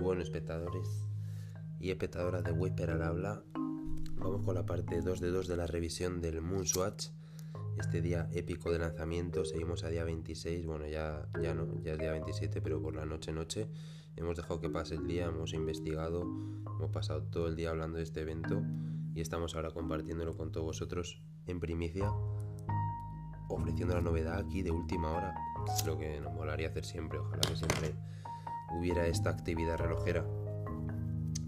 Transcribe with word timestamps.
buenos 0.00 0.24
espectadores 0.24 1.06
y 1.78 1.90
espectadoras 1.90 2.42
de 2.42 2.52
Whisper 2.52 2.90
al 2.90 3.02
habla. 3.02 3.42
Vamos 4.16 4.44
con 4.44 4.54
la 4.54 4.64
parte 4.64 5.02
2 5.02 5.20
de 5.20 5.28
2 5.30 5.46
de 5.46 5.56
la 5.58 5.66
revisión 5.66 6.22
del 6.22 6.40
Moonswatch. 6.40 7.08
Este 7.78 8.00
día 8.00 8.28
épico 8.32 8.72
de 8.72 8.78
lanzamiento, 8.78 9.44
seguimos 9.44 9.84
a 9.84 9.88
día 9.88 10.04
26, 10.04 10.64
bueno 10.64 10.86
ya, 10.86 11.28
ya 11.42 11.54
no, 11.54 11.82
ya 11.82 11.92
es 11.92 11.98
día 11.98 12.12
27, 12.12 12.62
pero 12.62 12.80
por 12.80 12.96
la 12.96 13.04
noche 13.04 13.32
noche 13.32 13.68
hemos 14.16 14.36
dejado 14.36 14.60
que 14.60 14.70
pase 14.70 14.94
el 14.94 15.06
día, 15.06 15.26
hemos 15.26 15.52
investigado, 15.52 16.22
hemos 16.22 16.90
pasado 16.92 17.22
todo 17.24 17.48
el 17.48 17.56
día 17.56 17.70
hablando 17.70 17.98
de 17.98 18.04
este 18.04 18.22
evento 18.22 18.62
y 19.14 19.20
estamos 19.20 19.54
ahora 19.54 19.70
compartiéndolo 19.70 20.34
con 20.34 20.50
todos 20.50 20.66
vosotros 20.66 21.22
en 21.46 21.60
primicia, 21.60 22.10
ofreciendo 23.48 23.94
la 23.94 24.00
novedad 24.00 24.38
aquí 24.38 24.62
de 24.62 24.70
última 24.70 25.10
hora, 25.10 25.34
lo 25.86 25.98
que 25.98 26.20
nos 26.20 26.32
molaría 26.32 26.68
hacer 26.68 26.86
siempre, 26.86 27.18
ojalá 27.18 27.42
que 27.42 27.56
siempre 27.56 27.94
hubiera 28.70 29.06
esta 29.06 29.30
actividad 29.30 29.78
relojera. 29.78 30.24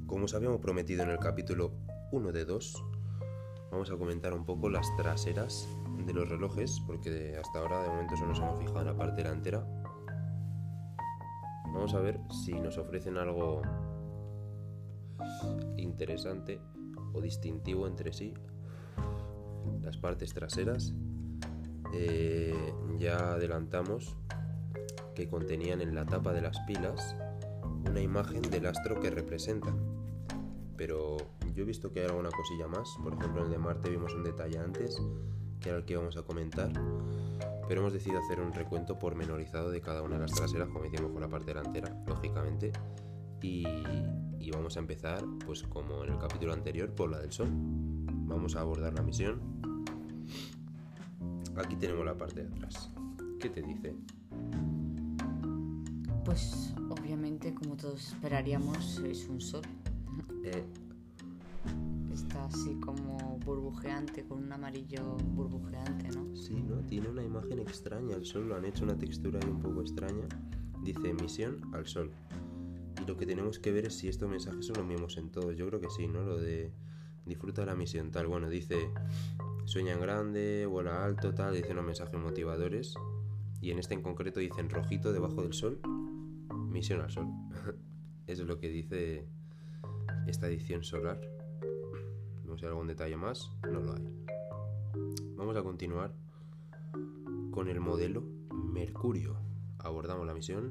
Como 0.07 0.25
os 0.25 0.35
habíamos 0.35 0.61
prometido 0.61 1.03
en 1.03 1.11
el 1.11 1.19
capítulo 1.19 1.73
1 2.11 2.33
de 2.33 2.45
2, 2.45 2.85
vamos 3.71 3.91
a 3.91 3.97
comentar 3.97 4.35
un 4.35 4.45
poco 4.45 4.69
las 4.69 4.87
traseras 4.97 5.69
de 6.05 6.13
los 6.13 6.29
relojes, 6.29 6.81
porque 6.87 7.37
hasta 7.39 7.59
ahora 7.59 7.83
de 7.83 7.89
momento 7.89 8.17
solo 8.17 8.29
nos 8.29 8.39
hemos 8.39 8.59
fijado 8.59 8.81
en 8.81 8.87
la 8.87 8.97
parte 8.97 9.23
delantera. 9.23 9.67
Vamos 11.67 11.95
a 11.95 12.01
ver 12.01 12.21
si 12.45 12.53
nos 12.53 12.77
ofrecen 12.77 13.17
algo 13.17 13.63
interesante 15.77 16.61
o 17.13 17.21
distintivo 17.21 17.87
entre 17.87 18.13
sí. 18.13 18.35
Las 19.81 19.97
partes 19.97 20.35
traseras 20.35 20.93
eh, 21.95 22.75
ya 22.99 23.33
adelantamos 23.35 24.17
que 25.15 25.29
contenían 25.29 25.81
en 25.81 25.95
la 25.95 26.05
tapa 26.07 26.33
de 26.33 26.43
las 26.43 26.59
pilas 26.61 27.17
una 27.89 28.01
imagen 28.01 28.43
del 28.43 28.67
astro 28.67 29.01
que 29.01 29.11
representan. 29.11 29.79
Pero 30.77 31.17
yo 31.55 31.63
he 31.63 31.67
visto 31.67 31.93
que 31.93 32.01
hay 32.01 32.07
alguna 32.07 32.31
cosilla 32.31 32.67
más. 32.69 32.89
Por 33.03 33.15
ejemplo, 33.15 33.41
en 33.41 33.47
el 33.47 33.53
de 33.53 33.59
Marte 33.59 33.91
vimos 33.91 34.15
un 34.15 34.25
detalle 34.25 34.59
antes, 34.59 35.01
que 35.61 35.69
era 35.69 35.79
el 35.79 35.85
que 35.85 35.95
íbamos 35.95 36.17
a 36.17 36.23
comentar. 36.23 36.73
Pero 37.69 37.81
hemos 37.81 37.93
decidido 37.93 38.21
hacer 38.21 38.41
un 38.41 38.53
recuento 38.53 38.99
pormenorizado 38.99 39.71
de 39.71 39.81
cada 39.81 40.03
una 40.03 40.17
de 40.17 40.23
las 40.23 40.33
traseras, 40.33 40.69
como 40.69 40.85
hicimos 40.85 41.13
con 41.13 41.21
la 41.21 41.29
parte 41.29 41.47
delantera, 41.47 41.95
lógicamente. 42.07 42.73
Y, 43.43 43.67
y 44.39 44.51
vamos 44.51 44.77
a 44.77 44.81
empezar, 44.81 45.25
pues 45.45 45.63
como 45.65 46.05
en 46.05 46.13
el 46.13 46.19
capítulo 46.19 46.53
anterior, 46.53 46.91
por 46.95 47.11
la 47.11 47.19
del 47.19 47.33
Sol. 47.33 47.49
Vamos 47.53 48.57
a 48.57 48.61
abordar 48.61 48.95
la 48.95 49.03
misión. 49.03 49.41
Aquí 51.57 51.77
tenemos 51.77 52.05
la 52.05 52.17
parte 52.17 52.45
de 52.45 52.55
atrás. 52.55 52.91
¿Qué 53.39 53.51
te 53.51 53.63
dice? 53.63 53.95
Pues 56.25 56.73
obviamente, 56.89 57.53
como 57.55 57.77
todos 57.77 58.09
esperaríamos, 58.09 58.99
es 59.01 59.29
un 59.29 59.41
sol. 59.41 59.63
Eh, 60.45 60.65
Está 62.13 62.45
así 62.45 62.75
como 62.75 63.39
burbujeante, 63.45 64.25
con 64.25 64.45
un 64.45 64.53
amarillo 64.53 65.17
burbujeante, 65.35 66.09
¿no? 66.11 66.37
Sí, 66.37 66.63
¿no? 66.63 66.81
Tiene 66.87 67.09
una 67.09 67.23
imagen 67.23 67.59
extraña 67.59 68.17
al 68.17 68.27
sol, 68.27 68.49
lo 68.49 68.57
han 68.57 68.67
hecho 68.67 68.85
una 68.85 68.99
textura 68.99 69.41
ahí 69.43 69.51
un 69.51 69.61
poco 69.61 69.81
extraña. 69.81 70.27
Dice 70.83 71.15
misión 71.15 71.61
al 71.73 71.87
sol. 71.87 72.11
Y 73.01 73.07
lo 73.07 73.17
que 73.17 73.25
tenemos 73.25 73.59
que 73.59 73.73
ver 73.73 73.87
es 73.87 73.95
si 73.95 74.09
estos 74.09 74.29
mensajes 74.29 74.67
son 74.67 74.77
los 74.77 74.87
mismos 74.87 75.17
en 75.17 75.31
todos. 75.31 75.57
Yo 75.57 75.67
creo 75.69 75.81
que 75.81 75.89
sí, 75.89 76.07
¿no? 76.07 76.23
Lo 76.23 76.39
de 76.39 76.73
disfruta 77.25 77.65
la 77.65 77.75
misión 77.75 78.11
tal. 78.11 78.27
Bueno, 78.27 78.51
dice 78.51 78.91
sueña 79.65 79.95
en 79.95 80.01
grande, 80.01 80.67
vuela 80.67 81.05
alto, 81.05 81.35
tal. 81.35 81.55
Dice 81.55 81.73
unos 81.73 81.87
mensajes 81.87 82.21
motivadores. 82.21 82.95
Y 83.63 83.71
en 83.71 83.79
este 83.79 83.95
en 83.95 84.03
concreto 84.03 84.41
dicen 84.41 84.69
rojito 84.69 85.13
debajo 85.13 85.43
del 85.43 85.55
sol, 85.55 85.81
misión 86.73 87.01
al 87.01 87.11
sol. 87.11 87.27
Eso 88.27 88.43
es 88.43 88.49
lo 88.49 88.59
que 88.59 88.69
dice 88.69 89.29
esta 90.27 90.49
edición 90.49 90.83
solar. 90.83 91.21
No 92.45 92.59
sé 92.59 92.67
algún 92.67 92.87
detalle 92.87 93.17
más, 93.17 93.51
no 93.71 93.81
lo 93.81 93.95
hay. 93.95 94.09
Vamos 95.37 95.57
a 95.57 95.63
continuar 95.63 96.13
con 97.51 97.69
el 97.69 97.81
modelo 97.81 98.23
Mercurio. 98.53 99.37
Abordamos 99.79 100.27
la 100.27 100.35
misión. 100.35 100.71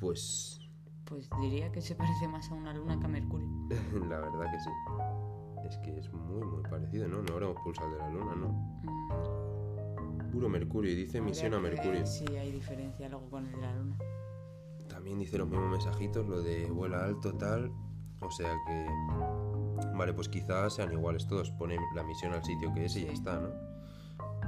Pues 0.00 0.60
Pues 1.04 1.28
diría 1.40 1.70
que 1.72 1.80
se 1.80 1.94
parece 1.94 2.28
más 2.28 2.50
a 2.50 2.54
una 2.54 2.74
luna 2.74 2.98
que 2.98 3.06
a 3.06 3.08
Mercurio. 3.08 3.48
la 4.08 4.20
verdad 4.20 4.50
que 4.50 4.60
sí. 4.60 4.70
Es 5.66 5.78
que 5.78 5.98
es 5.98 6.12
muy 6.12 6.44
muy 6.44 6.62
parecido, 6.62 7.08
¿no? 7.08 7.22
No 7.22 7.32
habremos 7.32 7.56
pulsado 7.62 7.90
de 7.90 7.98
la 7.98 8.10
luna, 8.10 8.34
¿no? 8.34 8.48
Mm, 8.48 9.43
Puro 10.34 10.48
Mercurio 10.48 10.90
y 10.90 10.94
dice 10.96 11.20
misión 11.20 11.54
a 11.54 11.56
que 11.58 11.62
Mercurio. 11.62 12.04
Si 12.06 12.26
hay 12.36 12.50
diferencia 12.50 13.08
luego 13.08 13.30
con 13.30 13.46
el 13.46 13.52
de 13.52 13.60
la 13.60 13.72
luna. 13.74 13.96
También 14.88 15.18
dice 15.20 15.38
los 15.38 15.48
mismos 15.48 15.70
mensajitos, 15.70 16.26
lo 16.26 16.42
de 16.42 16.66
vuela 16.70 17.04
alto 17.04 17.32
tal. 17.34 17.70
O 18.20 18.30
sea 18.30 18.52
que... 18.66 18.86
Vale, 19.96 20.12
pues 20.12 20.28
quizás 20.28 20.74
sean 20.74 20.92
iguales 20.92 21.26
todos. 21.28 21.50
Pone 21.52 21.76
la 21.94 22.02
misión 22.02 22.32
al 22.32 22.44
sitio 22.44 22.72
que 22.74 22.86
es 22.86 22.96
y 22.96 23.02
ya 23.02 23.08
Sí. 23.08 23.14
está, 23.14 23.38
¿no? 23.38 23.48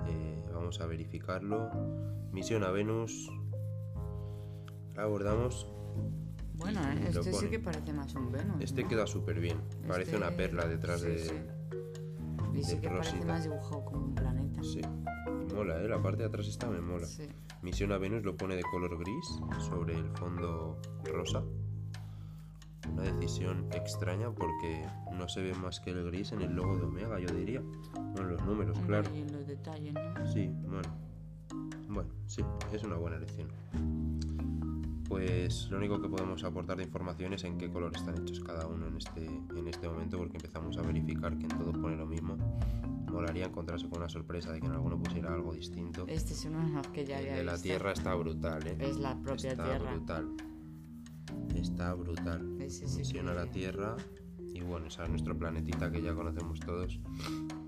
Eh, 0.08 0.44
vamos 0.52 0.80
a 0.80 0.86
verificarlo. 0.86 1.70
Misión 2.32 2.64
a 2.64 2.70
Venus. 2.70 3.30
Abordamos. 4.96 5.68
Bueno, 6.54 6.80
eh, 6.90 7.04
este 7.10 7.32
sí 7.32 7.48
que 7.48 7.58
parece 7.60 7.92
más 7.92 8.14
un 8.14 8.32
Venus. 8.32 8.56
Este 8.60 8.82
¿no? 8.82 8.88
queda 8.88 9.06
súper 9.06 9.40
bien. 9.40 9.58
Parece 9.86 10.16
una 10.16 10.28
Este- 10.28 10.36
perla 10.42 10.66
detrás 10.66 11.00
sí, 11.00 11.06
de... 11.08 11.18
sí. 11.18 11.34
Y 12.54 12.64
sí 12.64 12.74
de 12.76 12.80
que 12.80 12.88
parece 12.88 13.10
rosita. 13.12 13.26
más 13.26 13.42
dibujado 13.44 13.84
como 13.84 14.04
un 14.06 14.14
planeta. 14.14 14.62
Sí. 14.62 14.80
Mola, 15.56 15.82
¿eh? 15.82 15.88
La 15.88 16.02
parte 16.02 16.18
de 16.18 16.28
atrás 16.28 16.46
esta 16.48 16.68
me 16.68 16.82
mola. 16.82 17.06
Sí. 17.06 17.26
Misión 17.62 17.90
a 17.90 17.96
Venus 17.96 18.22
lo 18.24 18.36
pone 18.36 18.56
de 18.56 18.62
color 18.62 18.98
gris 18.98 19.40
sobre 19.58 19.94
el 19.94 20.06
fondo 20.10 20.78
rosa. 21.02 21.42
Una 22.92 23.04
decisión 23.04 23.66
extraña 23.72 24.30
porque 24.30 24.84
no 25.14 25.26
se 25.28 25.40
ve 25.40 25.54
más 25.54 25.80
que 25.80 25.92
el 25.92 26.04
gris 26.04 26.32
en 26.32 26.42
el 26.42 26.52
logo 26.52 26.76
de 26.76 26.84
Omega, 26.84 27.18
yo 27.18 27.34
diría. 27.34 27.62
Bueno, 27.94 28.32
los 28.32 28.44
números, 28.44 28.78
claro. 28.80 29.10
Y 29.14 29.22
en 29.22 29.32
los 29.32 29.46
detalles, 29.46 29.94
¿no? 29.94 30.26
Sí, 30.26 30.50
bueno. 30.66 30.94
Bueno, 31.88 32.10
sí, 32.26 32.44
es 32.74 32.82
una 32.84 32.96
buena 32.96 33.16
elección. 33.16 33.48
Pues 35.08 35.70
lo 35.70 35.78
único 35.78 36.02
que 36.02 36.08
podemos 36.08 36.44
aportar 36.44 36.76
de 36.76 36.82
información 36.82 37.32
es 37.32 37.44
en 37.44 37.56
qué 37.56 37.70
color 37.70 37.92
están 37.96 38.20
hechos 38.20 38.40
cada 38.40 38.66
uno 38.66 38.88
en 38.88 38.98
este, 38.98 39.24
en 39.24 39.68
este 39.68 39.88
momento, 39.88 40.18
porque 40.18 40.36
empezamos 40.36 40.76
a 40.76 40.82
verificar 40.82 41.38
que 41.38 41.44
en 41.44 41.58
todos 41.58 41.78
pone 41.78 41.96
lo 41.96 42.04
mismo. 42.04 42.36
Molaría 43.16 43.46
encontrarse 43.46 43.88
con 43.88 43.98
una 44.00 44.10
sorpresa 44.10 44.52
de 44.52 44.60
que 44.60 44.66
en 44.66 44.72
alguno 44.72 44.98
pusiera 44.98 45.32
algo 45.32 45.54
distinto. 45.54 46.04
Este 46.06 46.34
es 46.34 46.44
uno 46.44 46.62
de 46.66 46.70
los 46.74 46.86
que 46.88 47.06
ya 47.06 47.18
El 47.18 47.24
había 47.24 47.36
de 47.38 47.44
la 47.44 47.52
visto. 47.52 47.62
Tierra 47.68 47.92
está 47.92 48.14
brutal, 48.14 48.66
¿eh? 48.66 48.76
Es 48.78 48.98
la 48.98 49.16
propia 49.22 49.52
está 49.52 49.64
Tierra. 49.64 49.90
brutal. 49.94 50.28
Está 51.54 51.94
brutal. 51.94 52.56
Ese 52.60 52.86
sí 52.86 52.98
Misión 52.98 53.28
a 53.30 53.34
la 53.34 53.46
Tierra. 53.46 53.96
Y 54.52 54.60
bueno, 54.60 54.88
esa 54.88 55.04
es 55.04 55.08
nuestro 55.08 55.34
planetita 55.38 55.90
que 55.90 56.02
ya 56.02 56.14
conocemos 56.14 56.60
todos. 56.60 57.00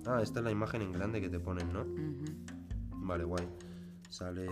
Ah, 0.04 0.20
esta 0.22 0.40
es 0.40 0.44
la 0.44 0.50
imagen 0.50 0.82
en 0.82 0.92
grande 0.92 1.18
que 1.22 1.30
te 1.30 1.40
ponen, 1.40 1.72
¿no? 1.72 1.80
Ujú. 1.80 3.06
Vale, 3.06 3.24
guay. 3.24 3.48
Sale. 4.10 4.46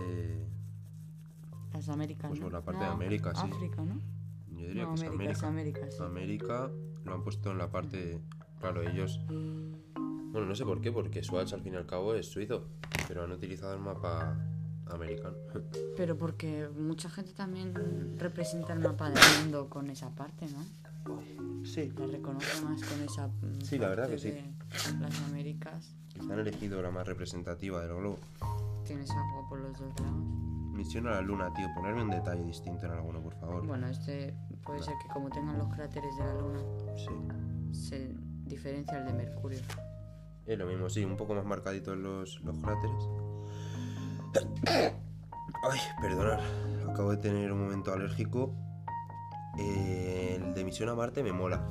Las 1.73 1.89
Américas. 1.89 2.29
Pues 2.29 2.39
por 2.39 2.53
la 2.53 2.61
parte 2.63 2.79
No, 2.81 2.85
de 2.87 2.91
América, 2.91 3.35
sí. 3.35 3.41
África, 3.51 3.83
¿no? 3.85 4.01
Yo 4.49 4.67
diría 4.67 4.83
no, 4.85 4.95
que 4.95 4.95
es 4.95 5.07
América, 5.07 5.31
es 5.31 5.43
América. 5.43 5.79
América, 5.81 5.91
sí. 5.95 6.03
América 6.03 6.71
lo 7.05 7.13
han 7.13 7.23
puesto 7.23 7.51
en 7.51 7.59
la 7.59 7.69
parte. 7.69 8.19
Claro, 8.59 8.81
ellos. 8.81 9.19
Bueno, 10.31 10.47
no 10.47 10.55
sé 10.55 10.65
por 10.65 10.81
qué, 10.81 10.91
porque 10.91 11.23
Swatch 11.23 11.53
al 11.53 11.61
fin 11.61 11.73
y 11.73 11.77
al 11.77 11.85
cabo 11.85 12.13
es 12.13 12.27
suizo. 12.27 12.65
Pero 13.07 13.23
han 13.23 13.31
utilizado 13.31 13.73
el 13.73 13.79
mapa 13.79 14.37
americano. 14.87 15.35
Pero 15.95 16.17
porque 16.17 16.69
mucha 16.77 17.09
gente 17.09 17.33
también 17.33 17.73
representa 18.17 18.73
el 18.73 18.79
mapa 18.79 19.09
del 19.09 19.19
mundo 19.41 19.69
con 19.69 19.89
esa 19.89 20.09
parte, 20.15 20.45
¿no? 20.47 20.63
Sí. 21.65 21.91
La 21.97 22.05
reconoce 22.07 22.61
más 22.65 22.83
con 22.83 23.01
esa. 23.01 23.29
Sí, 23.63 23.77
la 23.77 23.89
verdad 23.89 24.09
parte 24.09 24.21
que 24.21 24.21
sí. 24.21 24.31
de 24.31 24.99
Las 24.99 25.21
Américas. 25.23 25.95
Quizá 26.13 26.33
han 26.33 26.39
elegido 26.39 26.81
la 26.81 26.91
más 26.91 27.07
representativa 27.07 27.81
del 27.81 27.95
globo. 27.95 28.17
Tienes 28.85 29.09
agua 29.11 29.47
por 29.49 29.59
los 29.59 29.77
dos 29.79 29.93
lados. 30.01 30.23
Misión 30.73 31.07
a 31.07 31.11
la 31.11 31.21
luna, 31.21 31.51
tío. 31.53 31.67
Ponerme 31.75 32.03
un 32.03 32.09
detalle 32.11 32.43
distinto 32.43 32.85
en 32.85 32.91
alguno, 32.91 33.21
por 33.21 33.33
favor. 33.35 33.65
Bueno, 33.65 33.87
este 33.87 34.35
puede 34.63 34.83
ser 34.83 34.93
que 35.01 35.07
como 35.13 35.29
tengan 35.29 35.57
los 35.57 35.67
cráteres 35.73 36.15
de 36.17 36.23
la 36.23 36.33
Luna, 36.35 36.59
Sí. 36.97 37.73
se 37.73 38.13
diferencia 38.45 38.99
el 38.99 39.05
de 39.07 39.13
Mercurio. 39.13 39.59
Es 40.47 40.57
lo 40.57 40.65
mismo, 40.65 40.89
sí, 40.89 41.03
un 41.03 41.17
poco 41.17 41.35
más 41.35 41.45
marcaditos 41.45 41.97
los, 41.97 42.39
los 42.41 42.57
cráteres. 42.57 42.95
Ay, 45.63 45.79
perdonad, 46.01 46.39
acabo 46.89 47.11
de 47.11 47.17
tener 47.17 47.51
un 47.51 47.63
momento 47.63 47.91
alérgico. 47.91 48.53
Eh, 49.59 50.39
el 50.41 50.53
de 50.53 50.63
misión 50.63 50.87
a 50.89 50.95
Marte 50.95 51.23
me 51.23 51.33
mola. 51.33 51.67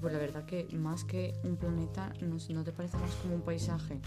Pues 0.00 0.12
la 0.12 0.18
verdad 0.18 0.44
que 0.44 0.68
más 0.76 1.04
que 1.04 1.34
un 1.44 1.56
planeta, 1.56 2.12
¿no, 2.20 2.36
¿no 2.50 2.64
te 2.64 2.72
parece 2.72 2.98
más 2.98 3.10
como 3.22 3.36
un 3.36 3.40
paisaje? 3.40 4.00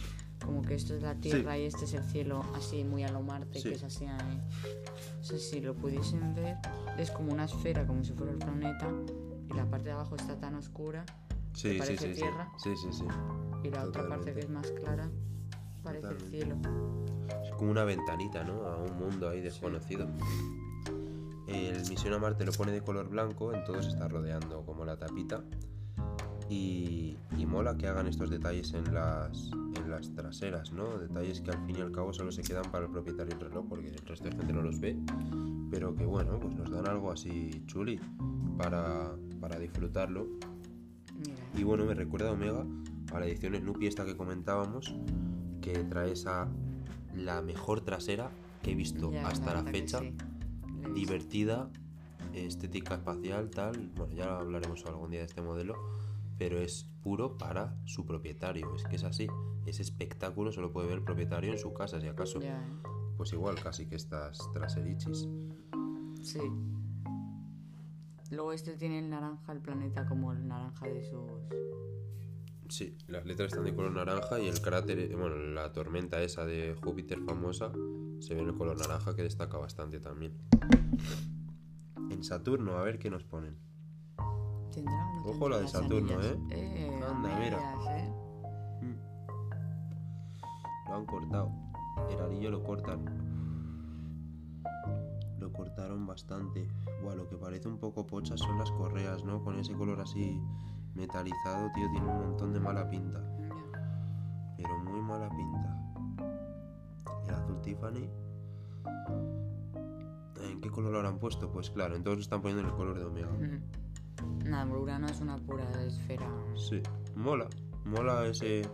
Como 0.45 0.61
que 0.61 0.75
esto 0.75 0.93
es 0.93 1.01
la 1.01 1.15
Tierra 1.15 1.57
y 1.57 1.65
este 1.65 1.85
es 1.85 1.93
el 1.95 2.03
cielo 2.03 2.43
así 2.55 2.83
muy 2.83 3.03
a 3.03 3.11
lo 3.11 3.21
Marte, 3.23 3.59
Sí. 3.59 3.69
que 3.69 3.75
es 3.75 3.83
así 3.83 4.05
ahí. 4.05 4.41
O 5.19 5.23
sea, 5.23 5.39
si 5.39 5.59
lo 5.59 5.73
pudiesen 5.75 6.35
ver, 6.35 6.57
es 6.99 7.09
como 7.09 7.33
una 7.33 7.45
esfera, 7.45 7.87
como 7.87 8.03
si 8.03 8.13
fuera 8.13 8.31
el 8.31 8.37
planeta, 8.37 8.87
y 9.49 9.53
la 9.53 9.65
parte 9.65 9.85
de 9.85 9.93
abajo 9.93 10.15
está 10.15 10.39
tan 10.39 10.53
oscura, 10.53 11.03
Sí, 11.57 11.71
sí, 11.71 11.77
parece 11.79 11.97
sí, 11.97 12.13
sí. 12.13 12.21
tierra? 12.21 12.51
Sí, 12.57 12.77
sí, 12.77 12.87
sí. 12.91 13.03
y 13.63 13.71
la 13.71 13.83
otra 13.83 14.07
parte 14.07 14.31
que 14.31 14.41
es 14.41 14.49
más 14.49 14.71
clara 14.73 15.09
parece 15.83 16.01
Totalmente. 16.03 16.37
el 16.37 16.43
cielo. 16.43 16.57
Es 17.43 17.51
como 17.55 17.71
una 17.71 17.83
ventanita, 17.83 18.43
¿no? 18.43 18.61
A 18.67 18.77
un 18.77 18.95
mundo 18.99 19.27
ahí 19.27 19.41
desconocido. 19.41 20.07
el 21.47 21.89
Misión 21.89 22.13
a 22.13 22.19
Marte 22.19 22.45
lo 22.45 22.51
pone 22.51 22.71
de 22.71 22.81
color 22.81 23.09
blanco, 23.09 23.53
en 23.55 23.63
todos 23.63 23.87
está 23.87 24.07
rodeando 24.07 24.63
como 24.67 24.85
la 24.85 24.97
tapita. 24.99 25.43
Y, 26.47 27.17
y, 27.35 27.45
mola 27.47 27.75
que 27.75 27.87
hagan 27.87 28.05
estos 28.05 28.29
detalles 28.29 28.73
en 28.75 28.93
las, 28.93 29.49
en 29.75 29.89
las 29.89 30.13
traseras, 30.13 30.71
¿no? 30.71 30.99
Detalles 30.99 31.41
que 31.41 31.49
al 31.49 31.65
fin 31.65 31.77
y 31.77 31.81
al 31.81 31.91
cabo 31.91 32.13
solo 32.13 32.31
se 32.31 32.43
quedan 32.43 32.69
para 32.71 32.85
el 32.85 32.91
propietario 32.91 33.35
del 33.35 33.49
reloj 33.49 33.65
porque 33.67 33.87
el 33.87 33.97
resto 34.05 34.29
de 34.29 34.35
gente 34.35 34.53
no 34.53 34.61
los 34.61 34.79
ve. 34.79 34.95
Pero 35.71 35.95
que 35.95 36.05
bueno, 36.05 36.39
pues 36.39 36.53
nos 36.53 36.69
dan 36.69 36.87
algo 36.87 37.11
así 37.11 37.63
chuli 37.65 37.99
para, 38.59 39.15
para 39.41 39.57
disfrutarlo. 39.57 40.27
Y 41.55 41.63
bueno, 41.63 41.85
me 41.85 41.93
recuerda 41.93 42.31
Omega 42.31 42.65
a 43.13 43.19
la 43.19 43.25
edición 43.25 43.55
Snoopy 43.55 43.87
esta 43.87 44.05
que 44.05 44.15
comentábamos, 44.15 44.95
que 45.61 45.83
trae 45.83 46.11
esa 46.11 46.47
la 47.15 47.41
mejor 47.41 47.81
trasera 47.81 48.29
que 48.61 48.71
he 48.71 48.75
visto 48.75 49.11
hasta 49.25 49.53
la 49.53 49.63
fecha. 49.63 50.01
Divertida, 50.93 51.69
estética 52.33 52.95
espacial, 52.95 53.49
tal. 53.49 53.91
Bueno, 53.95 54.13
ya 54.13 54.37
hablaremos 54.37 54.85
algún 54.85 55.11
día 55.11 55.21
de 55.21 55.25
este 55.25 55.41
modelo 55.41 55.75
pero 56.37 56.59
es 56.59 56.87
puro 57.01 57.37
para 57.37 57.75
su 57.85 58.05
propietario. 58.05 58.75
Es 58.75 58.83
que 58.83 58.95
es 58.95 59.03
así. 59.03 59.27
Ese 59.65 59.81
espectáculo 59.81 60.51
solo 60.51 60.71
puede 60.71 60.87
ver 60.87 60.99
el 60.99 61.03
propietario 61.03 61.51
en 61.51 61.57
su 61.57 61.73
casa, 61.73 61.99
si 61.99 62.07
acaso. 62.07 62.39
Pues 63.17 63.33
igual, 63.33 63.55
casi 63.61 63.87
que 63.87 63.95
estas 63.95 64.39
traserichis. 64.53 65.27
Sí. 66.21 66.39
Luego 68.31 68.51
este 68.51 68.75
tiene 68.75 68.99
el 68.99 69.09
naranja, 69.09 69.51
el 69.51 69.59
planeta 69.59 70.05
como 70.05 70.31
el 70.33 70.47
naranja 70.47 70.87
de 70.87 71.03
sus... 71.03 71.31
Sí, 72.69 72.95
las 73.07 73.25
letras 73.25 73.53
están 73.53 73.63
de 73.63 73.73
color 73.73 73.93
naranja 73.93 74.39
y 74.39 74.47
el 74.47 74.61
cráter, 74.61 74.99
eh, 74.99 75.15
bueno, 75.15 75.37
la 75.37 75.71
tormenta 75.71 76.21
esa 76.21 76.45
de 76.45 76.75
Júpiter 76.83 77.21
famosa 77.21 77.71
se 78.19 78.35
ve 78.35 78.41
en 78.41 78.49
el 78.49 78.55
color 78.55 78.77
naranja 78.77 79.15
que 79.15 79.23
destaca 79.23 79.57
bastante 79.57 80.01
también. 80.01 80.33
En 82.11 82.23
Saturno, 82.23 82.77
a 82.77 82.83
ver 82.83 82.99
qué 82.99 83.09
nos 83.09 83.23
ponen. 83.23 83.57
Ojo 85.25 85.49
la 85.49 85.57
de 85.59 85.67
Saturno, 85.67 86.21
¿eh? 86.21 86.37
eh 86.51 87.01
Anda, 87.07 87.39
mira. 87.39 87.57
¿eh? 87.97 88.11
Mm. 88.81 88.97
Lo 90.89 90.95
han 90.95 91.05
cortado. 91.05 91.51
El 92.09 92.19
anillo 92.19 92.51
lo 92.51 92.63
cortan. 92.63 93.26
Lo 95.39 95.51
cortaron 95.51 96.05
bastante. 96.05 96.67
Bueno, 97.03 97.23
lo 97.23 97.29
que 97.29 97.37
parece 97.37 97.67
un 97.67 97.77
poco 97.77 98.05
pocha 98.05 98.37
son 98.37 98.57
las 98.57 98.71
correas, 98.71 99.23
¿no? 99.23 99.43
Con 99.43 99.59
ese 99.59 99.73
color 99.73 100.01
así 100.01 100.41
metalizado, 100.95 101.69
tío, 101.73 101.87
tiene 101.91 102.07
un 102.07 102.19
montón 102.29 102.53
de 102.53 102.59
mala 102.59 102.89
pinta. 102.89 103.21
Pero 104.57 104.77
muy 104.79 105.01
mala 105.01 105.29
pinta. 105.29 105.77
El 107.27 107.35
azul 107.35 107.61
Tiffany. 107.61 108.09
¿En 110.41 110.61
qué 110.61 110.69
color 110.71 110.91
lo 110.91 110.97
habrán 110.97 111.19
puesto? 111.19 111.51
Pues 111.51 111.69
claro, 111.69 111.95
entonces 111.95 112.23
están 112.23 112.41
poniendo 112.41 112.63
en 112.63 112.69
el 112.69 112.75
color 112.75 112.97
de 112.97 113.05
Omega. 113.05 113.29
Nada, 114.45 114.65
no 114.65 115.07
es 115.07 115.21
una 115.21 115.37
pura 115.37 115.63
esfera. 115.83 116.27
Sí, 116.55 116.81
mola. 117.15 117.47
Mola 117.85 118.25
ese. 118.25 118.69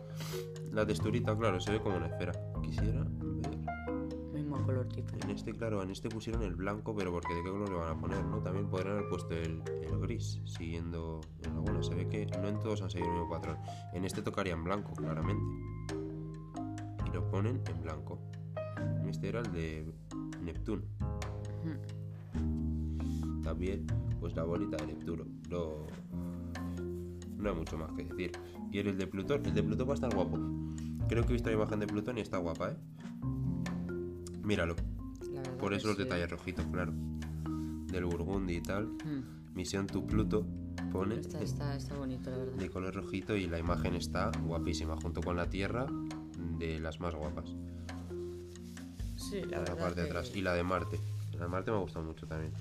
La 0.71 0.85
texturita, 0.85 1.37
claro, 1.37 1.59
se 1.59 1.71
ve 1.71 1.81
como 1.81 1.97
una 1.97 2.07
esfera. 2.07 2.31
Quisiera 2.61 3.05
color. 4.87 5.23
En 5.23 5.29
este, 5.29 5.53
claro, 5.53 5.83
en 5.83 5.91
este 5.91 6.09
pusieron 6.09 6.43
el 6.43 6.55
blanco, 6.55 6.95
pero 6.95 7.11
porque 7.11 7.33
de 7.33 7.43
qué 7.43 7.49
color 7.49 7.69
le 7.69 7.75
van 7.75 7.97
a 7.97 7.99
poner, 7.99 8.23
¿no? 8.25 8.41
También 8.41 8.67
podrían 8.69 8.97
haber 8.97 9.09
puesto 9.09 9.33
el, 9.33 9.61
el 9.81 9.99
gris, 9.99 10.41
siguiendo. 10.45 11.21
En 11.43 11.51
algunos 11.51 11.87
se 11.87 11.95
ve 11.95 12.07
que 12.07 12.25
no 12.25 12.47
en 12.47 12.59
todos 12.59 12.81
han 12.81 12.89
seguido 12.89 13.09
el 13.09 13.19
mismo 13.19 13.29
patrón. 13.29 13.57
En 13.93 14.05
este 14.05 14.21
tocaría 14.21 14.53
en 14.53 14.63
blanco, 14.63 14.93
claramente. 14.93 15.43
Y 17.07 17.13
lo 17.13 17.29
ponen 17.29 17.61
en 17.69 17.81
blanco. 17.81 18.19
Este 19.07 19.29
era 19.29 19.41
el 19.41 19.51
de 19.51 19.93
Neptuno. 20.41 20.83
También 23.43 23.85
pues 24.19 24.35
la 24.35 24.43
bolita 24.43 24.77
de 24.77 24.87
Neptuno. 24.87 25.25
No, 25.49 25.85
no 27.37 27.49
hay 27.49 27.55
mucho 27.55 27.77
más 27.77 27.91
que 27.91 28.05
decir. 28.05 28.31
Y 28.71 28.79
el 28.79 28.97
de 28.97 29.05
Plutón, 29.05 29.45
el 29.45 29.53
de 29.53 29.61
Plutón 29.61 29.87
va 29.87 29.91
a 29.91 29.95
estar 29.95 30.15
guapo. 30.15 30.39
Creo 31.07 31.23
que 31.23 31.29
he 31.29 31.33
visto 31.33 31.49
la 31.49 31.55
imagen 31.55 31.79
de 31.79 31.87
Plutón 31.87 32.17
y 32.17 32.21
está 32.21 32.37
guapa, 32.37 32.71
¿eh? 32.71 32.77
Míralo. 34.43 34.75
Por 35.59 35.73
eso 35.73 35.87
los 35.87 35.97
detalles 35.97 36.29
rojitos, 36.29 36.65
claro. 36.67 36.93
Del 37.87 38.05
Burgundy 38.05 38.57
y 38.57 38.61
tal. 38.61 38.85
Hmm. 38.85 39.53
Misión 39.53 39.87
tu 39.87 40.05
Pluto 40.05 40.45
pone. 40.91 41.19
Está, 41.19 41.75
está, 41.75 41.95
bonito, 41.95 42.29
la 42.29 42.37
verdad. 42.37 42.53
De 42.53 42.69
color 42.69 42.93
rojito 42.93 43.35
y 43.35 43.47
la 43.47 43.59
imagen 43.59 43.95
está 43.95 44.31
guapísima, 44.43 44.95
junto 44.97 45.21
con 45.21 45.35
la 45.35 45.49
Tierra, 45.49 45.85
de 46.57 46.79
las 46.79 46.99
más 46.99 47.15
guapas. 47.15 47.55
Sí, 49.17 49.41
la, 49.49 49.61
la 49.61 49.75
parte 49.75 50.01
de 50.01 50.07
atrás. 50.07 50.31
Y 50.35 50.41
la 50.41 50.53
de 50.53 50.63
Marte. 50.63 50.99
La 51.33 51.45
de 51.45 51.47
Marte 51.47 51.71
me 51.71 51.77
ha 51.77 51.81
gustado 51.81 52.05
mucho 52.05 52.27
también. 52.27 52.51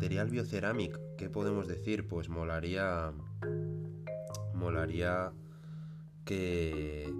Material 0.00 0.30
biocerámico, 0.30 0.98
¿qué 1.18 1.28
podemos 1.28 1.68
decir? 1.68 2.08
Pues 2.08 2.30
molaría. 2.30 3.12
Molaría 4.54 5.30
que. 6.24 7.12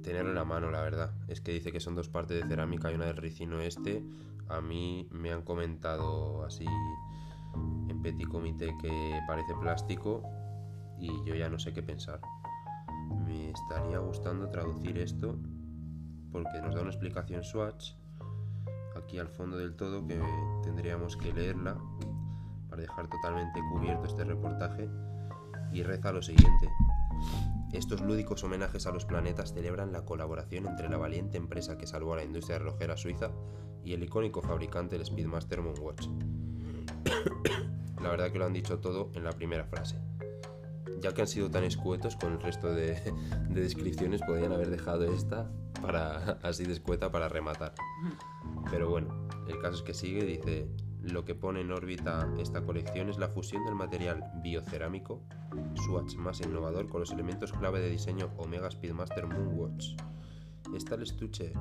Tenerlo 0.00 0.28
en 0.28 0.36
la 0.36 0.44
mano, 0.44 0.70
la 0.70 0.82
verdad. 0.82 1.12
Es 1.26 1.40
que 1.40 1.50
dice 1.50 1.72
que 1.72 1.80
son 1.80 1.96
dos 1.96 2.08
partes 2.08 2.40
de 2.40 2.48
cerámica 2.48 2.92
y 2.92 2.94
una 2.94 3.06
del 3.06 3.16
ricino 3.16 3.60
este. 3.60 4.04
A 4.46 4.60
mí 4.60 5.08
me 5.10 5.32
han 5.32 5.42
comentado 5.42 6.44
así 6.44 6.64
en 7.88 8.00
petit 8.02 8.28
comité 8.28 8.72
que 8.80 9.18
parece 9.26 9.52
plástico 9.60 10.22
y 10.96 11.08
yo 11.24 11.34
ya 11.34 11.48
no 11.48 11.58
sé 11.58 11.72
qué 11.72 11.82
pensar. 11.82 12.20
Me 13.26 13.50
estaría 13.50 13.98
gustando 13.98 14.48
traducir 14.48 14.96
esto 14.96 15.36
porque 16.30 16.60
nos 16.62 16.72
da 16.72 16.82
una 16.82 16.90
explicación 16.90 17.42
Swatch 17.42 17.94
aquí 19.10 19.18
al 19.18 19.28
fondo 19.28 19.56
del 19.56 19.74
todo 19.74 20.06
que 20.06 20.20
tendríamos 20.62 21.16
que 21.16 21.32
leerla 21.32 21.76
para 22.68 22.82
dejar 22.82 23.08
totalmente 23.08 23.58
cubierto 23.72 24.06
este 24.06 24.22
reportaje 24.22 24.88
y 25.72 25.82
reza 25.82 26.12
lo 26.12 26.22
siguiente. 26.22 26.68
Estos 27.72 28.02
lúdicos 28.02 28.44
homenajes 28.44 28.86
a 28.86 28.92
los 28.92 29.04
planetas 29.04 29.52
celebran 29.52 29.90
la 29.90 30.04
colaboración 30.04 30.68
entre 30.68 30.88
la 30.88 30.96
valiente 30.96 31.38
empresa 31.38 31.76
que 31.76 31.88
salvó 31.88 32.12
a 32.12 32.18
la 32.18 32.24
industria 32.24 32.60
relojera 32.60 32.96
suiza 32.96 33.32
y 33.84 33.94
el 33.94 34.04
icónico 34.04 34.42
fabricante 34.42 34.96
del 34.96 35.06
Speedmaster 35.06 35.60
Moonwatch. 35.60 36.06
la 38.00 38.10
verdad 38.10 38.30
que 38.30 38.38
lo 38.38 38.46
han 38.46 38.52
dicho 38.52 38.78
todo 38.78 39.10
en 39.14 39.24
la 39.24 39.32
primera 39.32 39.64
frase 39.64 39.96
ya 41.00 41.12
que 41.12 41.22
han 41.22 41.28
sido 41.28 41.50
tan 41.50 41.64
escuetos 41.64 42.16
con 42.16 42.32
el 42.32 42.40
resto 42.40 42.72
de, 42.72 43.00
descripciones, 43.48 44.20
podrían 44.22 44.52
haber 44.52 44.70
dejado 44.70 45.04
esta 45.04 45.50
para 45.80 46.38
así 46.42 46.64
de 46.64 46.72
escueta 46.72 47.10
para 47.10 47.28
rematar. 47.28 47.74
Pero 48.70 48.90
bueno, 48.90 49.28
el 49.48 49.58
caso 49.58 49.76
es 49.76 49.82
que 49.82 49.94
sigue, 49.94 50.24
dice, 50.24 50.68
lo 51.02 51.24
que 51.24 51.34
pone 51.34 51.60
en 51.62 51.72
órbita 51.72 52.28
esta 52.38 52.62
colección 52.62 53.08
es 53.08 53.18
la 53.18 53.28
fusión 53.28 53.64
del 53.64 53.74
material 53.74 54.24
biocerámico, 54.42 55.22
Swatch 55.86 56.16
más 56.16 56.40
innovador, 56.40 56.88
con 56.88 57.00
los 57.00 57.10
elementos 57.10 57.52
clave 57.52 57.80
de 57.80 57.90
diseño 57.90 58.30
Omega 58.36 58.70
Speedmaster 58.70 59.26
Moonwatch. 59.26 59.96
Está 60.74 60.94
el 60.94 61.02
estuche 61.02 61.52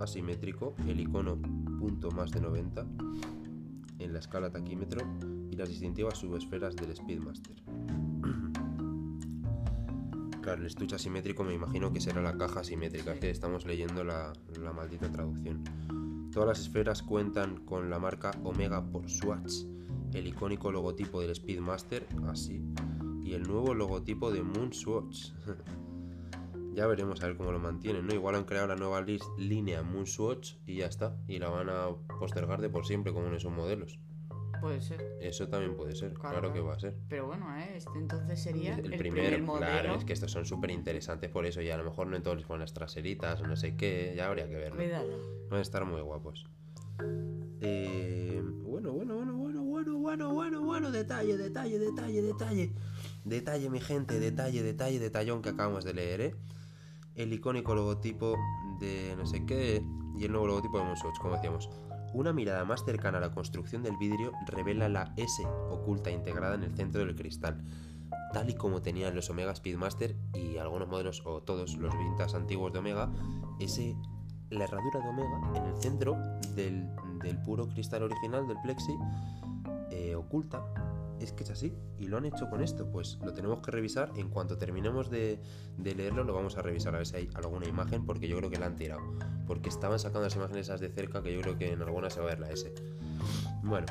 asimétrico, 0.00 0.74
el 0.86 1.00
icono 1.00 1.40
punto 1.78 2.10
más 2.10 2.30
de 2.30 2.40
90 2.40 2.86
en 4.00 4.12
la 4.12 4.18
escala 4.18 4.50
taquímetro 4.50 5.06
y 5.50 5.56
las 5.56 5.68
distintivas 5.68 6.18
subesferas 6.18 6.74
del 6.74 6.94
Speedmaster. 6.94 7.56
Claro, 10.42 10.62
el 10.62 10.68
estuche 10.68 10.96
asimétrico 10.96 11.44
me 11.44 11.52
imagino 11.52 11.92
que 11.92 12.00
será 12.00 12.22
la 12.22 12.38
caja 12.38 12.60
asimétrica, 12.60 13.14
que 13.14 13.28
estamos 13.28 13.66
leyendo 13.66 14.04
la, 14.04 14.32
maldita 14.74 15.10
traducción. 15.10 15.64
Todas 16.32 16.48
las 16.48 16.60
esferas 16.60 17.02
cuentan 17.02 17.64
con 17.66 17.90
la 17.90 17.98
marca 17.98 18.30
Omega 18.44 18.82
por 18.90 19.10
Swatch, 19.10 19.64
el 20.14 20.26
icónico 20.26 20.72
logotipo 20.72 21.20
del 21.20 21.34
Speedmaster, 21.34 22.06
así, 22.26 22.64
y 23.22 23.34
el 23.34 23.42
nuevo 23.42 23.74
logotipo 23.74 24.32
de 24.32 24.42
Moon 24.42 24.72
Swatch. 24.72 25.32
ya 26.74 26.86
veremos 26.86 27.22
a 27.22 27.26
ver 27.26 27.36
cómo 27.36 27.52
lo 27.52 27.58
mantienen, 27.58 28.06
¿no? 28.06 28.14
Igual 28.14 28.36
han 28.36 28.44
creado 28.44 28.68
la 28.68 28.76
nueva 28.76 29.04
línea 29.36 29.82
Moon 29.82 30.06
Swatch 30.06 30.54
y 30.66 30.76
ya 30.76 30.86
está, 30.86 31.18
y 31.28 31.38
la 31.38 31.50
van 31.50 31.68
a 31.68 31.88
postergar 32.18 32.62
de 32.62 32.70
por 32.70 32.86
siempre 32.86 33.12
como 33.12 33.26
en 33.26 33.34
esos 33.34 33.52
modelos. 33.52 33.98
Puede 34.60 34.80
ser. 34.80 35.16
Eso 35.20 35.48
también 35.48 35.76
puede 35.76 35.94
ser, 35.94 36.14
claro, 36.14 36.52
que 36.52 36.60
va 36.60 36.74
a 36.74 36.78
ser. 36.78 36.94
Pero 37.08 37.26
bueno, 37.26 37.56
¿eh? 37.58 37.72
este 37.76 37.98
entonces 37.98 38.42
sería 38.42 38.76
el, 38.76 38.96
primer 38.96 39.42
modelo. 39.42 39.66
Claro, 39.66 39.94
es 39.96 40.04
que 40.04 40.12
estos 40.12 40.30
son 40.30 40.44
súper 40.44 40.70
interesantes 40.70 41.30
por 41.30 41.46
eso, 41.46 41.60
y 41.62 41.70
a 41.70 41.76
lo 41.76 41.84
mejor 41.84 42.06
no 42.06 42.16
en 42.16 42.22
todos 42.22 42.36
les 42.36 42.46
ponen 42.46 42.60
las 42.60 42.72
traseritas 42.72 43.40
o 43.40 43.46
no 43.46 43.56
sé 43.56 43.76
qué, 43.76 44.12
ya 44.16 44.26
habría 44.26 44.48
que 44.48 44.56
verlo. 44.56 44.76
Cuidado. 44.76 45.08
Van 45.48 45.58
a 45.58 45.62
estar 45.62 45.84
muy 45.84 46.00
guapos. 46.00 46.46
Eh, 47.62 48.42
bueno, 48.42 48.92
bueno, 48.92 49.14
bueno, 49.16 49.34
bueno, 49.34 49.62
bueno, 49.62 49.98
bueno, 49.98 50.34
bueno, 50.34 50.62
bueno, 50.62 50.90
detalle, 50.90 51.36
detalle, 51.36 51.78
detalle, 51.78 52.22
detalle. 52.22 52.72
Detalle, 53.24 53.70
mi 53.70 53.80
gente, 53.80 54.18
detalle, 54.18 54.62
detalle, 54.62 54.98
detallón 54.98 55.42
que 55.42 55.50
acabamos 55.50 55.84
de 55.84 55.94
leer, 55.94 56.20
¿eh? 56.20 56.34
El 57.14 57.32
icónico 57.32 57.74
logotipo 57.74 58.36
de 58.78 59.14
no 59.16 59.26
sé 59.26 59.44
qué 59.44 59.84
y 60.16 60.24
el 60.24 60.32
nuevo 60.32 60.46
logotipo 60.46 60.78
de 60.78 60.84
Moonswatch, 60.84 61.18
como 61.18 61.34
decíamos. 61.34 61.68
Una 62.12 62.32
mirada 62.32 62.64
más 62.64 62.84
cercana 62.84 63.18
a 63.18 63.20
la 63.20 63.30
construcción 63.30 63.82
del 63.82 63.96
vidrio 63.96 64.32
revela 64.46 64.88
la 64.88 65.12
S 65.16 65.46
oculta 65.70 66.10
integrada 66.10 66.56
en 66.56 66.64
el 66.64 66.74
centro 66.74 67.04
del 67.04 67.14
cristal, 67.14 67.62
tal 68.32 68.50
y 68.50 68.54
como 68.54 68.82
tenían 68.82 69.14
los 69.14 69.30
Omega 69.30 69.54
Speedmaster 69.54 70.16
y 70.34 70.56
algunos 70.56 70.88
modelos 70.88 71.22
o 71.24 71.42
todos 71.42 71.76
los 71.76 71.96
vintas 71.96 72.34
antiguos 72.34 72.72
de 72.72 72.80
Omega, 72.80 73.10
ese, 73.60 73.96
la 74.50 74.64
herradura 74.64 75.00
de 75.00 75.08
Omega 75.08 75.52
en 75.54 75.64
el 75.66 75.76
centro 75.80 76.16
del, 76.56 76.88
del 77.22 77.38
puro 77.42 77.68
cristal 77.68 78.02
original 78.02 78.46
del 78.48 78.58
Plexi 78.62 78.96
eh, 79.90 80.14
oculta 80.16 80.64
es 81.20 81.32
que 81.32 81.44
es 81.44 81.50
así 81.50 81.72
y 81.98 82.06
lo 82.06 82.16
han 82.16 82.24
hecho 82.24 82.48
con 82.48 82.62
esto 82.62 82.90
pues 82.90 83.18
lo 83.22 83.32
tenemos 83.32 83.60
que 83.60 83.70
revisar. 83.70 84.10
En 84.16 84.28
cuanto 84.28 84.58
terminemos 84.58 85.10
de, 85.10 85.40
leerlo 85.78 86.24
lo 86.24 86.34
vamos 86.34 86.56
a 86.56 86.62
revisar 86.62 86.94
a 86.94 86.98
ver 86.98 87.06
si 87.06 87.16
hay 87.16 87.30
alguna 87.34 87.66
imagen 87.66 88.06
porque 88.06 88.28
yo 88.28 88.36
creo 88.38 88.50
que 88.50 88.58
la 88.58 88.66
han 88.66 88.76
tirado. 88.76 89.02
Porque 89.46 89.68
estaban 89.68 89.98
sacando 89.98 90.22
las 90.22 90.36
imágenes 90.36 90.66
esas 90.66 90.80
de 90.80 90.88
cerca 90.88 91.22
que 91.22 91.32
yo 91.32 91.40
creo 91.40 91.58
que 91.58 91.72
en 91.72 91.82
algunas 91.82 92.14
se 92.14 92.20
va 92.20 92.26
a 92.26 92.28
ver 92.30 92.40
la 92.40 92.50
S. 92.50 92.72
Bueno 93.62 93.86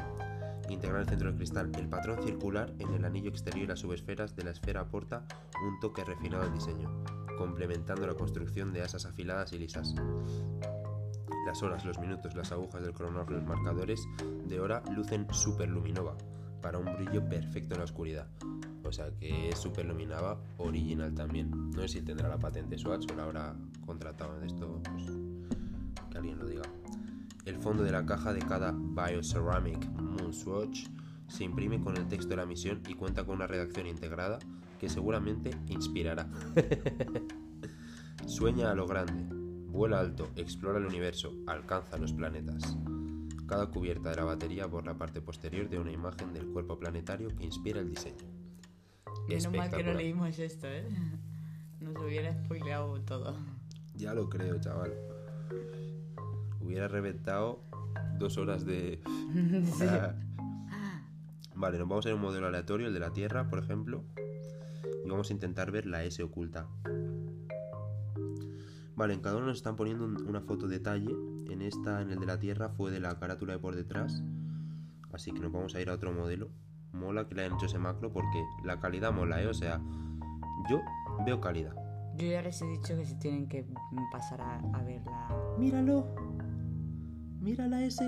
integrar 0.69 1.01
el 1.01 1.07
centro 1.07 1.29
del 1.29 1.35
cristal 1.35 1.71
el 1.79 1.89
patrón 1.89 2.21
circular 2.21 2.71
en 2.77 2.93
el 2.93 3.03
anillo 3.03 3.31
exterior 3.31 3.63
y 3.63 3.67
las 3.67 3.79
subesferas 3.79 4.35
de 4.35 4.43
la 4.43 4.51
esfera 4.51 4.81
aporta 4.81 5.25
un 5.65 5.79
toque 5.79 6.03
refinado 6.03 6.43
al 6.43 6.53
diseño 6.53 7.03
complementando 7.39 8.05
la 8.05 8.15
construcción 8.15 8.73
de 8.73 8.81
asas 8.81 9.05
afiladas 9.05 9.53
y 9.53 9.59
lisas. 9.59 9.95
Las 11.45 11.63
horas, 11.63 11.85
los 11.85 11.97
minutos, 11.97 12.35
las 12.35 12.51
agujas 12.51 12.83
del 12.83 12.93
cronómetro, 12.93 13.37
los 13.37 13.45
marcadores 13.45 14.05
de 14.45 14.59
hora 14.59 14.83
lucen 14.93 15.25
superluminova 15.31 16.17
para 16.61 16.77
un 16.77 16.85
brillo 16.95 17.27
perfecto 17.27 17.75
en 17.75 17.79
la 17.79 17.85
oscuridad. 17.85 18.27
O 18.83 18.91
sea 18.91 19.11
que 19.19 19.49
es 19.49 19.57
superluminova 19.57 20.39
original 20.57 21.13
también. 21.13 21.51
No 21.71 21.81
sé 21.81 21.87
si 21.87 22.01
tendrá 22.01 22.29
la 22.29 22.37
patente 22.37 22.77
Swatch 22.77 23.11
o 23.11 23.15
la 23.15 23.23
habrá 23.23 23.55
contratado 23.85 24.39
de 24.39 24.47
esto, 24.47 24.81
pues, 24.83 25.05
que 26.09 26.17
alguien 26.17 26.39
lo 26.39 26.45
diga. 26.45 26.63
El 27.45 27.57
fondo 27.57 27.83
de 27.83 27.91
la 27.91 28.05
caja 28.05 28.33
de 28.33 28.39
cada 28.39 28.71
Bioceramic 28.71 29.89
Moon 29.91 30.33
Swatch 30.33 30.87
se 31.27 31.43
imprime 31.43 31.81
con 31.81 31.95
el 31.97 32.07
texto 32.07 32.29
de 32.29 32.37
la 32.37 32.45
misión 32.45 32.81
y 32.87 32.95
cuenta 32.95 33.25
con 33.25 33.35
una 33.35 33.47
redacción 33.47 33.87
integrada 33.87 34.39
que 34.79 34.89
seguramente 34.89 35.51
inspirará. 35.67 36.27
Sueña 38.25 38.71
a 38.71 38.75
lo 38.75 38.87
grande, 38.87 39.25
Vuela 39.67 39.99
alto, 39.99 40.29
explora 40.35 40.79
el 40.79 40.85
universo, 40.85 41.33
alcanza 41.47 41.97
los 41.97 42.13
planetas. 42.13 42.77
Cada 43.49 43.65
cubierta 43.65 44.11
de 44.11 44.15
la 44.15 44.25
batería 44.25 44.67
por 44.67 44.85
la 44.85 44.93
parte 44.93 45.21
posterior 45.21 45.67
de 45.67 45.79
una 45.79 45.91
imagen 45.91 46.33
del 46.33 46.45
cuerpo 46.49 46.77
planetario 46.77 47.35
que 47.35 47.45
inspira 47.45 47.79
el 47.79 47.89
diseño. 47.89 48.27
Menos 49.27 49.51
mal 49.51 49.71
que 49.71 49.83
no 49.83 49.93
leímos 49.93 50.37
esto, 50.37 50.67
¿eh? 50.67 50.87
Nos 51.79 51.95
hubiera 51.97 52.31
spoileado 52.43 53.01
todo. 53.01 53.35
Ya 53.95 54.13
lo 54.13 54.29
creo, 54.29 54.59
chaval. 54.59 54.93
Hubiera 56.61 56.87
reventado 56.87 57.63
dos 58.19 58.37
horas 58.37 58.65
de... 58.65 59.01
sí. 59.65 59.85
Vale, 61.55 61.79
nos 61.79 61.89
vamos 61.89 62.05
a 62.05 62.09
ir 62.09 62.13
a 62.13 62.15
un 62.17 62.21
modelo 62.21 62.45
aleatorio, 62.45 62.87
el 62.87 62.93
de 62.93 62.99
la 62.99 63.13
Tierra, 63.13 63.49
por 63.49 63.57
ejemplo. 63.57 64.03
Y 65.03 65.09
vamos 65.09 65.31
a 65.31 65.33
intentar 65.33 65.71
ver 65.71 65.87
la 65.87 66.03
S 66.03 66.21
oculta. 66.21 66.67
Vale, 68.99 69.13
en 69.13 69.21
cada 69.21 69.37
uno 69.37 69.45
nos 69.45 69.55
están 69.55 69.77
poniendo 69.77 70.03
una 70.03 70.41
foto 70.41 70.67
detalle. 70.67 71.15
En 71.49 71.61
esta, 71.61 72.01
en 72.01 72.11
el 72.11 72.19
de 72.19 72.25
la 72.25 72.37
Tierra, 72.37 72.67
fue 72.67 72.91
de 72.91 72.99
la 72.99 73.17
carátula 73.17 73.53
de 73.53 73.59
por 73.59 73.73
detrás. 73.73 74.21
Así 75.13 75.31
que 75.31 75.39
nos 75.39 75.53
vamos 75.53 75.73
a 75.73 75.79
ir 75.79 75.89
a 75.89 75.93
otro 75.93 76.11
modelo. 76.11 76.49
Mola 76.91 77.25
que 77.25 77.33
le 77.33 77.43
hayan 77.43 77.55
hecho 77.55 77.67
ese 77.67 77.79
macro 77.79 78.11
porque 78.11 78.43
la 78.65 78.81
calidad 78.81 79.13
mola, 79.13 79.41
¿eh? 79.41 79.47
O 79.47 79.53
sea, 79.53 79.79
yo 80.69 80.81
veo 81.25 81.39
calidad. 81.39 81.73
Yo 82.17 82.27
ya 82.27 82.41
les 82.41 82.61
he 82.61 82.65
dicho 82.65 82.97
que 82.97 83.05
si 83.05 83.15
tienen 83.15 83.47
que 83.47 83.65
pasar 84.11 84.41
a, 84.41 84.57
a 84.57 84.83
verla. 84.83 85.29
¡Míralo! 85.57 86.05
¡Mira 87.39 87.69
la 87.69 87.81
S! 87.81 88.03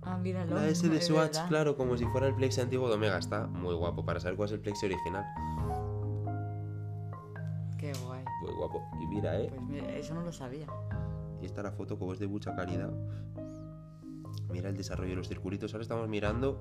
Ah, 0.00 0.16
míralo. 0.16 0.54
La 0.54 0.68
S 0.68 0.88
de 0.88 1.00
Swatch, 1.02 1.36
claro, 1.48 1.76
como 1.76 1.98
si 1.98 2.06
fuera 2.06 2.28
el 2.28 2.34
Plexi 2.34 2.62
antiguo 2.62 2.88
de 2.88 2.94
Omega. 2.94 3.18
Está 3.18 3.46
muy 3.46 3.74
guapo 3.74 4.06
para 4.06 4.20
saber 4.20 4.38
cuál 4.38 4.48
es 4.48 4.52
el 4.54 4.60
Plexi 4.60 4.86
original. 4.86 5.26
Guapo. 8.58 8.82
Y 9.00 9.06
mira, 9.06 9.40
¿eh? 9.40 9.48
Pues 9.48 9.62
mira, 9.62 9.96
eso 9.96 10.14
no 10.14 10.22
lo 10.22 10.32
sabía. 10.32 10.66
Y 11.40 11.46
esta 11.46 11.62
la 11.62 11.72
foto 11.72 11.98
como 11.98 12.12
es 12.12 12.18
de 12.18 12.26
mucha 12.26 12.54
calidad. 12.54 12.92
Mira 14.50 14.68
el 14.68 14.76
desarrollo 14.76 15.10
de 15.10 15.16
los 15.16 15.28
circulitos. 15.28 15.72
Ahora 15.72 15.82
estamos 15.82 16.08
mirando 16.08 16.60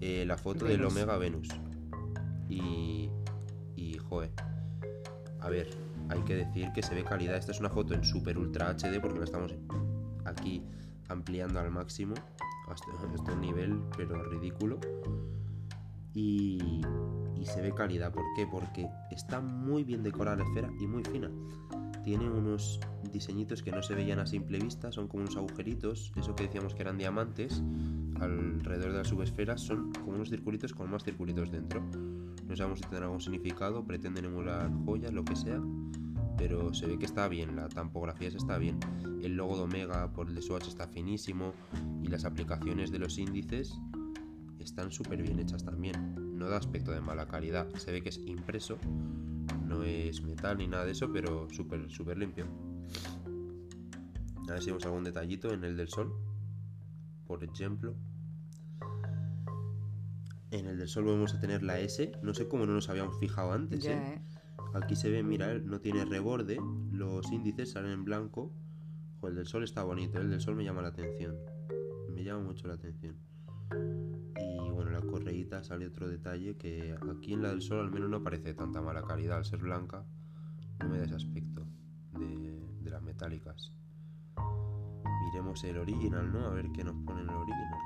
eh, 0.00 0.24
la 0.26 0.36
foto 0.36 0.66
del. 0.66 0.84
Omega 0.84 1.16
Venus. 1.16 1.48
Y. 2.48 3.10
Y, 3.76 3.96
joder. 3.98 4.32
A 5.40 5.48
ver, 5.48 5.70
hay 6.08 6.20
que 6.22 6.34
decir 6.34 6.72
que 6.72 6.82
se 6.82 6.94
ve 6.94 7.04
calidad. 7.04 7.36
Esta 7.36 7.52
es 7.52 7.60
una 7.60 7.70
foto 7.70 7.94
en 7.94 8.02
super 8.04 8.36
ultra 8.36 8.70
HD 8.70 9.00
porque 9.00 9.18
la 9.18 9.24
estamos 9.24 9.54
aquí 10.24 10.64
ampliando 11.08 11.60
al 11.60 11.70
máximo. 11.70 12.14
Hasta, 12.68 12.86
hasta 13.14 13.32
un 13.32 13.40
nivel, 13.40 13.80
pero 13.96 14.22
ridículo. 14.24 14.78
Y, 16.14 16.82
y 17.40 17.46
se 17.46 17.60
ve 17.60 17.72
calidad. 17.74 18.12
¿Por 18.12 18.24
qué? 18.36 18.46
Porque 18.46 18.88
está 19.10 19.40
muy 19.40 19.84
bien 19.84 20.02
decorada 20.02 20.38
la 20.38 20.44
esfera 20.44 20.70
y 20.80 20.86
muy 20.86 21.04
fina. 21.04 21.30
Tiene 22.04 22.30
unos 22.30 22.80
diseñitos 23.12 23.62
que 23.62 23.70
no 23.70 23.82
se 23.82 23.94
veían 23.94 24.18
a 24.18 24.26
simple 24.26 24.58
vista, 24.58 24.90
son 24.92 25.08
como 25.08 25.24
unos 25.24 25.36
agujeritos, 25.36 26.12
eso 26.16 26.34
que 26.34 26.44
decíamos 26.44 26.74
que 26.74 26.82
eran 26.82 26.96
diamantes, 26.96 27.62
alrededor 28.20 28.92
de 28.92 28.98
las 28.98 29.08
subesferas 29.08 29.60
son 29.60 29.92
como 29.92 30.16
unos 30.16 30.30
circulitos 30.30 30.72
con 30.72 30.90
más 30.90 31.04
circulitos 31.04 31.50
dentro. 31.50 31.82
No 32.46 32.56
sabemos 32.56 32.78
si 32.78 32.86
tendrá 32.86 33.04
algún 33.06 33.20
significado, 33.20 33.84
pretenden 33.84 34.24
emular 34.24 34.70
joyas, 34.86 35.12
lo 35.12 35.24
que 35.24 35.36
sea, 35.36 35.60
pero 36.38 36.72
se 36.72 36.86
ve 36.86 36.98
que 36.98 37.04
está 37.04 37.28
bien, 37.28 37.56
la 37.56 37.68
tampografía 37.68 38.28
está 38.28 38.56
bien. 38.56 38.78
El 39.22 39.36
logo 39.36 39.56
de 39.56 39.62
Omega 39.64 40.10
por 40.12 40.28
el 40.28 40.34
de 40.34 40.40
Swatch 40.40 40.68
está 40.68 40.86
finísimo 40.86 41.52
y 42.02 42.06
las 42.06 42.24
aplicaciones 42.24 42.90
de 42.90 43.00
los 43.00 43.18
índices 43.18 43.78
están 44.58 44.90
súper 44.90 45.22
bien 45.22 45.38
hechas 45.40 45.64
también. 45.64 46.27
No 46.38 46.48
da 46.48 46.56
aspecto 46.56 46.92
de 46.92 47.00
mala 47.00 47.26
calidad, 47.26 47.68
se 47.74 47.90
ve 47.90 48.00
que 48.00 48.10
es 48.10 48.18
impreso, 48.18 48.78
no 49.66 49.82
es 49.82 50.22
metal 50.22 50.58
ni 50.58 50.68
nada 50.68 50.84
de 50.84 50.92
eso, 50.92 51.12
pero 51.12 51.48
súper 51.50 51.90
súper 51.90 52.16
limpio. 52.16 52.46
A 54.48 54.52
ver 54.52 54.62
si 54.62 54.68
vemos 54.68 54.86
algún 54.86 55.02
detallito 55.02 55.52
en 55.52 55.64
el 55.64 55.76
del 55.76 55.88
sol, 55.88 56.14
por 57.26 57.42
ejemplo. 57.42 57.96
En 60.52 60.66
el 60.66 60.78
del 60.78 60.86
sol 60.86 61.06
vamos 61.06 61.34
a 61.34 61.40
tener 61.40 61.64
la 61.64 61.80
S, 61.80 62.12
no 62.22 62.32
sé 62.34 62.46
cómo 62.46 62.66
no 62.66 62.72
nos 62.72 62.88
habíamos 62.88 63.18
fijado 63.18 63.52
antes, 63.52 63.84
¿eh? 63.86 63.94
¿eh? 63.94 64.22
Aquí 64.74 64.94
se 64.94 65.10
ve, 65.10 65.24
mira, 65.24 65.58
no 65.58 65.80
tiene 65.80 66.04
reborde, 66.04 66.60
los 66.92 67.32
índices 67.32 67.72
salen 67.72 67.90
en 67.90 68.04
blanco. 68.04 68.52
El 69.24 69.34
del 69.34 69.46
sol 69.46 69.64
está 69.64 69.82
bonito, 69.82 70.20
el 70.20 70.30
del 70.30 70.40
sol 70.40 70.54
me 70.54 70.62
llama 70.62 70.82
la 70.82 70.88
atención. 70.88 71.36
Me 72.14 72.22
llama 72.22 72.44
mucho 72.44 72.68
la 72.68 72.74
atención. 72.74 73.16
Sale 75.62 75.86
otro 75.86 76.08
detalle 76.08 76.56
que 76.56 76.94
aquí 77.10 77.32
en 77.32 77.42
la 77.42 77.48
del 77.48 77.62
sol 77.62 77.80
al 77.80 77.90
menos 77.90 78.08
no 78.10 78.22
parece 78.22 78.54
tanta 78.54 78.80
mala 78.82 79.02
calidad. 79.02 79.38
Al 79.38 79.44
ser 79.44 79.58
blanca, 79.60 80.04
no 80.80 80.88
me 80.88 80.98
da 80.98 81.04
ese 81.04 81.14
aspecto 81.16 81.66
de, 82.18 82.60
de 82.82 82.90
las 82.90 83.02
metálicas. 83.02 83.72
Miremos 85.24 85.64
el 85.64 85.78
original, 85.78 86.30
¿no? 86.32 86.46
A 86.46 86.50
ver 86.50 86.70
qué 86.72 86.84
nos 86.84 86.94
pone 87.04 87.22
en 87.22 87.28
el 87.30 87.34
original. 87.34 87.80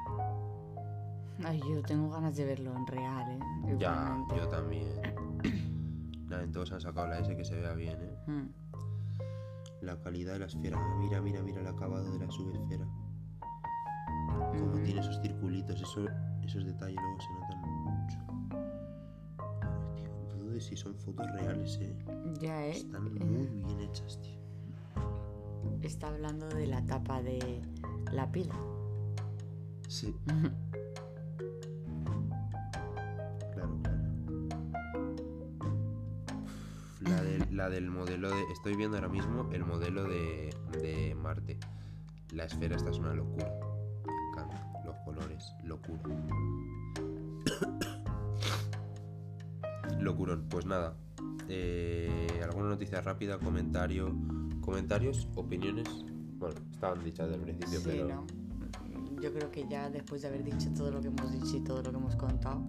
Ay, 1.45 1.61
yo 1.61 1.83
tengo 1.83 2.11
ganas 2.11 2.37
de 2.37 2.45
verlo 2.45 2.76
en 2.76 2.87
real, 2.87 3.31
¿eh? 3.31 3.38
Ya, 3.78 3.92
Igualmente. 3.92 4.37
yo 4.37 4.49
también. 4.49 4.88
Nada, 6.28 6.42
en 6.42 6.52
todos 6.52 6.73
han 6.73 6.81
sacado 6.81 7.07
la 7.09 7.19
S 7.21 7.35
que 7.37 7.45
se 7.45 7.57
vea 7.61 7.75
bien, 7.75 7.99
¿eh? 8.00 8.16
Mm. 8.26 9.85
La 9.85 10.00
calidad 10.00 10.35
de 10.35 10.38
la 10.40 10.47
esfera. 10.47 10.78
Mira, 10.99 11.21
mira, 11.21 11.42
mira 11.42 11.61
el 11.61 11.66
acabado 11.66 12.12
de 12.12 12.25
la 12.26 12.31
subesfera. 12.31 12.87
Como 14.52 14.76
Mm. 14.76 14.83
tiene 14.85 15.00
esos 15.00 15.21
circulitos, 15.23 15.81
eso- 15.81 16.07
esos 16.42 16.64
detalles 16.64 16.97
luego 17.00 17.21
se 17.21 17.33
notan 17.33 17.41
de 20.62 20.69
si 20.69 20.76
son 20.76 20.95
fotos 20.95 21.26
reales, 21.33 21.78
eh. 21.81 21.95
Ya, 22.40 22.66
¿eh? 22.66 22.71
Están 22.73 23.07
Eh, 23.07 23.25
muy 23.25 23.47
bien 23.64 23.81
hechas, 23.81 24.21
tío. 24.21 24.40
Está 25.83 26.09
hablando 26.09 26.47
de 26.49 26.66
la 26.66 26.85
tapa 26.87 27.23
de 27.23 27.61
la 28.12 28.31
pila. 28.31 28.54
Sí, 29.88 30.14
claro, 33.52 33.78
claro. 33.83 34.00
La 37.00 37.23
del, 37.23 37.57
la 37.57 37.69
del 37.69 37.90
modelo 37.90 38.31
de. 38.31 38.42
Estoy 38.52 38.76
viendo 38.76 38.97
ahora 38.97 39.09
mismo 39.09 39.49
el 39.52 39.64
modelo 39.64 40.04
de, 40.04 40.54
de 40.81 41.14
Marte. 41.14 41.59
La 42.33 42.45
esfera, 42.45 42.76
esta 42.76 42.90
es 42.90 42.99
una 42.99 43.14
locura. 43.14 43.52
Me 44.07 44.28
encanta. 44.31 44.73
Los 44.85 44.97
colores, 45.04 45.52
locura. 45.64 46.00
Locurón, 50.04 50.47
pues 50.49 50.66
nada. 50.66 50.94
Eh, 51.49 52.40
¿Alguna 52.42 52.68
noticia 52.68 53.00
rápida? 53.00 53.38
Comentario. 53.38 54.14
Comentarios, 54.61 55.28
opiniones. 55.35 55.88
Bueno, 56.38 56.54
estaban 56.73 57.02
dichas 57.04 57.30
del 57.30 57.40
principio, 57.40 57.78
Sí, 57.80 57.85
pero. 57.85 58.09
¿no? 58.09 58.26
Yo 59.21 59.32
creo 59.32 59.50
que 59.52 59.66
ya 59.68 59.88
después 59.88 60.23
de 60.23 60.28
haber 60.28 60.42
dicho 60.42 60.68
todo 60.76 60.90
lo 60.90 61.00
que 61.00 61.06
hemos 61.06 61.30
dicho 61.32 61.56
y 61.56 61.61
todo 61.61 61.80
lo 61.80 61.90
que 61.92 61.97
hemos 61.97 62.16
contado, 62.16 62.61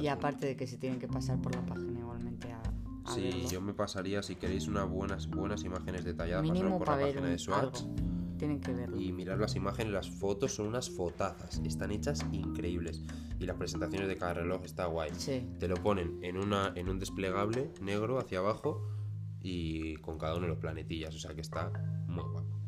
y 0.00 0.08
aparte 0.08 0.46
de 0.46 0.56
que 0.56 0.66
se 0.66 0.76
tienen 0.76 0.98
que 0.98 1.06
pasar 1.06 1.40
por 1.40 1.54
la 1.54 1.64
página 1.64 2.00
igualmente 2.00 2.50
a, 2.52 2.60
a 3.04 3.14
Sí, 3.14 3.20
verlo, 3.22 3.48
yo 3.48 3.60
me 3.60 3.72
pasaría 3.72 4.20
si 4.24 4.34
queréis 4.34 4.66
unas 4.66 4.88
buenas 4.88 5.28
buenas 5.30 5.62
imágenes 5.62 6.04
detalladas 6.04 6.42
mínimo 6.42 6.76
pasaros 6.76 6.78
por 6.80 6.88
la 6.88 6.96
ver 6.96 7.06
página 7.14 7.28
de 7.30 7.38
Swatch. 7.38 7.82
algo. 7.82 7.94
Tienen 8.42 8.60
que 8.60 8.72
verlo. 8.72 9.00
Y 9.00 9.12
mirar 9.12 9.38
las 9.38 9.54
imágenes, 9.54 9.92
las 9.92 10.10
fotos 10.10 10.52
son 10.52 10.66
unas 10.66 10.90
fotazas. 10.90 11.60
Están 11.64 11.92
hechas 11.92 12.26
increíbles. 12.32 13.00
Y 13.38 13.46
las 13.46 13.56
presentaciones 13.56 14.08
de 14.08 14.16
cada 14.16 14.34
reloj 14.34 14.64
está 14.64 14.86
guay. 14.86 15.12
Sí. 15.16 15.48
Te 15.60 15.68
lo 15.68 15.76
ponen 15.76 16.18
en, 16.22 16.36
una, 16.36 16.72
en 16.74 16.88
un 16.88 16.98
desplegable 16.98 17.70
negro 17.80 18.18
hacia 18.18 18.40
abajo 18.40 18.82
y 19.40 19.94
con 19.98 20.18
cada 20.18 20.34
uno 20.34 20.42
de 20.42 20.48
los 20.48 20.58
planetillas. 20.58 21.14
O 21.14 21.20
sea 21.20 21.36
que 21.36 21.40
está 21.40 21.70
muy 22.08 22.24
guapo. 22.24 22.58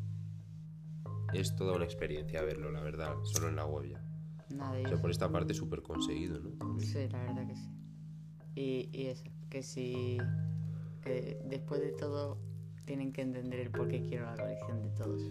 Es 1.32 1.56
toda 1.56 1.74
una 1.74 1.84
experiencia 1.84 2.40
verlo, 2.42 2.70
la 2.70 2.80
verdad, 2.80 3.16
solo 3.24 3.48
en 3.48 3.56
la 3.56 3.66
web 3.66 3.90
ya. 3.90 4.04
Nada 4.50 4.78
O 4.80 4.88
sea, 4.88 5.02
por 5.02 5.10
esta 5.10 5.28
parte 5.28 5.54
súper 5.54 5.82
conseguido, 5.82 6.38
¿no? 6.38 6.50
También. 6.50 6.88
Sí, 6.88 7.08
la 7.08 7.18
verdad 7.18 7.48
que 7.48 7.56
sí. 7.56 7.68
Y, 8.54 8.90
y 8.92 9.06
eso, 9.06 9.24
que 9.50 9.64
si 9.64 10.18
que 11.02 11.36
después 11.44 11.80
de 11.80 11.90
todo 11.90 12.38
tienen 12.84 13.12
que 13.12 13.22
entender 13.22 13.60
el 13.60 13.70
por 13.70 13.88
qué 13.88 14.02
quiero 14.02 14.26
la 14.26 14.36
colección 14.36 14.82
de 14.82 14.90
todos. 14.90 15.22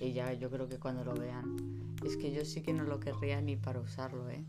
Y 0.00 0.12
ya 0.12 0.32
yo 0.32 0.50
creo 0.50 0.68
que 0.68 0.78
cuando 0.78 1.04
lo 1.04 1.14
vean, 1.14 1.94
es 2.04 2.16
que 2.16 2.32
yo 2.32 2.44
sí 2.44 2.62
que 2.62 2.72
no 2.72 2.84
lo 2.84 3.00
querría 3.00 3.40
ni 3.40 3.56
para 3.56 3.80
usarlo, 3.80 4.28
¿eh? 4.30 4.44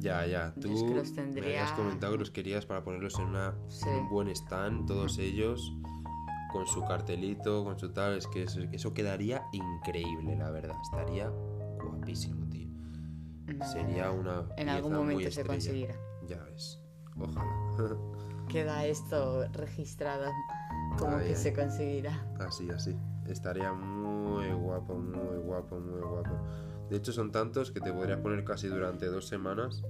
ya, 0.00 0.24
ya. 0.26 0.54
Tú 0.60 0.72
es 0.72 0.82
que 0.84 0.94
los 0.94 1.10
me 1.10 1.16
tendría- 1.16 1.44
habías 1.62 1.72
comentado 1.72 2.12
que 2.12 2.18
los 2.20 2.30
querías 2.30 2.66
para 2.66 2.84
ponerlos 2.84 3.18
en, 3.18 3.24
una, 3.26 3.54
Sí. 3.68 3.88
un 3.88 4.08
buen 4.08 4.28
stand, 4.28 4.86
todos 4.86 5.18
ellos, 5.18 5.72
con 6.52 6.66
su 6.68 6.84
cartelito, 6.84 7.64
con 7.64 7.78
su 7.78 7.92
tal. 7.92 8.16
Es 8.16 8.26
que 8.28 8.44
eso, 8.44 8.60
eso 8.70 8.94
quedaría 8.94 9.42
increíble, 9.52 10.36
la 10.36 10.50
verdad. 10.50 10.76
Estaría 10.82 11.28
guapísimo, 11.82 12.46
tío. 12.48 12.68
Nada, 13.46 13.66
Sería 13.72 14.10
una. 14.12 14.46
en 14.56 14.68
algún 14.68 14.92
momento 14.94 15.30
se 15.32 15.44
conseguirá. 15.44 15.96
Ya 16.28 16.42
ves. 16.44 16.78
Ojalá. 17.18 17.50
Queda 18.48 18.86
esto 18.86 19.48
registrado 19.52 20.30
como 20.98 21.18
que 21.18 21.34
se 21.36 21.52
conseguirá. 21.52 22.26
así, 22.40 22.70
así. 22.70 22.96
Estaría 23.26 23.72
muy 23.72 24.50
guapo, 24.52 24.94
muy 24.94 25.38
guapo, 25.44 25.78
muy 25.78 26.00
guapo. 26.00 26.30
De 26.88 26.96
hecho, 26.96 27.12
son 27.12 27.30
tantos 27.30 27.70
que 27.70 27.80
te 27.80 27.92
podrías 27.92 28.18
poner 28.20 28.44
casi 28.44 28.68
durante 28.68 29.06
dos 29.06 29.26
semanas 29.28 29.82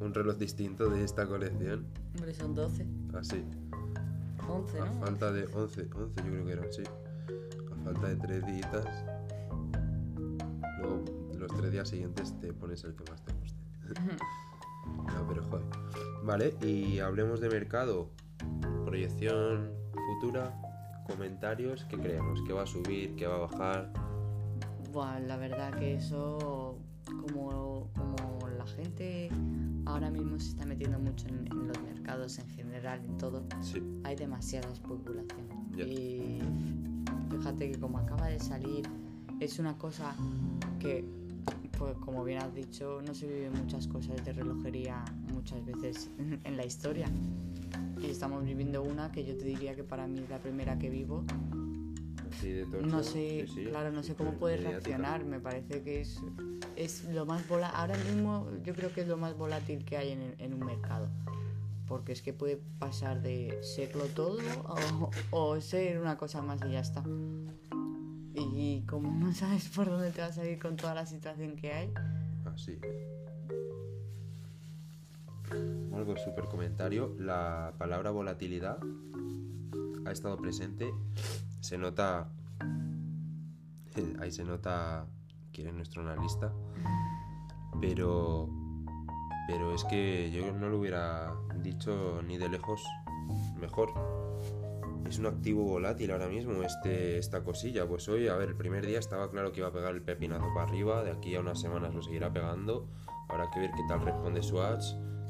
un 0.00 0.14
reloj 0.14 0.36
distinto 0.36 0.88
de 0.90 1.02
esta 1.02 1.26
colección. 1.26 1.86
Hombre, 2.14 2.34
son 2.34 2.54
12, 2.54 2.86
Así. 3.14 3.44
11, 4.48 4.80
A 4.80 4.84
¿no? 4.84 5.00
falta 5.00 5.32
de 5.32 5.46
11, 5.46 5.88
11 5.94 6.22
yo 6.22 6.30
creo 6.30 6.44
que 6.46 6.52
eran, 6.52 6.72
sí. 6.72 6.82
A 7.72 7.84
falta 7.84 8.08
de 8.08 8.16
3 8.16 8.46
días. 8.46 9.04
Luego, 10.78 11.04
los 11.38 11.52
3 11.54 11.72
días 11.72 11.88
siguientes 11.88 12.38
te 12.40 12.52
pones 12.52 12.84
el 12.84 12.94
que 12.94 13.10
más 13.10 13.24
te 13.24 13.32
guste. 13.32 13.58
no, 14.86 15.28
pero 15.28 15.42
joder. 15.44 15.64
Vale, 16.22 16.54
y 16.62 16.98
hablemos 17.00 17.40
de 17.40 17.48
mercado. 17.48 18.10
Proyección 18.84 19.72
futura, 20.04 20.54
comentarios, 21.06 21.84
¿qué 21.84 21.96
creemos? 21.96 22.40
¿Qué 22.46 22.52
va 22.52 22.62
a 22.62 22.66
subir? 22.66 23.14
¿Qué 23.16 23.26
va 23.26 23.36
a 23.36 23.38
bajar? 23.38 23.92
Buah, 24.92 25.18
la 25.20 25.36
verdad 25.36 25.72
que 25.78 25.94
eso, 25.94 26.78
como, 27.06 27.88
como 27.94 28.48
la 28.48 28.66
gente 28.66 29.30
ahora 29.86 30.10
mismo 30.10 30.38
se 30.38 30.50
está 30.50 30.66
metiendo 30.66 30.98
mucho 30.98 31.28
en, 31.28 31.46
en 31.50 31.68
los 31.68 31.80
mercados 31.82 32.38
en 32.38 32.48
general, 32.50 33.04
en 33.04 33.18
todo, 33.18 33.44
Sí, 33.60 33.82
hay 34.04 34.16
demasiada 34.16 34.72
especulación. 34.72 35.48
Ya. 35.76 35.84
Y 35.84 36.40
fíjate 37.30 37.72
que 37.72 37.78
como 37.78 37.98
acaba 37.98 38.28
de 38.28 38.38
salir, 38.38 38.88
es 39.40 39.58
una 39.58 39.76
cosa 39.76 40.14
que, 40.78 41.04
pues 41.78 41.96
como 41.98 42.24
bien 42.24 42.38
has 42.38 42.54
dicho, 42.54 43.02
no 43.06 43.14
se 43.14 43.26
viven 43.26 43.52
muchas 43.52 43.88
cosas 43.88 44.24
de 44.24 44.32
relojería 44.32 45.04
muchas 45.32 45.64
veces 45.64 46.10
en 46.18 46.56
la 46.56 46.64
historia. 46.64 47.06
Y 48.06 48.10
estamos 48.10 48.44
viviendo 48.44 48.82
una 48.82 49.10
que 49.10 49.24
yo 49.24 49.36
te 49.36 49.44
diría 49.44 49.74
que 49.74 49.82
para 49.82 50.06
mí 50.06 50.20
es 50.20 50.28
la 50.28 50.38
primera 50.38 50.78
que 50.78 50.90
vivo. 50.90 51.24
sí, 52.40 52.52
de 52.52 52.66
tocho, 52.66 52.86
No 52.86 53.02
sé, 53.02 53.46
sí, 53.46 53.54
sí, 53.54 53.64
claro, 53.64 53.92
no 53.92 54.02
sé 54.02 54.14
cómo 54.14 54.34
puedes 54.34 54.62
reaccionar. 54.62 55.24
Me 55.24 55.40
parece 55.40 55.82
que 55.82 56.02
es, 56.02 56.20
es 56.76 57.04
lo 57.04 57.24
más 57.24 57.48
volátil. 57.48 57.76
Ahora 57.80 57.96
mismo 57.96 58.48
yo 58.62 58.74
creo 58.74 58.92
que 58.92 59.02
es 59.02 59.08
lo 59.08 59.16
más 59.16 59.36
volátil 59.36 59.84
que 59.84 59.96
hay 59.96 60.10
en, 60.12 60.34
en 60.38 60.52
un 60.52 60.60
mercado. 60.60 61.08
Porque 61.86 62.12
es 62.12 62.20
que 62.20 62.32
puede 62.32 62.60
pasar 62.78 63.22
de 63.22 63.58
serlo 63.62 64.04
todo 64.06 64.38
o, 65.30 65.54
o 65.54 65.60
ser 65.60 65.98
una 65.98 66.16
cosa 66.16 66.42
más 66.42 66.60
y 66.66 66.72
ya 66.72 66.80
está. 66.80 67.02
Y 68.34 68.82
como 68.86 69.12
no 69.12 69.32
sabes 69.32 69.68
por 69.68 69.86
dónde 69.86 70.10
te 70.10 70.20
vas 70.20 70.36
a 70.38 70.46
ir 70.46 70.58
con 70.58 70.76
toda 70.76 70.94
la 70.94 71.06
situación 71.06 71.56
que 71.56 71.72
hay, 71.72 71.92
Así. 72.44 72.78
Algo 75.50 76.16
súper 76.16 76.44
comentario. 76.46 77.14
La 77.18 77.74
palabra 77.78 78.10
volatilidad 78.10 78.78
ha 80.06 80.12
estado 80.12 80.36
presente. 80.36 80.92
Se 81.60 81.78
nota. 81.78 82.30
Ahí 84.20 84.30
se 84.30 84.44
nota 84.44 85.06
quién 85.52 85.68
es 85.68 85.74
nuestro 85.74 86.02
analista. 86.02 86.52
Pero. 87.80 88.48
Pero 89.46 89.74
es 89.74 89.84
que 89.84 90.30
yo 90.30 90.52
no 90.52 90.70
lo 90.70 90.78
hubiera 90.78 91.34
dicho 91.62 92.22
ni 92.26 92.38
de 92.38 92.48
lejos 92.48 92.82
mejor. 93.60 93.92
Es 95.06 95.18
un 95.18 95.26
activo 95.26 95.64
volátil 95.64 96.10
ahora 96.12 96.28
mismo 96.28 96.62
este, 96.62 97.18
esta 97.18 97.44
cosilla. 97.44 97.86
Pues 97.86 98.08
hoy, 98.08 98.28
a 98.28 98.36
ver, 98.36 98.50
el 98.50 98.56
primer 98.56 98.86
día 98.86 98.98
estaba 98.98 99.30
claro 99.30 99.52
que 99.52 99.60
iba 99.60 99.68
a 99.68 99.72
pegar 99.72 99.94
el 99.94 100.02
pepinazo 100.02 100.46
para 100.54 100.66
arriba. 100.66 101.04
De 101.04 101.10
aquí 101.10 101.34
a 101.34 101.40
unas 101.40 101.60
semanas 101.60 101.94
lo 101.94 102.02
seguirá 102.02 102.32
pegando. 102.32 102.88
Habrá 103.28 103.50
que 103.50 103.60
ver 103.60 103.70
qué 103.72 103.82
tal 103.86 104.00
responde 104.00 104.42
Swatch. 104.42 104.84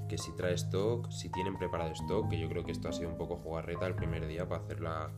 Que 0.08 0.18
si 0.18 0.32
trae 0.36 0.54
stock, 0.54 1.10
si 1.10 1.30
tienen 1.30 1.56
preparado 1.56 1.92
stock. 1.92 2.28
Que 2.28 2.38
yo 2.38 2.48
creo 2.48 2.64
que 2.64 2.72
esto 2.72 2.88
ha 2.88 2.92
sido 2.92 3.08
un 3.08 3.16
poco 3.16 3.36
jugarreta 3.36 3.86
el 3.86 3.94
primer 3.94 4.26
día 4.26 4.48
para 4.48 4.62
hacer 4.62 4.80
la, 4.80 5.10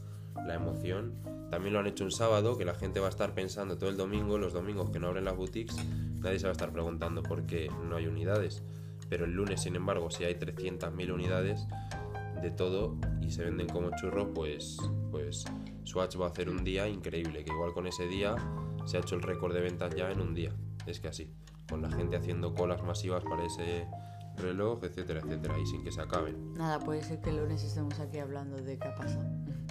la 0.44 0.54
emoción. 0.54 1.14
También 1.50 1.74
lo 1.74 1.80
han 1.80 1.86
hecho 1.86 2.04
un 2.04 2.10
sábado, 2.10 2.58
que 2.58 2.64
la 2.64 2.74
gente 2.74 3.00
va 3.00 3.06
a 3.06 3.10
estar 3.10 3.34
pensando 3.34 3.78
todo 3.78 3.88
el 3.88 3.96
domingo, 3.96 4.38
los 4.38 4.52
domingos 4.52 4.90
que 4.90 4.98
no 4.98 5.08
abren 5.08 5.24
las 5.24 5.36
boutiques, 5.36 5.76
nadie 6.20 6.38
se 6.38 6.46
va 6.46 6.50
a 6.50 6.52
estar 6.52 6.72
preguntando 6.72 7.22
por 7.22 7.46
qué 7.46 7.68
no 7.88 7.96
hay 7.96 8.06
unidades. 8.06 8.62
Pero 9.08 9.24
el 9.24 9.32
lunes, 9.32 9.62
sin 9.62 9.76
embargo, 9.76 10.10
si 10.10 10.24
hay 10.24 10.34
300.000 10.34 11.12
unidades 11.12 11.66
de 12.42 12.50
todo 12.50 12.96
y 13.20 13.30
se 13.30 13.44
venden 13.44 13.68
como 13.68 13.90
churros, 13.96 14.28
pues, 14.34 14.78
pues 15.10 15.44
Swatch 15.84 16.20
va 16.20 16.26
a 16.26 16.30
hacer 16.30 16.50
un 16.50 16.64
día 16.64 16.88
increíble, 16.88 17.44
que 17.44 17.52
igual 17.52 17.72
con 17.72 17.86
ese 17.86 18.08
día 18.08 18.34
se 18.84 18.96
ha 18.96 19.00
hecho 19.00 19.14
el 19.14 19.22
récord 19.22 19.54
de 19.54 19.60
ventas 19.60 19.94
ya 19.94 20.10
en 20.10 20.20
un 20.20 20.34
día. 20.34 20.52
Es 20.86 20.98
que 21.00 21.08
así, 21.08 21.30
con 21.68 21.82
la 21.82 21.90
gente 21.90 22.16
haciendo 22.16 22.54
colas 22.54 22.82
masivas 22.82 23.24
para 23.24 23.44
ese 23.44 23.86
reloj, 24.36 24.82
etcétera, 24.84 25.20
etcétera, 25.24 25.58
y 25.58 25.66
sin 25.66 25.82
que 25.82 25.90
se 25.92 26.00
acaben. 26.00 26.54
nada, 26.54 26.78
puede 26.80 27.02
ser 27.02 27.20
que 27.20 27.30
el 27.30 27.36
lunes 27.38 27.62
estemos 27.64 27.98
aquí 28.00 28.18
hablando 28.18 28.56
de 28.56 28.78
qué 28.78 28.88
ha 28.88 28.94
pasado. 28.94 29.24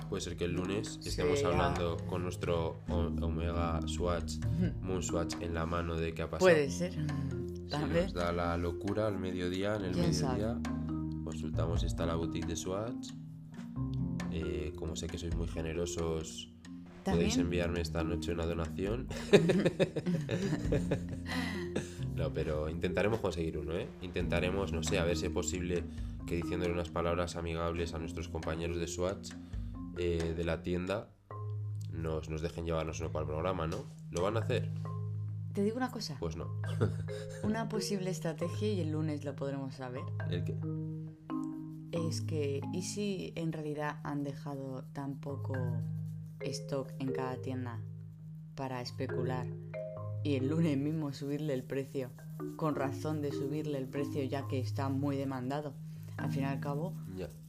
Puede 0.10 0.22
ser 0.22 0.36
que 0.38 0.46
el 0.46 0.52
lunes 0.54 1.00
Sí, 1.02 1.10
estemos 1.10 1.42
ya. 1.42 1.48
hablando 1.48 1.98
con 2.08 2.24
nuestro 2.24 2.82
Omega 2.90 3.80
Swatch, 3.88 4.38
Moon 4.82 5.02
Swatch 5.02 5.36
en 5.42 5.54
la 5.54 5.66
mano 5.66 5.96
de 5.96 6.14
qué 6.14 6.22
ha 6.24 6.30
pasado. 6.30 6.52
Puede 6.52 6.70
ser. 6.70 6.94
Si 6.94 7.70
Tal 7.72 7.82
nos 7.82 7.90
vez. 7.94 8.14
da 8.14 8.32
la 8.32 8.56
locura 8.58 9.08
al 9.08 9.18
mediodía, 9.18 9.76
en 9.76 9.86
el 9.86 9.92
¿Quién 9.94 10.14
sabe? 10.14 10.44
mediodía, 10.44 10.62
consultamos 11.24 11.80
si 11.82 11.88
está 11.88 12.06
la 12.06 12.16
boutique 12.16 12.48
de 12.48 12.56
Swatch. 12.56 13.10
Eh, 14.32 14.74
como 14.78 14.96
sé 14.96 15.08
que 15.08 15.18
sois 15.18 15.36
muy 15.36 15.48
generosos, 15.48 16.52
podéis 17.04 17.04
También 17.04 17.40
enviarme 17.40 17.82
esta 17.82 18.04
noche 18.04 18.34
una 18.34 18.46
donación. 18.46 19.08
no, 22.16 22.34
pero 22.34 22.70
intentaremos 22.70 23.20
conseguir 23.20 23.58
uno, 23.58 23.74
¿eh? 23.74 23.88
Intentaremos, 24.02 24.72
no 24.72 24.84
sé, 24.84 25.00
a 25.00 25.04
ver 25.04 25.18
si 25.18 25.26
es 25.26 25.32
posible 25.32 25.84
que 26.26 26.36
diciéndole 26.36 26.74
unas 26.74 26.90
palabras 26.90 27.36
amigables 27.36 27.94
a 27.94 28.00
nuestros 28.00 28.30
compañeros 28.30 28.78
de 28.78 28.88
Swatch 28.88 29.32
eh, 29.98 30.34
de 30.36 30.44
la 30.44 30.62
tienda 30.64 31.10
nos, 31.92 32.30
nos 32.30 32.42
dejen 32.42 32.66
llevarnos 32.66 33.00
uno 33.00 33.12
para 33.12 33.24
el 33.24 33.28
programa, 33.28 33.68
¿no? 33.68 33.86
¿Lo 34.12 34.22
van 34.22 34.38
a 34.38 34.42
hacer? 34.42 34.72
te 35.56 35.64
digo 35.64 35.78
una 35.78 35.90
cosa. 35.90 36.18
Pues 36.20 36.36
no. 36.36 36.50
Una 37.44 37.70
posible 37.70 38.10
estrategia, 38.10 38.74
y 38.74 38.82
el 38.82 38.92
lunes 38.92 39.24
lo 39.24 39.38
podremos 39.38 39.76
saber, 39.76 40.04
¿El 40.30 40.44
qué? 40.44 40.58
es 41.94 42.20
que, 42.20 42.60
¿y 42.74 42.82
si 42.82 43.32
en 43.38 43.54
realidad 43.54 44.02
han 44.04 44.26
dejado 44.26 44.84
tan 44.92 45.16
poco 45.22 45.56
stock 46.42 46.92
en 47.00 47.14
cada 47.14 47.38
tienda 47.38 47.80
para 48.56 48.82
especular 48.82 49.48
y 50.26 50.36
el 50.38 50.48
lunes 50.50 50.76
mismo 50.76 51.14
subirle 51.14 51.54
el 51.54 51.64
precio, 51.64 52.10
con 52.58 52.74
razón 52.74 53.22
de 53.22 53.32
subirle 53.32 53.78
el 53.78 53.88
precio 53.88 54.24
ya 54.24 54.48
que 54.48 54.60
está 54.60 54.90
muy 54.90 55.16
demandado? 55.18 55.74
Al 56.18 56.32
fin 56.32 56.42
y 56.42 56.46
al 56.46 56.60
cabo, 56.60 56.94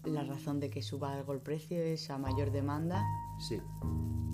la 0.05 0.25
razón 0.25 0.61
de 0.61 0.69
que 0.69 0.83
suba 0.83 1.15
algo 1.15 1.33
el 1.33 1.41
precio 1.41 1.79
es 1.83 2.11
a 2.11 2.19
mayor 2.19 2.51
demanda, 2.53 3.03
Sí. 3.49 3.63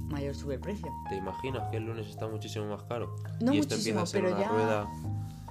mayor 0.08 0.34
sube 0.34 0.54
el 0.54 0.60
precio. 0.60 0.88
¿Te 1.08 1.16
imaginas 1.16 1.70
que 1.70 1.76
el 1.76 1.84
lunes 1.84 2.08
está 2.08 2.26
muchísimo 2.26 2.66
más 2.66 2.82
caro? 2.82 3.14
No 3.40 3.54
y 3.54 3.58
esto 3.58 3.76
muchísimo, 3.76 4.00
empieza 4.00 4.02
a 4.02 4.06
ser 4.06 4.22
pero 4.22 4.34
una 4.34 4.40
ya 4.44 4.48
rueda 4.50 4.80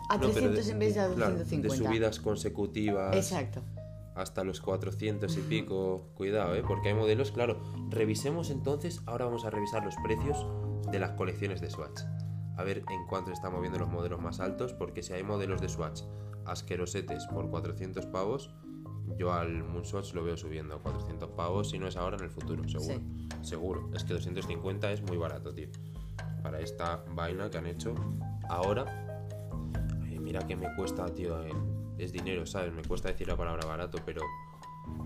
A 0.09 0.17
No, 0.17 0.21
pero 0.23 0.33
300 0.33 0.67
en 0.67 0.79
vez 0.79 0.95
de 0.95 0.99
a 0.99 1.07
claro, 1.13 1.37
250. 1.37 1.67
de 1.69 1.77
subidas 1.77 2.19
consecutivas 2.19 3.15
Exacto. 3.15 3.61
hasta 4.15 4.43
los 4.43 4.59
400 4.59 5.37
y 5.37 5.41
pico. 5.41 6.09
Cuidado, 6.15 6.55
¿eh? 6.55 6.63
porque 6.67 6.89
hay 6.89 6.95
modelos, 6.95 7.31
claro. 7.31 7.61
Revisemos 7.89 8.49
entonces, 8.49 9.01
ahora 9.05 9.23
vamos 9.25 9.45
a 9.45 9.49
revisar 9.49 9.85
los 9.85 9.95
precios 10.03 10.45
de 10.91 10.99
las 10.99 11.11
colecciones 11.11 11.61
de 11.61 11.69
Swatch. 11.69 12.01
A 12.61 12.63
ver 12.63 12.83
en 12.91 13.07
cuánto 13.07 13.31
se 13.31 13.33
están 13.33 13.53
moviendo 13.53 13.79
los 13.79 13.89
modelos 13.89 14.21
más 14.21 14.39
altos, 14.39 14.71
porque 14.71 15.01
si 15.01 15.13
hay 15.13 15.23
modelos 15.23 15.61
de 15.61 15.67
Swatch 15.67 16.03
asquerosetes 16.45 17.25
por 17.25 17.49
400 17.49 18.05
pavos, 18.05 18.53
yo 19.17 19.33
al 19.33 19.63
Moonswatch 19.63 20.13
lo 20.13 20.23
veo 20.23 20.37
subiendo 20.37 20.75
a 20.75 20.79
400 20.79 21.31
pavos, 21.31 21.71
si 21.71 21.79
no 21.79 21.87
es 21.87 21.95
ahora 21.95 22.17
en 22.17 22.25
el 22.25 22.29
futuro, 22.29 22.69
seguro. 22.69 22.99
Seguro. 23.41 23.89
Es 23.95 24.03
que 24.03 24.13
250 24.13 24.91
es 24.91 25.01
muy 25.01 25.17
barato, 25.17 25.51
tío. 25.51 25.69
para 26.43 26.59
esta 26.59 27.03
vaina 27.15 27.49
que 27.49 27.57
han 27.57 27.65
hecho 27.65 27.95
ahora. 28.47 28.85
Eh, 30.11 30.19
mira 30.19 30.45
que 30.45 30.55
me 30.55 30.67
cuesta, 30.75 31.07
tío, 31.07 31.43
eh, 31.43 31.51
es 31.97 32.11
dinero, 32.11 32.45
¿sabes? 32.45 32.71
Me 32.73 32.83
cuesta 32.83 33.09
decir 33.09 33.27
la 33.27 33.37
palabra 33.37 33.67
barato, 33.67 33.97
pero, 34.05 34.21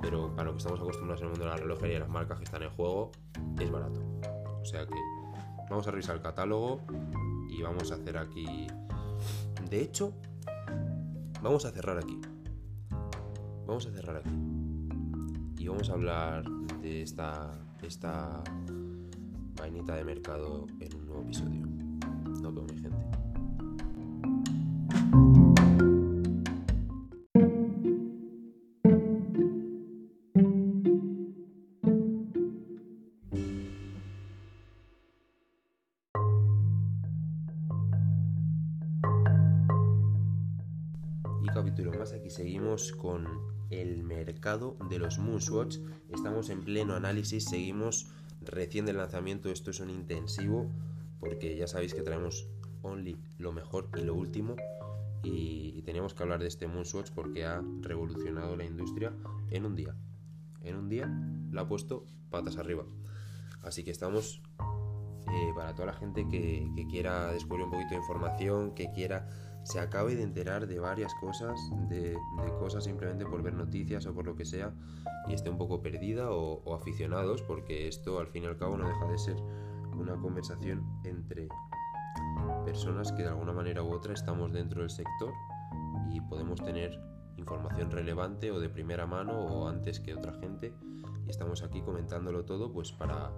pero 0.02 0.36
para 0.36 0.48
lo 0.48 0.52
que 0.52 0.58
estamos 0.58 0.82
acostumbrados 0.82 1.22
en 1.22 1.28
el 1.28 1.32
mundo 1.32 1.46
de 1.46 1.52
la 1.52 1.58
relojería 1.58 1.96
y 1.96 2.00
las 2.00 2.10
marcas 2.10 2.38
que 2.38 2.44
están 2.44 2.64
en 2.64 2.72
juego, 2.72 3.14
es 3.58 3.72
barato. 3.72 4.02
O 4.62 4.66
sea 4.66 4.86
que 4.86 4.96
vamos 5.70 5.88
a 5.88 5.92
revisar 5.92 6.18
el 6.18 6.22
catálogo 6.22 6.82
y 7.58 7.62
vamos 7.62 7.92
a 7.92 7.96
hacer 7.96 8.18
aquí... 8.18 8.68
De 9.70 9.82
hecho, 9.82 10.14
vamos 11.42 11.66
a 11.66 11.72
cerrar 11.72 11.98
aquí. 11.98 12.20
Vamos 13.66 13.88
a 13.88 13.92
cerrar 13.92 14.18
aquí. 14.18 14.30
Y 15.58 15.68
vamos 15.68 15.90
a 15.90 15.94
hablar 15.94 16.46
de 16.82 17.02
esta, 17.02 17.52
esta 17.82 18.44
vainita 19.56 19.96
de 19.96 20.04
mercado 20.04 20.68
en 20.80 20.96
un 20.96 21.06
nuevo 21.06 21.22
episodio. 21.24 21.66
Nos 22.42 22.54
vemos, 22.54 22.82
capítulo 41.54 41.92
más, 41.94 42.14
aquí 42.14 42.30
seguimos 42.30 42.92
con 42.92 43.28
el 43.70 44.04
mercado 44.04 44.78
de 44.90 45.00
los 45.00 45.20
Moonswatch. 45.20 45.78
Estamos 46.10 46.50
en 46.50 46.64
pleno 46.64 46.96
análisis, 46.96 47.46
seguimos 47.46 48.08
recién 48.42 48.86
del 48.86 48.98
lanzamiento, 48.98 49.50
esto 49.50 49.72
es 49.72 49.80
un 49.80 49.90
intensivo, 49.90 50.70
porque 51.20 51.56
ya 51.56 51.68
sabéis 51.68 51.94
que 51.94 52.02
traemos 52.02 52.48
only 52.82 53.18
lo 53.38 53.52
mejor 53.52 53.90
y 53.98 54.02
lo 54.02 54.16
último. 54.16 54.56
Y, 55.24 55.74
y 55.76 55.82
teníamos 55.82 56.14
que 56.14 56.24
hablar 56.24 56.40
de 56.40 56.48
este 56.48 56.68
Moonswatch 56.68 57.12
porque 57.12 57.46
ha 57.46 57.62
revolucionado 57.82 58.56
la 58.56 58.66
industria 58.66 59.14
en 59.50 59.66
un 59.66 59.76
día. 59.76 59.96
En 60.62 60.76
un 60.76 60.90
día 60.90 61.10
la 61.52 61.62
ha 61.62 61.68
puesto 61.68 62.06
patas 62.30 62.58
arriba. 62.58 62.86
Así 63.62 63.84
que 63.84 63.92
estamos 63.92 64.42
eh, 64.60 65.52
para 65.56 65.74
toda 65.74 65.88
la 65.88 65.94
gente 65.94 66.28
que, 66.28 66.70
que 66.76 66.88
quiera 66.88 67.32
descubrir 67.32 67.66
un 67.66 67.72
poquito 67.72 67.92
de 67.92 67.98
información, 67.98 68.76
que 68.76 68.92
quiera 68.92 69.28
se 69.66 69.80
acabe 69.80 70.16
de 70.16 70.24
enterar 70.24 70.68
de 70.68 70.80
varias 70.80 71.14
cosas, 71.16 71.60
de, 71.90 72.16
cosas 72.60 72.84
simplemente 72.84 73.26
por 73.26 73.42
ver 73.42 73.54
noticias 73.54 74.06
o 74.06 74.14
por 74.14 74.26
lo 74.26 74.36
que 74.36 74.46
sea, 74.46 74.74
y 75.28 75.34
esté 75.34 75.50
un 75.50 75.58
poco 75.58 75.82
perdida 75.82 76.32
o, 76.32 76.62
o 76.64 76.76
aficionados, 76.76 77.42
porque 77.42 77.88
esto 77.88 78.20
al 78.20 78.28
fin 78.28 78.44
y 78.44 78.46
al 78.46 78.58
cabo 78.58 78.78
no 78.78 78.88
deja 78.88 79.06
de 79.08 79.18
ser 79.18 79.38
una 79.98 80.16
conversación 80.18 80.84
entre 81.04 81.48
personas 82.64 83.12
que 83.12 83.24
de 83.24 83.30
alguna 83.30 83.54
manera 83.54 83.82
u 83.82 83.92
otra 83.92 84.14
estamos 84.14 84.52
dentro 84.54 84.82
del 84.82 84.90
sector 84.90 85.34
y 86.12 86.22
podemos 86.22 86.64
tener 86.64 87.00
información 87.46 87.92
relevante 87.92 88.52
o 88.52 88.60
de 88.60 88.70
primera 88.70 89.06
mano 89.06 89.38
o 89.38 89.68
antes 89.68 90.00
que 90.00 90.16
otra 90.16 90.34
gente. 90.34 90.74
Y 91.28 91.30
estamos 91.30 91.62
aquí 91.62 91.82
comentándolo 91.82 92.44
todo 92.44 92.72
pues 92.72 92.92
para 92.92 93.32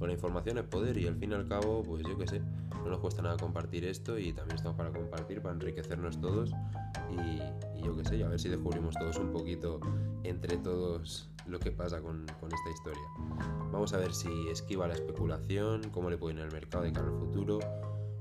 la 0.00 0.12
información 0.12 0.58
es 0.58 0.64
poder 0.64 0.96
y 0.98 1.06
al 1.06 1.16
fin 1.16 1.32
y 1.32 1.34
al 1.34 1.48
cabo 1.48 1.82
pues 1.82 2.02
yo 2.06 2.16
que 2.18 2.26
sé 2.26 2.40
no 2.40 2.90
nos 2.90 2.98
cuesta 2.98 3.22
nada 3.22 3.36
compartir 3.36 3.84
esto 3.84 4.18
y 4.18 4.32
también 4.32 4.56
estamos 4.56 4.76
para 4.76 4.90
compartir 4.90 5.40
para 5.40 5.54
enriquecernos 5.54 6.20
todos 6.20 6.52
y, 7.10 7.82
yo 7.82 7.96
que 7.96 8.04
sé 8.04 8.22
a 8.22 8.28
ver 8.28 8.38
si 8.40 8.48
descubrimos 8.48 8.94
todos 8.96 9.16
un 9.18 9.32
poquito 9.32 9.80
entre 10.24 10.56
todos 10.58 11.30
lo 11.46 11.58
que 11.58 11.70
pasa 11.70 12.02
con, 12.02 12.26
con, 12.40 12.52
esta 12.52 12.70
historia. 12.70 13.02
Vamos 13.72 13.92
a 13.94 13.98
ver 13.98 14.12
si 14.12 14.48
esquiva 14.50 14.86
la 14.86 14.94
especulación 14.94 15.90
cómo 15.90 16.10
le 16.10 16.18
puede 16.18 16.34
ir 16.34 16.40
en 16.40 16.46
el 16.46 16.52
mercado 16.52 16.84
de 16.84 16.92
cara 16.92 17.08
al 17.08 17.18
futuro 17.18 17.60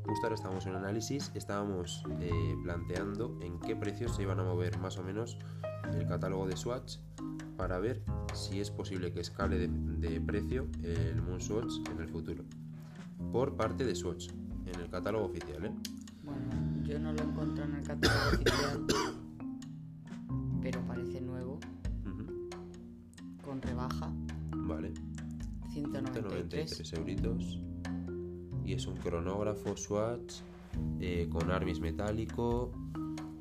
justo 0.08 0.26
ahora 0.26 0.36
estábamos 0.36 0.66
en 0.66 0.76
análisis, 0.76 1.32
estábamos 1.36 2.04
eh, 2.22 2.56
planteando 2.64 3.38
en 3.42 3.60
qué 3.60 3.76
precios 3.76 4.16
se 4.16 4.24
iban 4.24 4.40
a 4.40 4.44
mover 4.44 4.78
más 4.80 4.98
o 4.98 5.04
menos 5.04 5.38
el 5.94 6.08
catálogo 6.08 6.48
de 6.48 6.56
Swatch 6.58 6.98
para 7.58 7.80
ver 7.80 8.04
si 8.34 8.60
es 8.60 8.70
posible 8.72 9.12
que 9.12 9.20
escale 9.22 9.58
de, 9.58 9.68
de 9.68 10.22
precio 10.22 10.68
el 10.84 11.22
Moon 11.22 11.42
Swatch 11.42 11.74
en 11.92 12.00
el 12.02 12.08
futuro. 12.08 12.44
Por 13.32 13.56
parte 13.56 13.84
de 13.84 13.96
Swatch, 13.96 14.30
en 14.66 14.80
el 14.80 14.90
catálogo 14.90 15.26
oficial, 15.26 15.66
¿eh? 15.66 15.72
Bueno, 16.24 16.84
yo 16.84 17.00
no 17.00 17.14
lo 17.14 17.24
encuentro 17.24 17.64
en 17.64 17.76
el 17.76 17.84
catálogo 17.84 18.30
oficial, 18.36 18.86
pero 20.62 20.82
parece 20.88 21.22
nuevo, 21.22 21.60
Uh 22.06 22.10
-huh. 22.10 23.42
con 23.44 23.62
rebaja, 23.62 24.12
Vale, 24.68 24.94
193. 25.74 26.70
193 26.70 26.94
euritos. 26.94 27.60
Y 28.68 28.74
es 28.74 28.86
un 28.86 28.98
cronógrafo 28.98 29.78
Swatch 29.78 30.42
eh, 31.00 31.30
con 31.32 31.50
Armis 31.52 31.80
metálico. 31.80 32.74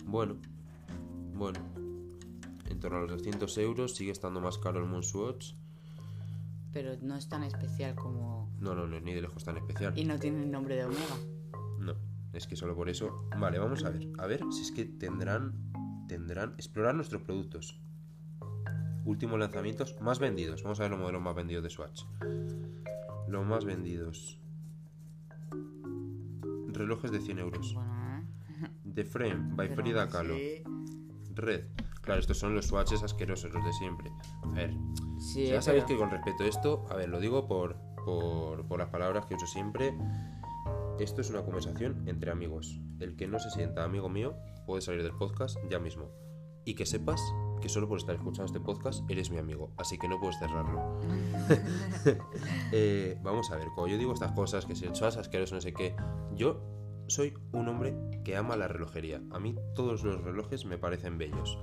Bueno, 0.05 0.37
bueno. 1.35 1.59
En 2.71 2.79
torno 2.79 2.99
a 2.99 3.01
los 3.01 3.11
200 3.11 3.59
euros 3.59 3.97
sigue 3.97 4.13
estando 4.13 4.41
más 4.41 4.57
caro 4.57 4.79
el 4.79 4.87
Moon 4.87 5.03
Swatch. 5.03 5.55
Pero 6.73 6.97
no 7.03 7.17
es 7.17 7.29
tan 7.29 7.43
especial 7.43 7.97
como... 7.97 8.53
No, 8.61 8.77
no, 8.77 8.87
no 8.87 8.99
es 8.99 9.03
ni 9.03 9.15
de 9.15 9.23
lejos 9.23 9.43
tan 9.43 9.57
especial. 9.57 9.99
Y 9.99 10.05
no 10.05 10.17
tiene 10.17 10.45
el 10.45 10.51
nombre 10.53 10.77
de 10.77 10.85
Omega. 10.85 11.17
No, 11.81 11.95
es 12.33 12.47
que 12.47 12.55
solo 12.55 12.77
por 12.77 12.89
eso. 12.89 13.29
Vale, 13.37 13.59
vamos 13.59 13.83
a 13.85 13.91
ver. 13.91 14.07
A 14.19 14.29
ver 14.29 14.45
si 14.53 14.63
es 14.63 14.71
que 14.71 14.85
tendrán. 14.85 15.73
Tendrán. 16.07 16.53
Explorar 16.53 16.95
nuestros 16.95 17.23
productos. 17.23 17.81
Últimos 19.05 19.41
lanzamientos 19.41 20.01
más 20.01 20.21
vendidos. 20.21 20.63
Vamos 20.63 20.79
a 20.79 20.85
ver 20.85 20.93
los 20.93 21.01
modelos 21.01 21.23
más 21.23 21.35
vendidos 21.35 21.65
de 21.65 21.71
Swatch. 21.71 22.03
Los 23.27 23.45
más 23.45 23.65
vendidos. 23.65 24.39
Relojes 26.77 27.11
de 27.11 27.21
100 27.21 27.39
euros. 27.39 27.75
Bueno, 27.75 28.19
¿eh? 28.19 28.71
The 28.95 29.05
Frame, 29.05 29.55
by 29.55 29.69
Pero 29.69 29.83
Frida 29.83 30.09
Kahlo. 30.09 30.35
Red. 31.35 31.65
Claro, 32.03 32.21
estos 32.21 32.39
son 32.39 32.55
los 32.55 32.67
swatches 32.67 33.03
asquerosos, 33.03 33.53
los 33.53 33.65
de 33.65 33.73
siempre. 33.73 34.13
A 34.45 34.49
ver, 34.51 34.75
Sí, 35.19 35.47
ya 35.47 35.61
sabéis 35.61 35.85
que 35.85 35.97
con 35.97 36.11
respecto 36.11 36.45
a 36.45 36.47
esto, 36.47 36.85
a 36.89 36.95
ver, 36.95 37.09
lo 37.09 37.19
digo 37.19 37.49
por, 37.49 37.77
por, 38.05 38.67
por 38.67 38.79
las 38.79 38.91
palabras 38.91 39.27
que 39.27 39.35
uso 39.35 39.47
siempre. 39.47 39.93
Esto 41.01 41.21
es 41.21 41.31
una 41.31 41.43
conversación 41.43 42.09
entre 42.09 42.31
amigos. 42.31 42.81
El 43.01 43.17
que 43.17 43.27
no 43.27 43.39
se 43.39 43.51
sienta 43.51 43.85
amigo 43.85 44.09
mío 44.09 44.37
puede 44.67 44.83
salir 44.83 45.03
del 45.03 45.13
podcast 45.13 45.59
ya 45.71 45.79
mismo. 45.79 46.11
Y 46.65 46.75
que 46.75 46.87
sepas 46.87 47.21
que 47.61 47.69
solo 47.69 47.89
por 47.89 47.99
estar 47.99 48.15
escuchando 48.15 48.47
este 48.47 48.61
podcast 48.61 49.09
eres 49.11 49.31
mi 49.31 49.39
amigo, 49.39 49.73
así 49.77 49.99
que 49.99 50.09
no 50.09 50.19
puedes 50.21 50.39
cerrarlo. 50.39 51.01
Eh, 52.73 53.19
vamos 53.23 53.51
a 53.51 53.57
ver, 53.57 53.69
cuando 53.75 53.93
yo 53.93 53.99
digo 53.99 54.13
estas 54.13 54.33
cosas, 54.33 54.67
que 54.67 54.75
si 54.75 54.87
swatch 54.93 55.17
asqueroso, 55.17 55.55
no 55.55 55.61
sé 55.61 55.73
qué, 55.73 55.95
yo 56.35 56.61
soy 57.07 57.35
un 57.53 57.69
hombre 57.69 57.97
que 58.25 58.37
ama 58.37 58.57
la 58.57 58.69
relojería. 58.69 59.23
A 59.31 59.39
mí 59.39 59.57
todos 59.75 60.03
los 60.03 60.23
relojes 60.23 60.65
me 60.65 60.79
parecen 60.79 61.19
bellos 61.19 61.59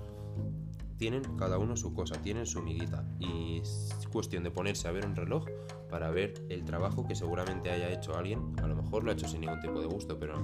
tienen 0.97 1.23
cada 1.37 1.57
uno 1.57 1.75
su 1.75 1.93
cosa, 1.93 2.21
tienen 2.21 2.45
su 2.45 2.61
miguita. 2.61 3.03
Y 3.19 3.59
es 3.59 4.07
cuestión 4.09 4.43
de 4.43 4.51
ponerse 4.51 4.87
a 4.87 4.91
ver 4.91 5.05
un 5.05 5.15
reloj 5.17 5.45
para 5.89 6.09
ver 6.11 6.33
el 6.47 6.63
trabajo 6.63 7.05
que 7.05 7.13
seguramente 7.13 7.71
haya 7.71 7.91
hecho 7.91 8.15
alguien. 8.15 8.55
A 8.63 8.67
lo 8.67 8.75
mejor 8.77 9.03
lo 9.03 9.11
ha 9.11 9.13
hecho 9.13 9.27
sin 9.27 9.41
ningún 9.41 9.59
tipo 9.59 9.81
de 9.81 9.87
gusto, 9.87 10.17
pero 10.17 10.35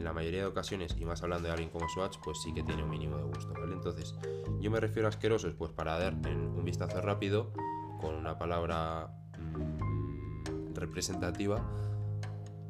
en 0.00 0.04
la 0.04 0.12
mayoría 0.12 0.40
de 0.40 0.46
ocasiones, 0.46 0.96
y 0.98 1.04
más 1.04 1.22
hablando 1.22 1.46
de 1.46 1.52
alguien 1.52 1.70
como 1.70 1.88
Swatch, 1.88 2.18
pues 2.24 2.40
sí 2.42 2.52
que 2.52 2.62
tiene 2.62 2.82
un 2.82 2.90
mínimo 2.90 3.16
de 3.16 3.22
gusto. 3.22 3.52
Entonces, 3.72 4.14
yo 4.60 4.70
me 4.70 4.80
refiero 4.80 5.06
a 5.06 5.10
asquerosos, 5.10 5.54
pues 5.54 5.72
para 5.72 5.98
dar 5.98 6.14
en 6.26 6.38
un 6.38 6.64
vistazo 6.64 7.00
rápido, 7.00 7.52
con 8.00 8.14
una 8.14 8.38
palabra 8.38 9.12
mm, 9.38 10.74
representativa, 10.74 11.64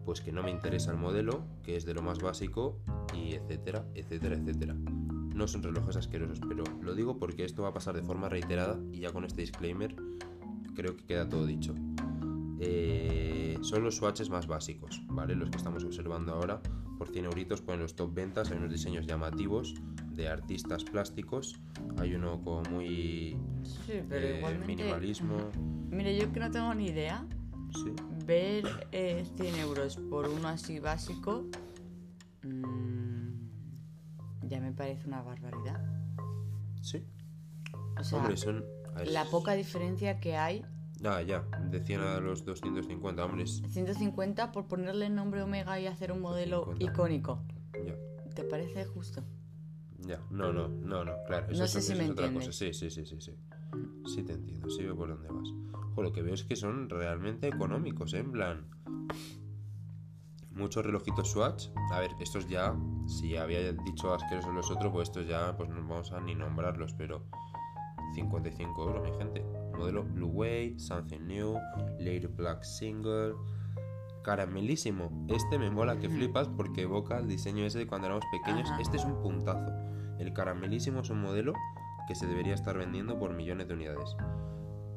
pues 0.04 0.20
que 0.20 0.32
no 0.32 0.42
me 0.42 0.50
interesa 0.50 0.90
el 0.90 0.98
modelo, 0.98 1.44
que 1.62 1.76
es 1.76 1.84
de 1.84 1.94
lo 1.94 2.02
más 2.02 2.20
básico, 2.20 2.78
y 3.14 3.34
etcétera, 3.34 3.86
etcétera, 3.94 4.36
etcétera. 4.36 4.74
No 4.74 5.46
son 5.48 5.62
relojes 5.62 5.96
asquerosos, 5.96 6.40
pero 6.46 6.64
lo 6.82 6.94
digo 6.94 7.18
porque 7.18 7.44
esto 7.44 7.62
va 7.62 7.68
a 7.68 7.72
pasar 7.72 7.94
de 7.94 8.02
forma 8.02 8.28
reiterada 8.28 8.78
y 8.92 9.00
ya 9.00 9.12
con 9.12 9.24
este 9.24 9.40
disclaimer 9.42 9.94
creo 10.74 10.96
que 10.96 11.04
queda 11.04 11.28
todo 11.28 11.46
dicho. 11.46 11.74
Eh, 12.58 13.58
son 13.62 13.84
los 13.84 13.96
swatches 13.96 14.30
más 14.30 14.46
básicos, 14.46 15.02
¿vale? 15.06 15.34
Los 15.34 15.50
que 15.50 15.56
estamos 15.56 15.84
observando 15.84 16.34
ahora. 16.34 16.60
Por 17.00 17.08
100 17.08 17.24
euritos 17.24 17.62
ponen 17.62 17.80
los 17.80 17.94
top 17.96 18.12
ventas, 18.12 18.50
hay 18.50 18.58
unos 18.58 18.70
diseños 18.70 19.06
llamativos 19.06 19.72
de 20.12 20.28
artistas 20.28 20.84
plásticos. 20.84 21.58
Hay 21.96 22.14
uno 22.14 22.42
como 22.44 22.60
muy 22.64 23.38
Sí, 23.86 24.02
pero 24.06 24.26
eh, 24.26 24.36
igualmente... 24.36 24.66
minimalismo. 24.66 25.48
Mire, 25.88 26.14
yo 26.18 26.30
que 26.30 26.40
no 26.40 26.50
tengo 26.50 26.74
ni 26.74 26.88
idea, 26.88 27.26
Sí. 27.72 27.94
ver 28.26 28.86
eh, 28.92 29.24
100 29.34 29.54
euros 29.60 29.96
por 30.10 30.28
uno 30.28 30.48
así 30.48 30.78
básico 30.78 31.46
mm, 32.42 33.30
ya 34.42 34.60
me 34.60 34.72
parece 34.72 35.06
una 35.08 35.22
barbaridad. 35.22 35.80
Sí. 36.82 37.02
O 37.98 38.04
sea, 38.04 38.18
Hombre, 38.18 38.36
son. 38.36 38.62
la 39.06 39.24
poca 39.24 39.54
diferencia 39.54 40.20
que 40.20 40.36
hay, 40.36 40.66
Ah, 41.04 41.22
ya. 41.22 41.42
De 41.70 41.80
100 41.80 42.00
a 42.00 42.20
los 42.20 42.44
250, 42.44 43.24
hombres. 43.24 43.62
150 43.68 44.52
por 44.52 44.66
ponerle 44.66 45.06
el 45.06 45.14
nombre 45.14 45.42
Omega 45.42 45.80
y 45.80 45.86
hacer 45.86 46.12
un 46.12 46.20
modelo 46.20 46.64
50. 46.66 46.84
icónico. 46.84 47.42
Ya. 47.86 47.94
¿Te 48.34 48.44
parece 48.44 48.84
justo? 48.84 49.22
Ya, 50.00 50.20
no, 50.30 50.52
no, 50.52 50.68
no, 50.68 51.04
no, 51.04 51.12
claro. 51.26 51.46
No 51.46 51.52
Eso, 51.52 51.66
sé 51.66 51.78
es- 51.78 51.86
si 51.86 51.92
eso 51.92 51.98
me 51.98 52.04
es 52.06 52.10
otra 52.10 52.26
entiendes. 52.26 52.48
cosa. 52.48 52.58
Sí, 52.58 52.72
sí, 52.74 52.90
sí, 52.90 53.06
sí, 53.06 53.20
sí. 53.20 53.34
Sí 54.14 54.22
te 54.22 54.32
entiendo, 54.34 54.68
sí 54.70 54.82
veo 54.82 54.96
por 54.96 55.08
dónde 55.08 55.28
vas. 55.28 55.48
Ojo, 55.92 56.02
lo 56.02 56.12
que 56.12 56.22
veo 56.22 56.34
es 56.34 56.44
que 56.44 56.56
son 56.56 56.88
realmente 56.90 57.48
económicos, 57.48 58.12
¿eh? 58.14 58.18
En 58.18 58.32
plan... 58.32 58.66
muchos 60.50 60.84
relojitos 60.84 61.30
Swatch. 61.30 61.68
A 61.92 62.00
ver, 62.00 62.10
estos 62.20 62.46
ya, 62.48 62.74
si 63.06 63.36
había 63.36 63.72
dicho 63.72 64.12
asquerosos 64.12 64.54
los 64.54 64.70
otros, 64.70 64.92
pues 64.92 65.08
estos 65.08 65.26
ya, 65.26 65.56
pues 65.56 65.68
no 65.70 65.76
vamos 65.76 66.12
a 66.12 66.20
ni 66.20 66.34
nombrarlos, 66.34 66.92
pero 66.94 67.24
55 68.14 68.82
euros, 68.82 69.02
mi 69.02 69.16
gente. 69.18 69.44
Modelo 69.76 70.04
Blue 70.04 70.28
Way, 70.28 70.78
Something 70.78 71.26
New, 71.26 71.58
Lady 71.98 72.26
Black 72.26 72.62
Single, 72.62 73.34
caramelísimo. 74.22 75.26
Este 75.28 75.58
me 75.58 75.70
mola 75.70 75.98
que 75.98 76.08
flipas 76.08 76.48
porque 76.48 76.82
evoca 76.82 77.18
el 77.18 77.28
diseño 77.28 77.64
ese 77.64 77.78
de 77.78 77.86
cuando 77.86 78.06
éramos 78.06 78.24
pequeños. 78.30 78.68
Ajá. 78.70 78.80
Este 78.80 78.96
es 78.96 79.04
un 79.04 79.20
puntazo. 79.22 79.72
El 80.18 80.32
caramelísimo 80.32 81.00
es 81.00 81.10
un 81.10 81.22
modelo 81.22 81.54
que 82.06 82.14
se 82.14 82.26
debería 82.26 82.54
estar 82.54 82.76
vendiendo 82.76 83.18
por 83.18 83.34
millones 83.34 83.68
de 83.68 83.74
unidades. 83.74 84.16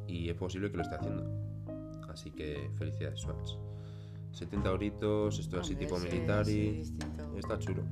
Y 0.07 0.29
es 0.29 0.35
posible 0.35 0.69
que 0.69 0.77
lo 0.77 0.83
esté 0.83 0.95
haciendo. 0.95 1.23
Así 2.09 2.31
que 2.31 2.69
felicidades, 2.77 3.21
Swatch. 3.21 3.53
70 4.33 4.69
euritos, 4.69 5.39
esto 5.39 5.59
así 5.59 5.75
tipo 5.75 5.97
militar 5.99 6.47
y... 6.49 6.81
Está 7.37 7.57
chulo. 7.59 7.83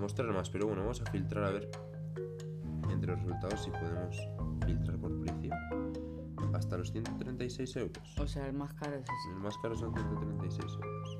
Mostrar 0.00 0.32
más, 0.32 0.48
pero 0.48 0.66
bueno, 0.66 0.82
vamos 0.82 1.02
a 1.02 1.10
filtrar 1.10 1.44
a 1.44 1.50
ver 1.50 1.70
entre 2.92 3.12
los 3.12 3.20
resultados 3.22 3.62
si 3.64 3.70
podemos 3.70 4.16
filtrar 4.66 4.98
por 4.98 5.20
precio. 5.20 5.50
Hasta 6.54 6.76
los 6.78 6.90
136 6.92 7.76
euros. 7.76 7.98
O 8.18 8.26
sea, 8.26 8.46
el 8.46 8.52
más 8.54 8.72
caro 8.74 8.96
es 8.96 9.02
ese. 9.04 9.30
El 9.34 9.40
más 9.40 9.56
caro 9.58 9.76
son 9.76 9.92
136 9.94 10.72
euros. 10.82 11.18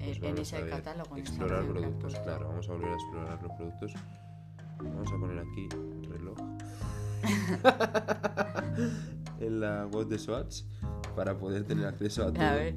En- 0.00 0.18
Pues 0.18 0.22
en 0.22 0.38
ese 0.38 0.66
catálogo. 0.68 1.16
esa 1.16 1.18
Explorar 1.18 1.66
productos, 1.66 2.14
claro. 2.20 2.48
Vamos 2.48 2.68
a 2.68 2.72
volver 2.72 2.90
a 2.90 2.94
explorar 2.94 3.42
los 3.42 3.52
productos. 3.52 3.92
Vamos 4.82 5.08
a 5.12 5.18
poner 5.18 5.38
aquí 5.38 5.68
reloj. 6.08 6.38
en 9.40 9.60
la 9.60 9.86
web 9.86 10.06
de 10.08 10.18
Swatch 10.18 10.62
para 11.16 11.36
poder 11.36 11.64
tener 11.64 11.86
acceso 11.86 12.22
a 12.24 12.32
todo. 12.32 12.44
A 12.44 12.52
ver. 12.54 12.76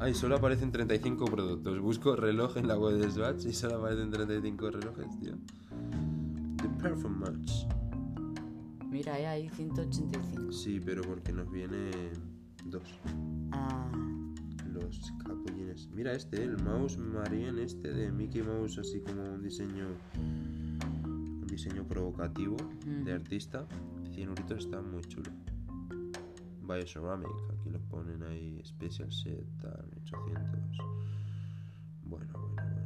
Ay, 0.00 0.14
solo 0.14 0.36
aparecen 0.36 0.72
35 0.72 1.24
productos. 1.26 1.78
Busco 1.80 2.16
reloj 2.16 2.56
en 2.56 2.66
la 2.66 2.76
web 2.78 2.96
de 2.96 3.10
Swatch 3.10 3.44
y 3.46 3.52
solo 3.52 3.76
aparecen 3.76 4.10
35 4.10 4.70
relojes, 4.70 5.20
tío. 5.20 5.34
Performance. 6.84 7.66
Mira, 8.90 9.14
ahí 9.14 9.24
hay 9.24 9.48
185. 9.48 10.52
Sí, 10.52 10.80
pero 10.84 11.00
porque 11.02 11.32
nos 11.32 11.50
vienen 11.50 11.90
dos. 12.66 12.82
Ah, 13.52 13.90
Los 14.72 15.10
capullines. 15.26 15.88
Mira 15.94 16.12
este, 16.12 16.42
el 16.44 16.62
mouse 16.62 16.98
Marien 16.98 17.58
este 17.58 17.90
de 17.92 18.12
Mickey 18.12 18.42
Mouse, 18.42 18.78
así 18.78 19.00
como 19.00 19.22
un 19.22 19.42
diseño. 19.42 19.86
Un 20.14 21.46
diseño 21.46 21.84
provocativo 21.84 22.56
de 22.84 23.02
Ujú. 23.02 23.10
artista. 23.12 23.66
100 24.12 24.28
euritos 24.28 24.64
está 24.66 24.82
muy 24.82 25.00
chulo. 25.02 25.30
Bioceramic, 26.68 27.28
aquí 27.52 27.70
lo 27.70 27.80
ponen 27.88 28.22
ahí. 28.24 28.60
Special 28.64 29.10
set, 29.10 29.46
tal, 29.60 29.86
800. 30.02 30.78
Bueno, 32.04 32.26
bueno, 32.32 32.32
bueno, 32.38 32.54
bueno. 32.56 32.83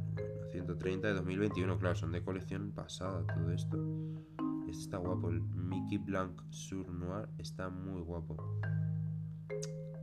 130 0.51 1.07
de 1.07 1.13
2021, 1.13 1.77
claro, 1.79 1.95
son 1.95 2.11
de 2.11 2.23
colección 2.23 2.71
pasada 2.71 3.25
todo 3.27 3.51
esto. 3.51 3.77
Este 4.67 4.81
está 4.83 4.97
guapo, 4.97 5.29
el 5.29 5.41
Mickey 5.41 5.97
Blanc 5.97 6.41
Sur 6.49 6.89
Noir 6.91 7.27
está 7.37 7.69
muy 7.69 8.01
guapo. 8.01 8.59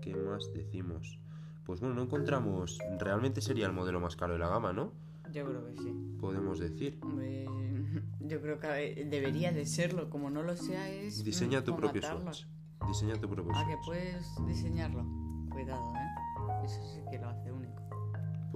¿Qué 0.01 0.15
más 0.15 0.53
decimos? 0.55 1.19
Pues 1.65 1.81
bueno, 1.81 1.95
no 1.97 2.03
encontramos. 2.03 2.79
Realmente 2.99 3.41
sería 3.41 3.67
el 3.67 3.73
modelo 3.73 4.01
más 4.01 4.15
caro 4.17 4.35
de 4.35 4.39
la 4.39 4.49
gama, 4.49 4.73
¿no? 4.73 4.93
yo 5.33 5.45
creo 5.45 5.67
que 5.67 5.77
sí. 5.77 6.17
Podemos 6.21 6.59
decir. 6.61 6.99
Hombre, 7.03 7.45
yo 8.21 8.41
creo 8.41 8.59
que 8.61 9.07
debería 9.11 9.51
de 9.53 9.67
serlo. 9.67 10.09
Como 10.09 10.31
no 10.31 10.43
lo 10.43 10.57
sea, 10.57 10.89
es. 10.89 11.25
Diseña 11.25 11.63
tu 11.65 11.77
propio 11.77 12.01
matarlo. 12.01 12.33
Swatch. 12.33 12.47
Diseña 12.87 13.15
tu 13.21 13.29
propio 13.29 13.53
Ah, 13.55 13.65
que 13.67 13.73
Swatch. 13.73 13.87
puedes 13.87 14.47
diseñarlo. 14.47 15.05
Cuidado, 15.51 15.93
¿eh? 15.95 16.65
Eso 16.65 16.81
sí 16.95 17.01
que 17.11 17.19
lo 17.19 17.29
hace. 17.29 17.46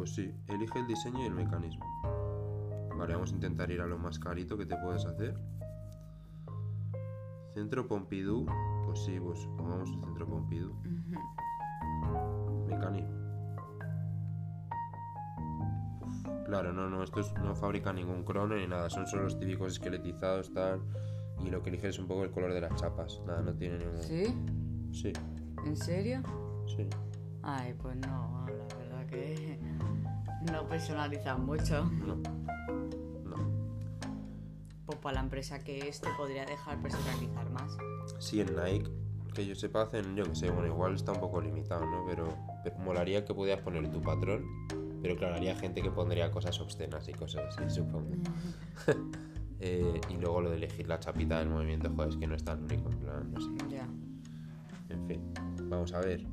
Pues 0.01 0.15
sí, 0.15 0.35
elige 0.47 0.79
el 0.79 0.87
diseño 0.87 1.21
y 1.23 1.27
el 1.27 1.35
mecanismo. 1.35 1.85
Vale, 2.97 3.13
vamos 3.13 3.33
a 3.33 3.35
intentar 3.35 3.71
ir 3.71 3.83
a 3.83 3.87
lo 3.87 3.99
más 3.99 4.19
carito 4.19 4.57
que 4.57 4.65
te 4.65 4.75
puedes 4.79 5.05
hacer. 5.05 5.39
Centro 7.53 7.87
Pompidou. 7.87 8.47
Pues 8.87 9.05
sí, 9.05 9.21
pues 9.21 9.47
pongamos 9.59 9.91
el 9.91 10.01
centro 10.01 10.27
Pompidou. 10.27 10.73
Mecanismo. 12.67 13.13
Uf, 16.01 16.47
claro, 16.47 16.73
no, 16.73 16.89
no, 16.89 17.03
estos 17.03 17.35
no 17.35 17.55
fabrican 17.55 17.97
ningún 17.97 18.25
crono 18.25 18.57
ni 18.57 18.67
nada, 18.67 18.89
son 18.89 19.07
solo 19.07 19.25
los 19.25 19.39
típicos 19.39 19.75
esqueletizados, 19.75 20.51
tal. 20.55 20.81
Y 21.45 21.51
lo 21.51 21.63
que 21.63 21.69
elige 21.69 21.89
es 21.89 21.99
un 21.99 22.07
poco 22.07 22.25
el 22.25 22.31
color 22.31 22.55
de 22.55 22.63
las 22.63 22.75
chapas. 22.77 23.21
Nada, 23.27 23.43
no 23.43 23.53
tiene 23.53 23.77
ningún. 23.77 24.03
¿Sí? 24.03 24.35
Sí, 24.93 25.13
¿En 25.67 25.77
serio? 25.77 26.23
sí. 26.75 26.89
Ay, 27.43 27.75
pues 27.75 27.97
no, 27.97 28.47
la 28.47 28.77
verdad 28.77 29.07
que 29.07 29.59
no 30.41 30.67
personalizan 30.69 31.45
mucho. 31.45 31.85
No. 31.85 32.17
No. 33.25 33.37
Pues 34.87 34.99
para 34.99 35.15
la 35.17 35.21
empresa 35.21 35.63
que 35.63 35.89
es, 35.89 36.01
te 36.01 36.09
podría 36.17 36.45
dejar 36.45 36.81
personalizar 36.81 37.51
más. 37.51 37.77
Sí, 38.19 38.41
en 38.41 38.57
Nike, 38.57 38.91
que 39.35 39.47
yo 39.47 39.55
sepa, 39.55 39.83
hacen, 39.83 40.17
yo 40.17 40.25
que 40.25 40.35
sé, 40.35 40.51
bueno, 40.51 40.69
igual 40.69 40.95
está 40.95 41.13
un 41.13 41.21
poco 41.21 41.41
limitado, 41.41 41.85
¿no? 41.85 42.05
Pero, 42.07 42.29
pero 42.65 42.79
molaría 42.79 43.25
que 43.25 43.35
pudieras 43.35 43.63
poner 43.63 43.91
tu 43.91 44.01
patrón. 44.01 44.45
Pero 45.03 45.17
claro, 45.17 45.37
haría 45.37 45.57
gente 45.57 45.81
que 45.81 45.91
pondría 45.91 46.31
cosas 46.31 46.61
obscenas 46.61 47.09
y 47.09 47.13
cosas 47.13 47.57
así, 47.57 47.75
supongo. 47.75 48.11
Eh, 49.63 50.01
y 50.09 50.15
luego 50.15 50.41
lo 50.41 50.49
de 50.49 50.57
elegir 50.57 50.89
la 50.89 50.99
chapita 50.99 51.39
del 51.39 51.51
movimiento, 51.51 51.91
joder, 51.95 52.09
es 52.09 52.17
que 52.17 52.27
no 52.27 52.35
es 52.35 52.43
tan 52.43 52.65
único, 52.65 52.89
en 52.91 52.99
plan, 52.99 53.31
no 53.31 53.41
sé. 53.43 53.51
Ya. 53.69 53.87
En 54.89 55.07
fin, 55.07 55.35
vamos 55.69 55.93
a 55.93 56.01
ver. 56.01 56.27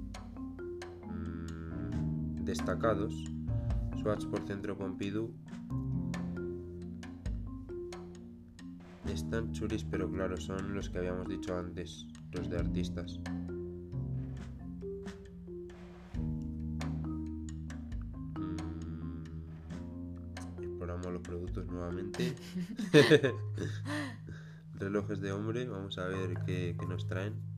Mm, 1.06 2.46
destacados. 2.46 3.14
Swatch 4.08 4.26
por 4.28 4.40
Centro 4.48 4.78
Pompidou. 4.78 5.34
Están 9.06 9.52
chulis, 9.52 9.84
pero 9.84 10.10
claro, 10.10 10.38
son 10.38 10.74
los 10.74 10.90
que 10.90 11.00
habíamos 11.00 11.28
dicho 11.28 11.58
antes, 11.58 12.08
los 12.32 12.50
de 12.50 12.56
artistas. 12.58 13.20
Mm, 18.38 19.24
exploramos 20.62 21.08
los 21.08 21.22
productos 21.22 21.68
nuevamente. 21.68 22.34
Relojes 24.76 25.20
de 25.20 25.34
hombre, 25.34 25.68
vamos 25.68 25.98
a 25.98 26.08
ver 26.08 26.38
qué, 26.46 26.78
qué 26.80 26.86
nos 26.86 27.06
traen. 27.08 27.57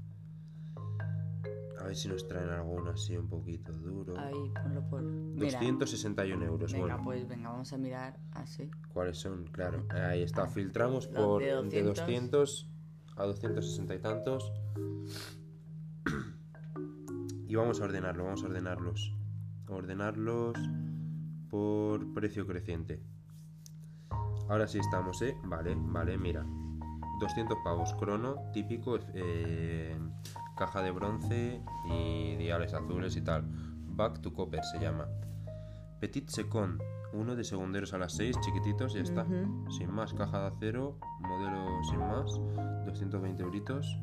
A 1.80 1.84
ver 1.86 1.96
si 1.96 2.10
nos 2.10 2.28
traen 2.28 2.50
alguno 2.50 2.92
así 2.92 3.16
un 3.16 3.30
poquito 3.30 3.72
duro. 3.72 4.18
Ahí, 4.20 4.52
ponlo 4.54 4.90
por. 4.90 5.02
Mira. 5.02 5.60
261 5.60 6.46
euros. 6.46 6.74
Venga, 6.74 6.86
bueno, 6.86 7.04
pues 7.04 7.28
venga, 7.28 7.50
vamos 7.50 7.72
a 7.72 7.78
mirar 7.78 8.20
así. 8.34 8.70
¿cuáles 8.90 9.18
son? 9.18 9.46
Claro, 9.46 9.86
ahí 9.90 10.22
está. 10.22 10.48
Filtramos 10.48 11.06
Los 11.12 11.16
por 11.16 11.42
de 11.42 11.48
de 11.48 11.84
200. 11.84 11.96
200 11.96 12.70
a 13.16 13.24
260 13.26 13.96
y 13.96 14.00
tantos. 14.00 14.54
Y 17.48 17.56
vamos 17.56 17.82
a 17.82 17.86
ordenarlo, 17.86 18.26
vamos 18.26 18.44
a 18.44 18.46
ordenarlos. 18.46 19.16
Ordenarlos 19.68 20.56
por 21.50 22.14
precio 22.14 22.46
creciente. 22.46 23.02
Ahora 24.48 24.68
sí 24.68 24.80
estamos, 24.80 25.22
¿eh? 25.22 25.36
Vale, 25.44 25.76
vale, 25.76 26.18
mira. 26.18 26.46
200 27.20 27.58
pavos, 27.64 27.94
crono, 27.96 28.52
típico, 28.54 29.00
eh, 29.14 29.98
caja 30.60 30.82
de 30.84 30.92
bronce 30.92 31.62
y 31.86 32.36
diales 32.36 32.74
azules 32.74 33.16
y 33.16 33.22
tal. 33.22 33.44
Back 33.88 34.20
to 34.22 34.34
Copper 34.34 34.64
se 34.64 34.80
llama. 34.80 35.08
Petit 36.02 36.30
Second, 36.30 36.82
uno 37.14 37.36
de 37.36 37.44
segunderos 37.44 37.94
a 37.94 37.98
las 37.98 38.14
6, 38.14 38.36
chiquititos, 38.42 38.94
ya 38.94 39.02
está. 39.02 39.26
Sin 39.78 39.92
más, 39.92 40.14
caja 40.14 40.42
de 40.42 40.48
acero, 40.48 41.00
modelo 41.22 41.82
sin 41.90 42.00
más, 42.00 42.40
220 42.86 43.42
euritos. 43.42 43.98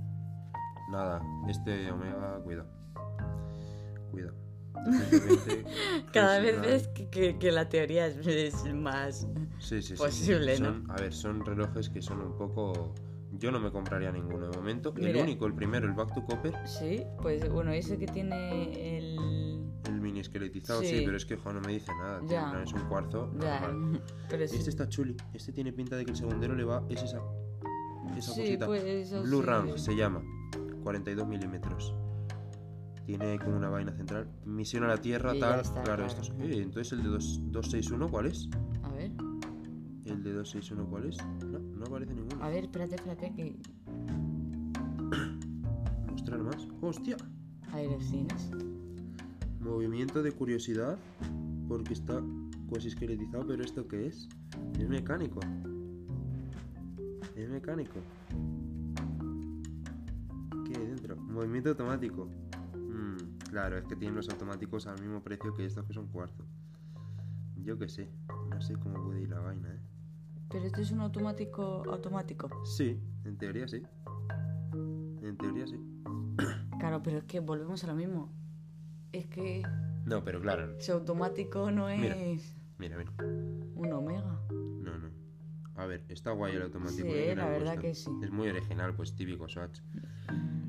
Nada, 0.90 1.21
este 1.49 1.90
Omega, 1.92 2.40
cuidado. 2.42 2.69
Cuidado. 4.11 4.35
220, 4.75 5.64
Cada 6.12 6.38
vez 6.40 6.61
ves 6.61 6.88
que, 6.88 7.09
que- 7.09 7.38
que 7.38 7.51
la 7.53 7.69
teoría 7.69 8.07
es, 8.07 8.64
más. 8.75 9.27
Sí, 9.59 9.81
sí, 9.83 9.97
sí. 9.97 10.03
posible, 10.03 10.59
¿no? 10.61 10.66
Son- 10.66 10.90
A 10.90 10.97
ver, 10.97 11.12
son 11.12 11.45
relojes 11.45 11.88
que 11.90 12.01
son 12.03 12.21
un 12.21 12.37
poco. 12.37 12.95
Yo 13.38 13.51
no 13.53 13.61
me 13.61 13.70
compraría 13.70 14.11
ninguno 14.12 14.49
de 14.49 14.57
momento. 14.57 14.94
El 14.96 15.16
único, 15.16 15.46
el 15.46 15.55
primero, 15.55 15.87
el 15.87 15.92
Back 15.94 16.14
to 16.14 16.25
Copper, 16.25 16.55
Sí, 16.66 17.03
pues 17.20 17.49
bueno, 17.51 17.72
ese 17.72 17.99
que 17.99 18.07
tiene 18.07 18.99
el. 18.99 19.18
el 19.87 20.01
mini 20.01 20.20
esqueletizado, 20.20 20.81
sí, 20.81 20.87
Sí. 20.99 21.03
pero 21.05 21.16
es 21.16 21.27
que 21.27 21.37
jo, 21.37 21.53
no 21.53 21.61
me 21.61 21.72
dice 21.72 21.92
nada. 22.01 22.20
tío, 22.27 22.62
Es 22.62 22.72
un 22.72 22.88
cuarzo. 22.88 23.31
Ya, 23.40 23.61
normal. 23.61 24.03
pero 24.31 24.44
es. 24.44 24.53
Este 24.53 24.70
está 24.70 24.88
chuli. 24.88 25.16
Este 25.35 25.53
tiene 25.53 25.72
pinta 25.72 25.96
de 25.96 26.05
que 26.05 26.12
el 26.12 26.16
segundero 26.16 26.55
le 26.55 26.64
va. 26.64 26.83
Es 26.88 27.03
esa. 27.03 27.20
Esa 28.16 28.33
Sí, 28.33 28.40
cosita. 28.42 28.66
pues 28.66 28.83
eso 28.85 29.22
Blue 29.22 29.40
sí. 29.40 29.46
Rang 29.46 29.79
se 29.79 29.94
llama. 29.96 30.22
42 30.83 31.27
milímetros. 31.27 31.94
Tiene 33.05 33.38
como 33.38 33.57
una 33.57 33.68
vaina 33.68 33.92
central. 33.92 34.29
Misión 34.44 34.83
a 34.85 34.88
la 34.88 34.96
Tierra, 34.96 35.35
Y 35.35 35.40
tal. 35.40 35.61
está, 35.61 35.83
claro, 35.83 36.05
claro. 36.05 36.07
estos. 36.07 36.31
Eh, 36.40 36.61
entonces 36.62 36.92
el 36.92 37.03
de 37.05 37.09
dos- 37.11 37.40
261, 37.53 38.09
¿cuál 38.09 38.27
es? 38.27 38.49
A 40.27 40.29
ver, 40.29 40.29
¿El 40.29 40.33
de 40.33 40.39
261 40.39 40.91
cuál 40.91 41.07
es? 41.07 41.17
No, 41.47 41.59
no 41.59 41.85
aparece 41.85 42.15
ninguno. 42.15 42.43
a 42.43 42.49
ver, 42.49 42.65
espérate, 42.65 42.97
espérate, 42.97 43.33
que 43.35 43.45
Mostrar 46.11 46.43
más. 46.43 46.67
¡Hostia! 46.81 47.17
cines. 48.01 48.51
Movimiento 49.61 50.23
de 50.23 50.33
curiosidad. 50.33 50.99
porque 51.69 51.95
está 51.95 52.23
cuasi 52.69 52.89
esqueletizado, 52.89 53.47
pero 53.47 53.62
¿esto 53.62 53.87
qué 53.87 54.07
es? 54.07 54.29
Es 54.79 54.89
mecánico. 54.89 55.41
Es 57.37 57.49
mecánico. 57.49 58.01
¿Qué 60.65 60.79
hay 60.79 60.87
dentro? 60.87 61.17
Movimiento 61.17 61.71
automático. 61.71 62.29
Mm, 62.75 63.39
claro, 63.51 63.79
es 63.79 63.85
que 63.85 63.97
tienen 63.97 64.17
los 64.17 64.29
automáticos 64.29 64.87
al 64.87 65.01
mismo 65.01 65.23
precio 65.23 65.55
que 65.55 65.67
estos 65.67 65.85
que 65.87 65.93
son 65.93 66.09
cuarzo. 66.09 66.45
Yo 67.62 67.79
qué 67.79 67.89
sé, 67.89 68.09
no 68.51 68.61
sé 68.61 68.75
cómo 68.75 69.05
puede 69.05 69.23
ir 69.23 69.31
la 69.31 69.41
vaina, 69.41 69.69
¿eh? 69.75 69.81
Pero 70.49 70.65
este 70.65 70.83
es 70.83 70.91
un 70.93 71.01
automático 71.01 71.83
automático. 71.91 72.49
Sí, 72.65 73.01
en 73.25 73.37
teoría 73.37 73.67
sí. 73.69 73.83
En 75.23 75.37
teoría 75.39 75.67
sí. 75.67 75.77
Claro, 76.79 77.03
pero 77.03 77.19
es 77.19 77.25
que 77.25 77.41
volvemos 77.41 77.83
a 77.85 77.87
lo 77.89 77.95
mismo. 77.95 78.31
Es 79.13 79.27
que 79.27 79.63
No, 80.05 80.23
pero 80.23 80.41
claro. 80.41 80.77
ese 80.79 80.93
automático 80.93 81.71
no 81.71 81.89
es 81.89 82.01
Mira. 82.01 82.17
Mira, 82.79 82.99
mira. 82.99 83.13
un 83.75 83.93
Omega. 83.93 84.41
No, 84.51 84.99
no. 84.99 85.09
A 85.75 85.87
ver, 85.87 86.05
está 86.09 86.31
guay 86.33 86.55
el 86.55 86.63
automático. 86.63 87.09
Sí, 87.09 87.35
la 87.35 87.49
verdad 87.49 87.79
que 87.79 87.95
sí. 87.95 88.11
Es 88.23 88.31
muy 88.31 88.49
original, 88.49 88.95
pues 88.95 89.15
típico 89.17 89.49
Swatch. 89.49 89.81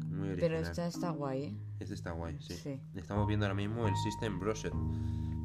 Muy 0.10 0.30
original. 0.30 0.38
Pero 0.40 0.58
esta 0.58 0.88
está 0.88 1.12
guay, 1.12 1.44
¿eh? 1.44 1.58
Este 1.80 1.94
está 1.94 2.12
guay, 2.12 2.38
sí. 2.40 2.54
Sí. 2.54 2.82
Estamos 2.96 3.28
viendo 3.28 3.46
ahora 3.46 3.56
mismo 3.56 3.88
el 3.88 3.96
System 3.98 4.40
Browser. 4.40 4.72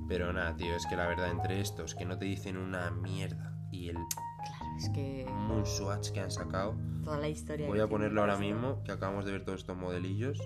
Pero 0.09 0.33
nada, 0.33 0.55
tío, 0.57 0.75
es 0.75 0.87
que 0.87 0.97
la 0.97 1.07
verdad 1.07 1.31
entre 1.31 1.61
estos 1.61 1.95
que 1.95 2.05
no 2.05 2.19
te 2.19 2.25
dicen 2.25 2.57
una 2.57 2.91
mierda 2.91 3.52
y 3.73 3.89
el 3.89 3.97
Claro, 3.97 4.77
es 4.77 4.89
que 4.91 5.27
Moon 5.49 5.65
Swatch 5.67 6.11
que 6.13 6.21
han 6.21 6.31
sacado, 6.31 6.75
toda 7.05 7.19
la 7.19 7.29
historia. 7.29 7.67
voy 7.69 7.81
a 7.81 7.89
ponerlo 7.89 8.21
ahora 8.21 8.37
mismo, 8.37 8.83
que 8.85 8.93
acabamos 8.93 9.25
de 9.25 9.33
ver 9.33 9.45
todos 9.45 9.61
estos 9.61 9.77
modelillos. 9.77 10.39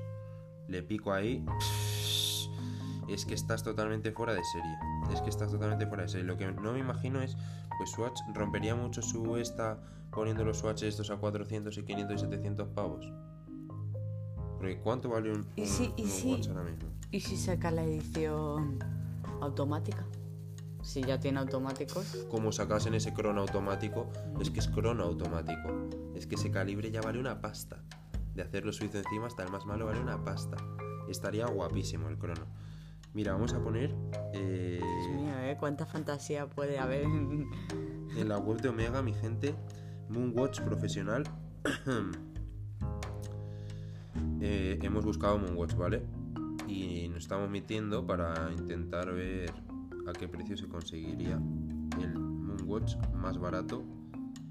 Le 0.68 0.82
pico 0.82 1.12
ahí. 1.12 1.44
Es 3.08 3.24
que 3.24 3.34
estás 3.34 3.62
totalmente 3.62 4.10
fuera 4.12 4.34
de 4.34 4.42
serie. 4.44 4.76
Es 5.12 5.20
que 5.22 5.30
estás 5.30 5.50
totalmente 5.50 5.86
fuera 5.86 6.02
de 6.04 6.08
serie. 6.08 6.26
Lo 6.26 6.36
que 6.36 6.50
no 6.50 6.72
me 6.72 6.80
imagino 6.80 7.20
es, 7.20 7.36
pues 7.78 7.90
Swatch 7.92 8.18
rompería 8.34 8.74
mucho 8.74 9.00
su 9.02 9.36
esta 9.36 9.78
poniendo 10.10 10.44
los 10.44 10.58
Swatches 10.58 10.88
estos 10.88 11.10
a 11.10 11.16
400 11.16 11.76
y 11.78 11.84
500 11.84 12.16
y 12.16 12.18
700 12.24 12.68
pavos. 12.68 13.06
Porque 14.58 14.78
¿cuánto 14.80 15.08
vale 15.10 15.30
un, 15.32 15.46
Y 15.54 15.62
un- 15.62 15.66
sí, 15.68 15.92
y 15.96 16.02
un 16.02 16.08
sí. 16.08 16.32
watch 16.32 16.48
ahora 16.48 16.62
mismo? 16.64 16.88
¿Y 17.12 17.20
si 17.20 17.36
saca 17.36 17.70
la 17.70 17.84
edición 17.84 18.78
automática? 19.40 20.04
Si 20.86 21.02
ya 21.02 21.18
tiene 21.18 21.40
automáticos. 21.40 22.26
como 22.30 22.52
sacasen 22.52 22.94
ese 22.94 23.12
crono 23.12 23.40
automático, 23.40 24.08
es 24.40 24.50
que 24.50 24.60
es 24.60 24.68
crono 24.68 25.02
automático. 25.02 25.88
Es 26.14 26.26
que 26.28 26.36
ese 26.36 26.50
calibre 26.52 26.90
ya 26.92 27.00
vale 27.00 27.18
una 27.18 27.40
pasta. 27.40 27.82
De 28.34 28.42
hacerlo 28.42 28.72
suizo 28.72 28.98
encima 28.98 29.26
hasta 29.26 29.42
el 29.42 29.50
más 29.50 29.66
malo 29.66 29.86
vale 29.86 30.00
una 30.00 30.22
pasta. 30.22 30.56
Estaría 31.08 31.46
guapísimo 31.46 32.08
el 32.08 32.18
crono. 32.18 32.46
Mira, 33.14 33.32
vamos 33.32 33.52
a 33.54 33.60
poner 33.60 33.94
eh, 34.34 34.80
Dios 34.80 35.08
mío, 35.20 35.38
¿eh? 35.40 35.56
¿Cuánta 35.58 35.86
fantasía 35.86 36.46
puede 36.48 36.78
haber? 36.78 37.02
en- 37.04 37.50
en 38.16 38.28
la 38.28 38.38
web 38.38 38.60
de 38.60 38.68
Omega, 38.68 39.02
mi 39.02 39.12
gente, 39.14 39.54
Moonwatch 40.08 40.60
profesional. 40.60 41.24
Eh, 44.40 44.78
hemos 44.82 45.04
buscado 45.04 45.38
Moonwatch, 45.38 45.74
¿vale? 45.74 46.02
Y 46.68 47.08
nos 47.08 47.18
estamos 47.24 47.48
metiendo 47.48 48.06
para 48.06 48.52
intentar 48.52 49.10
ver 49.12 49.52
a 50.06 50.12
qué 50.12 50.28
precio 50.28 50.56
se 50.56 50.68
conseguiría 50.68 51.40
el 52.00 52.18
Moonwatch 52.18 52.96
más 53.14 53.38
barato 53.38 53.84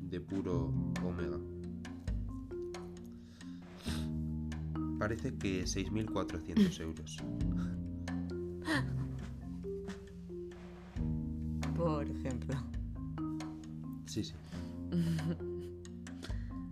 de 0.02 0.20
puro 0.20 0.74
Omega. 1.04 1.40
Parece 5.00 5.36
que 5.38 5.64
6.400 5.64 6.82
euros. 6.82 7.18
Por 11.76 12.10
ejemplo. 12.10 12.56
Sí, 14.06 14.24
sí. 14.24 14.34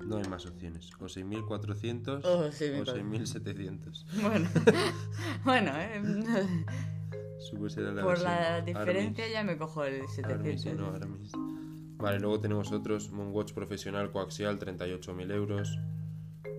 No 0.06 0.18
hay 0.18 0.26
más 0.26 0.46
opciones. 0.46 0.90
O 1.00 1.06
6.400 1.06 2.22
Oh, 2.24 2.40
o 2.40 2.48
6.400. 2.50 3.44
6.700. 3.44 4.06
Bueno, 4.22 4.50
bueno, 5.46 5.72
¿eh? 5.76 6.02
La 7.52 7.60
Por 8.02 8.10
versión 8.12 8.32
la 8.32 8.56
Armis. 8.58 8.66
diferencia 8.66 9.28
ya 9.32 9.44
me 9.44 9.58
cojo 9.58 9.84
el 9.84 9.96
Armis 9.96 10.12
y 10.12 10.16
700. 10.64 10.76
no 10.80 10.96
Armis. 10.96 11.32
Vale, 11.98 12.20
luego 12.20 12.40
tenemos 12.40 12.72
otros. 12.72 13.12
Moonwatch 13.12 13.54
profesional 13.54 14.12
coaxial, 14.12 14.60
38.000 14.60 15.32
euros. 15.32 15.80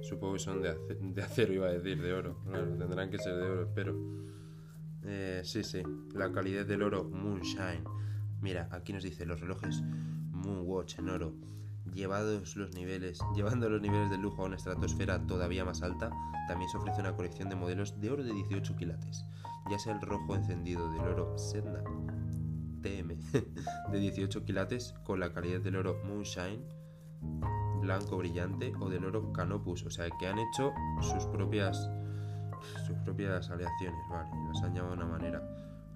Supongo 0.02 0.34
que 0.34 0.38
son 0.40 0.62
de, 0.62 0.70
ace- 0.70 0.98
de 1.00 1.22
acero, 1.22 1.52
iba 1.54 1.66
a 1.66 1.72
decir, 1.72 2.00
de 2.02 2.12
oro. 2.12 2.38
Claro, 2.46 2.76
tendrán 2.76 3.10
que 3.10 3.18
ser 3.18 3.34
de 3.36 3.42
oro, 3.50 3.62
espero. 3.64 3.94
Eh, 5.04 5.42
sí, 5.44 5.62
sí. 5.64 5.82
La 6.14 6.30
calidad 6.32 6.64
del 6.66 6.82
oro, 6.82 7.04
Moonshine. 7.04 7.84
Mira, 8.40 8.68
aquí 8.70 8.92
nos 8.92 9.02
dice 9.02 9.24
los 9.26 9.40
relojes 9.40 9.82
Moonwatch 10.32 10.98
en 10.98 11.08
oro. 11.10 11.34
Llevados 11.92 12.56
los 12.56 12.74
niveles, 12.74 13.18
llevando 13.36 13.68
los 13.68 13.80
niveles 13.82 14.10
de 14.10 14.18
lujo 14.18 14.42
a 14.42 14.46
una 14.46 14.56
estratosfera 14.56 15.26
todavía 15.26 15.64
más 15.64 15.82
alta, 15.82 16.10
también 16.48 16.68
se 16.70 16.78
ofrece 16.78 17.00
una 17.00 17.14
colección 17.16 17.48
de 17.48 17.56
modelos 17.56 18.00
de 18.00 18.10
oro 18.10 18.24
de 18.24 18.32
18 18.32 18.76
quilates, 18.76 19.24
ya 19.70 19.78
sea 19.78 19.92
el 19.94 20.00
rojo 20.00 20.34
encendido 20.34 20.90
del 20.92 21.00
oro 21.02 21.38
Sedna 21.38 21.82
TM 22.82 23.16
de 23.92 23.98
18 23.98 24.44
quilates 24.44 24.94
con 25.04 25.20
la 25.20 25.32
calidad 25.32 25.60
del 25.60 25.76
oro 25.76 26.00
Moonshine 26.04 26.62
blanco 27.80 28.16
brillante 28.18 28.72
o 28.80 28.88
del 28.88 29.04
oro 29.04 29.32
Canopus, 29.32 29.84
o 29.84 29.90
sea 29.90 30.08
que 30.18 30.26
han 30.26 30.38
hecho 30.38 30.72
sus 31.02 31.24
propias 31.26 31.90
sus 32.86 32.96
propias 33.04 33.50
aleaciones, 33.50 34.00
vale, 34.10 34.30
las 34.48 34.62
han 34.62 34.74
llamado 34.74 34.96
de 34.96 35.02
una 35.02 35.12
manera, 35.18 35.42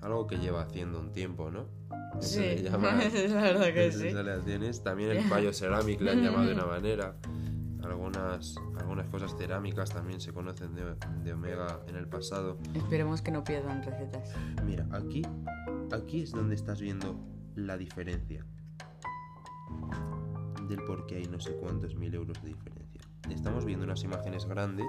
algo 0.03 0.27
que 0.27 0.37
lleva 0.37 0.63
haciendo 0.63 1.01
un 1.01 1.13
tiempo, 1.13 1.51
¿no? 1.51 1.67
Eso 2.19 2.29
Sí, 2.29 2.41
le 2.41 2.63
llaman- 2.71 2.99
la 3.31 3.41
verdad 3.43 3.73
que 3.73 3.91
sí. 3.93 4.09
aleaciones. 4.09 4.83
También 4.85 5.13
el 5.13 5.29
payo 5.31 5.53
ceramic 5.55 5.99
le 6.03 6.11
han 6.11 6.23
llamado 6.23 6.47
de 6.47 6.53
una 6.53 6.67
manera. 6.67 7.15
Algunas, 7.89 8.57
algunas 8.79 9.09
cosas 9.09 9.35
cerámicas 9.37 9.91
también 9.91 10.21
se 10.21 10.33
conocen 10.33 10.75
de, 10.75 10.95
de 11.25 11.33
Omega 11.33 11.81
en 11.87 11.97
el 11.97 12.07
pasado. 12.07 12.59
Esperemos 12.75 13.23
que 13.23 13.31
no 13.31 13.43
pierdan 13.45 13.83
recetas. 13.83 14.35
Mira, 14.65 14.87
aquí, 14.93 15.23
aquí 15.93 16.23
es 16.23 16.33
donde 16.33 16.55
estás 16.55 16.81
viendo 16.81 17.19
la 17.55 17.77
diferencia. 17.77 18.45
Del 20.69 20.85
por 20.85 21.07
qué 21.07 21.17
hay 21.17 21.25
no 21.25 21.41
sé 21.41 21.57
cuántos 21.57 21.95
mil 21.95 22.15
euros 22.15 22.41
de 22.43 22.49
diferencia. 22.49 23.01
Estamos 23.31 23.65
viendo 23.65 23.85
unas 23.85 24.03
imágenes 24.05 24.47
grandes 24.47 24.87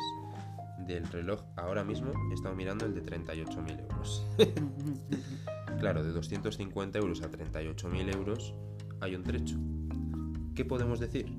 del 0.87 1.07
reloj. 1.07 1.41
Ahora 1.55 1.83
mismo 1.83 2.11
estamos 2.33 2.57
mirando 2.57 2.85
el 2.85 2.93
de 2.93 3.03
38.000 3.03 3.79
euros. 3.81 4.27
claro, 5.79 6.03
de 6.03 6.11
250 6.11 6.99
euros 6.99 7.21
a 7.21 7.29
38.000 7.29 8.15
euros 8.15 8.53
hay 9.01 9.15
un 9.15 9.23
trecho. 9.23 9.57
¿Qué 10.55 10.65
podemos 10.65 10.99
decir? 10.99 11.31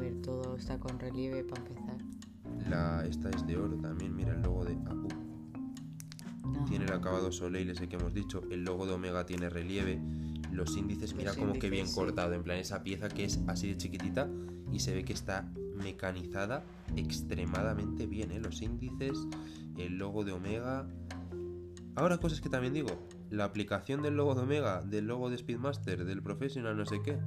Ver, 0.00 0.22
todo 0.22 0.56
está 0.56 0.78
con 0.78 0.98
relieve 0.98 1.44
para 1.44 1.62
empezar. 1.62 1.98
La, 2.68 3.04
esta 3.06 3.28
es 3.30 3.46
de 3.46 3.58
oro 3.58 3.76
también, 3.76 4.16
mira 4.16 4.32
el 4.32 4.42
logo 4.42 4.64
de. 4.64 4.74
No. 4.74 6.64
Tiene 6.66 6.86
el 6.86 6.92
acabado 6.92 7.30
Soleil 7.30 7.68
ese 7.70 7.88
que 7.88 7.96
hemos 7.96 8.14
dicho. 8.14 8.42
El 8.50 8.64
logo 8.64 8.86
de 8.86 8.92
Omega 8.92 9.26
tiene 9.26 9.50
relieve. 9.50 10.00
Los 10.52 10.76
índices, 10.76 11.14
mira 11.14 11.34
como 11.34 11.52
que 11.52 11.68
bien 11.68 11.86
sí. 11.86 11.94
cortado. 11.94 12.32
En 12.32 12.42
plan, 12.42 12.58
esa 12.58 12.82
pieza 12.82 13.08
que 13.08 13.24
es 13.24 13.40
así 13.46 13.68
de 13.68 13.76
chiquitita 13.76 14.28
y 14.72 14.80
se 14.80 14.94
ve 14.94 15.04
que 15.04 15.12
está 15.12 15.48
mecanizada 15.76 16.64
extremadamente 16.96 18.06
bien. 18.06 18.32
¿eh? 18.32 18.40
Los 18.40 18.62
índices, 18.62 19.18
el 19.76 19.98
logo 19.98 20.24
de 20.24 20.32
Omega. 20.32 20.88
Ahora, 21.94 22.18
cosas 22.18 22.40
que 22.40 22.48
también 22.48 22.72
digo. 22.72 22.88
La 23.30 23.44
aplicación 23.44 24.02
del 24.02 24.16
logo 24.16 24.34
de 24.34 24.42
Omega, 24.42 24.80
del 24.82 25.06
logo 25.06 25.30
de 25.30 25.38
Speedmaster, 25.38 26.04
del 26.04 26.22
Professional, 26.22 26.76
no 26.76 26.86
sé 26.86 27.00
qué. 27.02 27.18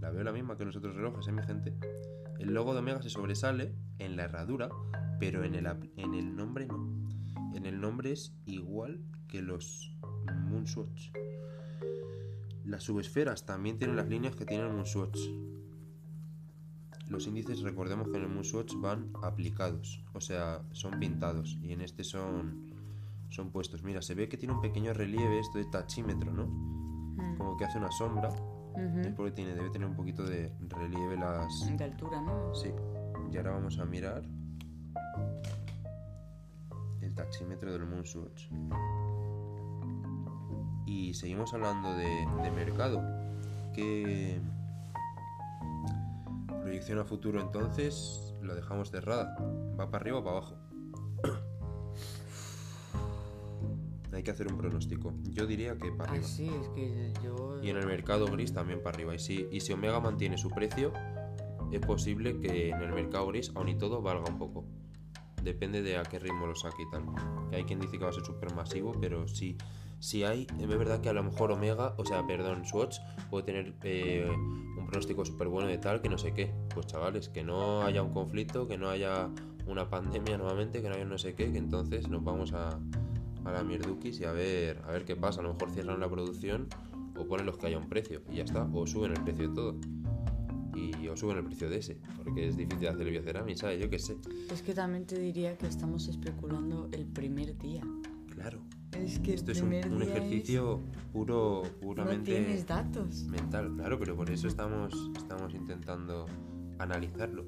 La 0.00 0.10
veo 0.10 0.24
la 0.24 0.32
misma 0.32 0.56
que 0.56 0.64
los 0.64 0.76
otros 0.76 0.94
relojes, 0.94 1.26
¿eh, 1.28 1.32
mi 1.32 1.42
gente? 1.42 1.74
El 2.46 2.54
logo 2.54 2.74
de 2.74 2.78
Omega 2.78 3.02
se 3.02 3.10
sobresale 3.10 3.74
en 3.98 4.16
la 4.16 4.22
herradura, 4.22 4.68
pero 5.18 5.42
en 5.42 5.56
el, 5.56 5.66
en 5.96 6.14
el 6.14 6.36
nombre 6.36 6.64
no. 6.64 6.78
En 7.56 7.66
el 7.66 7.80
nombre 7.80 8.12
es 8.12 8.36
igual 8.46 9.00
que 9.26 9.42
los 9.42 9.92
Moonswatch. 10.48 11.10
Las 12.64 12.84
subesferas 12.84 13.46
también 13.46 13.78
tienen 13.78 13.96
las 13.96 14.08
líneas 14.08 14.36
que 14.36 14.46
tiene 14.46 14.62
el 14.62 14.72
Moonswatch. 14.72 15.18
Los 17.08 17.26
índices, 17.26 17.62
recordemos 17.62 18.10
que 18.10 18.18
en 18.18 18.22
el 18.22 18.28
Moonswatch 18.28 18.74
van 18.76 19.10
aplicados, 19.24 20.04
o 20.12 20.20
sea, 20.20 20.62
son 20.70 21.00
pintados, 21.00 21.58
y 21.60 21.72
en 21.72 21.80
este 21.80 22.04
son, 22.04 22.70
son 23.28 23.50
puestos. 23.50 23.82
Mira, 23.82 24.02
se 24.02 24.14
ve 24.14 24.28
que 24.28 24.36
tiene 24.36 24.54
un 24.54 24.60
pequeño 24.60 24.92
relieve 24.92 25.40
esto 25.40 25.58
de 25.58 25.64
tachímetro, 25.64 26.32
¿no? 26.32 26.46
Mm. 26.46 27.38
Como 27.38 27.56
que 27.56 27.64
hace 27.64 27.78
una 27.78 27.90
sombra. 27.90 28.28
Ujú. 28.76 29.00
Es 29.00 29.14
porque 29.14 29.32
tiene, 29.32 29.54
debe 29.54 29.70
tener 29.70 29.88
un 29.88 29.96
poquito 29.96 30.24
de 30.24 30.52
relieve 30.68 31.16
las, 31.16 31.66
De 31.76 31.84
altura, 31.84 32.20
¿no? 32.20 32.54
Sí, 32.54 32.70
y 33.32 33.36
ahora 33.38 33.52
vamos 33.52 33.78
a 33.78 33.84
mirar 33.84 34.22
el 37.00 37.14
taxímetro 37.14 37.72
del 37.72 37.86
Moonswatch. 37.86 38.48
Y 40.86 41.14
seguimos 41.14 41.52
hablando 41.54 41.94
de, 41.94 42.26
de 42.42 42.50
mercado. 42.50 43.02
¿Qué 43.74 44.40
proyección 46.62 46.98
a 46.98 47.04
futuro 47.04 47.40
entonces? 47.40 48.34
Lo 48.42 48.54
dejamos 48.54 48.90
cerrada. 48.90 49.36
¿Va 49.78 49.90
para 49.90 50.02
arriba 50.02 50.18
o 50.18 50.24
para 50.24 50.38
abajo? 50.38 50.65
Hay 54.16 54.22
que 54.22 54.30
hacer 54.30 54.48
un 54.50 54.56
pronóstico. 54.58 55.14
Yo 55.30 55.46
diría 55.46 55.76
que 55.76 55.92
para 55.92 56.10
Ah, 56.10 56.14
arriba. 56.14 56.26
sí, 56.28 56.50
es 56.60 56.68
que 56.70 57.12
yo... 57.22 57.60
Y 57.62 57.70
en 57.70 57.76
el 57.76 57.86
mercado 57.86 58.26
gris 58.26 58.52
también 58.52 58.82
para 58.82 58.96
arriba. 58.96 59.14
Y 59.14 59.18
si, 59.18 59.46
y 59.50 59.60
si 59.60 59.72
Omega 59.72 60.00
mantiene 60.00 60.38
su 60.38 60.50
precio, 60.50 60.92
es 61.72 61.80
posible 61.80 62.38
que 62.40 62.70
en 62.70 62.80
el 62.82 62.92
mercado 62.92 63.26
gris, 63.28 63.52
aun 63.54 63.68
y 63.68 63.76
todo, 63.76 64.02
valga 64.02 64.30
un 64.30 64.38
poco. 64.38 64.64
Depende 65.42 65.82
de 65.82 65.96
a 65.96 66.02
qué 66.02 66.18
ritmo 66.18 66.46
lo 66.46 66.54
saque 66.54 66.82
y 66.82 66.90
tal. 66.90 67.04
Que 67.50 67.56
hay 67.56 67.64
quien 67.64 67.78
dice 67.78 67.98
que 67.98 68.04
va 68.04 68.10
a 68.10 68.12
ser 68.12 68.24
súper 68.24 68.52
masivo, 68.54 68.92
pero 69.00 69.28
sí, 69.28 69.56
sí 70.00 70.24
hay. 70.24 70.46
Es 70.58 70.66
verdad 70.66 71.00
que 71.00 71.08
a 71.08 71.12
lo 71.12 71.22
mejor 71.22 71.52
Omega, 71.52 71.94
o 71.98 72.04
sea, 72.04 72.26
perdón, 72.26 72.64
Swatch 72.66 72.96
puede 73.30 73.44
tener 73.44 73.74
eh, 73.84 74.28
un 74.28 74.86
pronóstico 74.86 75.24
súper 75.24 75.48
bueno 75.48 75.68
de 75.68 75.78
tal, 75.78 76.00
que 76.00 76.08
no 76.08 76.18
sé 76.18 76.32
qué. 76.32 76.52
Pues 76.74 76.86
chavales, 76.86 77.28
que 77.28 77.44
no 77.44 77.82
haya 77.82 78.02
un 78.02 78.12
conflicto, 78.12 78.66
que 78.66 78.76
no 78.78 78.88
haya 78.88 79.28
una 79.66 79.88
pandemia 79.90 80.36
nuevamente, 80.38 80.80
que 80.82 80.88
no 80.88 80.94
haya 80.94 81.04
no 81.04 81.18
sé 81.18 81.34
qué, 81.34 81.52
que 81.52 81.58
entonces 81.58 82.08
nos 82.08 82.24
vamos 82.24 82.52
a, 82.52 82.78
a 83.46 83.52
la 83.52 83.62
mierdukis 83.62 84.20
y 84.20 84.24
a 84.24 84.32
ver, 84.32 84.82
a 84.84 84.90
ver 84.90 85.04
qué 85.04 85.16
pasa. 85.16 85.40
A 85.40 85.42
lo 85.44 85.52
mejor 85.52 85.70
cierran 85.70 86.00
la 86.00 86.08
producción 86.08 86.66
o 87.16 87.26
ponen 87.26 87.46
los 87.46 87.56
que 87.58 87.66
haya 87.68 87.78
un 87.78 87.88
precio 87.88 88.22
y 88.30 88.36
ya 88.36 88.44
está, 88.44 88.68
o 88.72 88.86
suben 88.86 89.12
el 89.12 89.22
precio 89.22 89.48
de 89.48 89.54
todo. 89.54 89.76
Y 90.74 91.08
o 91.08 91.16
suben 91.16 91.38
el 91.38 91.44
precio 91.44 91.70
de 91.70 91.78
ese, 91.78 91.96
porque 92.22 92.48
es 92.48 92.56
difícil 92.56 92.88
hacer 92.88 93.02
el 93.06 93.10
biocerami, 93.12 93.56
¿sabes? 93.56 93.80
Yo 93.80 93.88
qué 93.88 93.98
sé. 93.98 94.16
Es 94.52 94.60
que 94.62 94.74
también 94.74 95.06
te 95.06 95.18
diría 95.18 95.56
que 95.56 95.66
estamos 95.66 96.06
especulando 96.08 96.88
el 96.92 97.06
primer 97.06 97.56
día. 97.58 97.82
Claro. 98.34 98.60
Es 98.92 99.18
que 99.20 99.32
Esto 99.34 99.52
es 99.52 99.62
un, 99.62 99.68
un 99.68 100.02
ejercicio 100.02 100.80
puro, 101.12 101.62
es- 101.64 101.72
No 101.72 101.78
puramente 101.80 102.32
tienes 102.32 102.66
datos. 102.66 103.24
mental, 103.24 103.72
claro, 103.74 103.98
pero 103.98 104.14
por 104.16 104.30
eso 104.30 104.48
estamos, 104.48 104.92
estamos 105.16 105.54
intentando 105.54 106.26
analizarlo. 106.78 107.46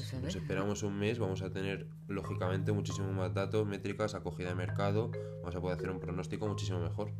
Pues 0.00 0.14
a 0.14 0.20
Nos 0.20 0.34
esperamos 0.34 0.82
un 0.82 0.98
mes, 0.98 1.18
vamos 1.18 1.42
a 1.42 1.50
tener 1.50 1.86
lógicamente 2.08 2.72
muchísimo 2.72 3.12
más 3.12 3.34
datos, 3.34 3.66
métricas, 3.66 4.14
acogida 4.14 4.48
de 4.48 4.54
mercado, 4.54 5.10
vamos 5.40 5.54
a 5.54 5.60
poder 5.60 5.76
hacer 5.76 5.90
un 5.90 6.00
pronóstico 6.00 6.48
muchísimo 6.48 6.80
mejor. 6.80 7.12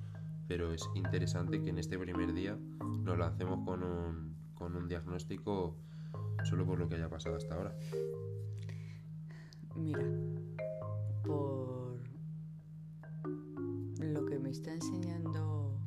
Pero 0.49 0.73
es 0.73 0.89
interesante 0.95 1.61
que 1.61 1.69
en 1.69 1.79
este 1.79 1.99
primer 1.99 2.33
día 2.33 2.57
nos 3.05 3.19
lancemos 3.19 3.67
con 3.67 3.83
un, 3.83 4.35
con 4.55 4.75
un 4.77 4.89
diagnóstico 4.89 5.77
solo 6.45 6.65
por 6.65 6.79
lo 6.79 6.89
que 6.89 6.95
haya 6.95 7.11
pasado 7.11 7.37
hasta 7.37 7.55
ahora. 7.55 7.77
Mira, 9.77 10.03
por 11.23 11.99
lo 13.99 14.25
que 14.25 14.39
me 14.39 14.49
está 14.49 14.73
enseñando 14.73 15.79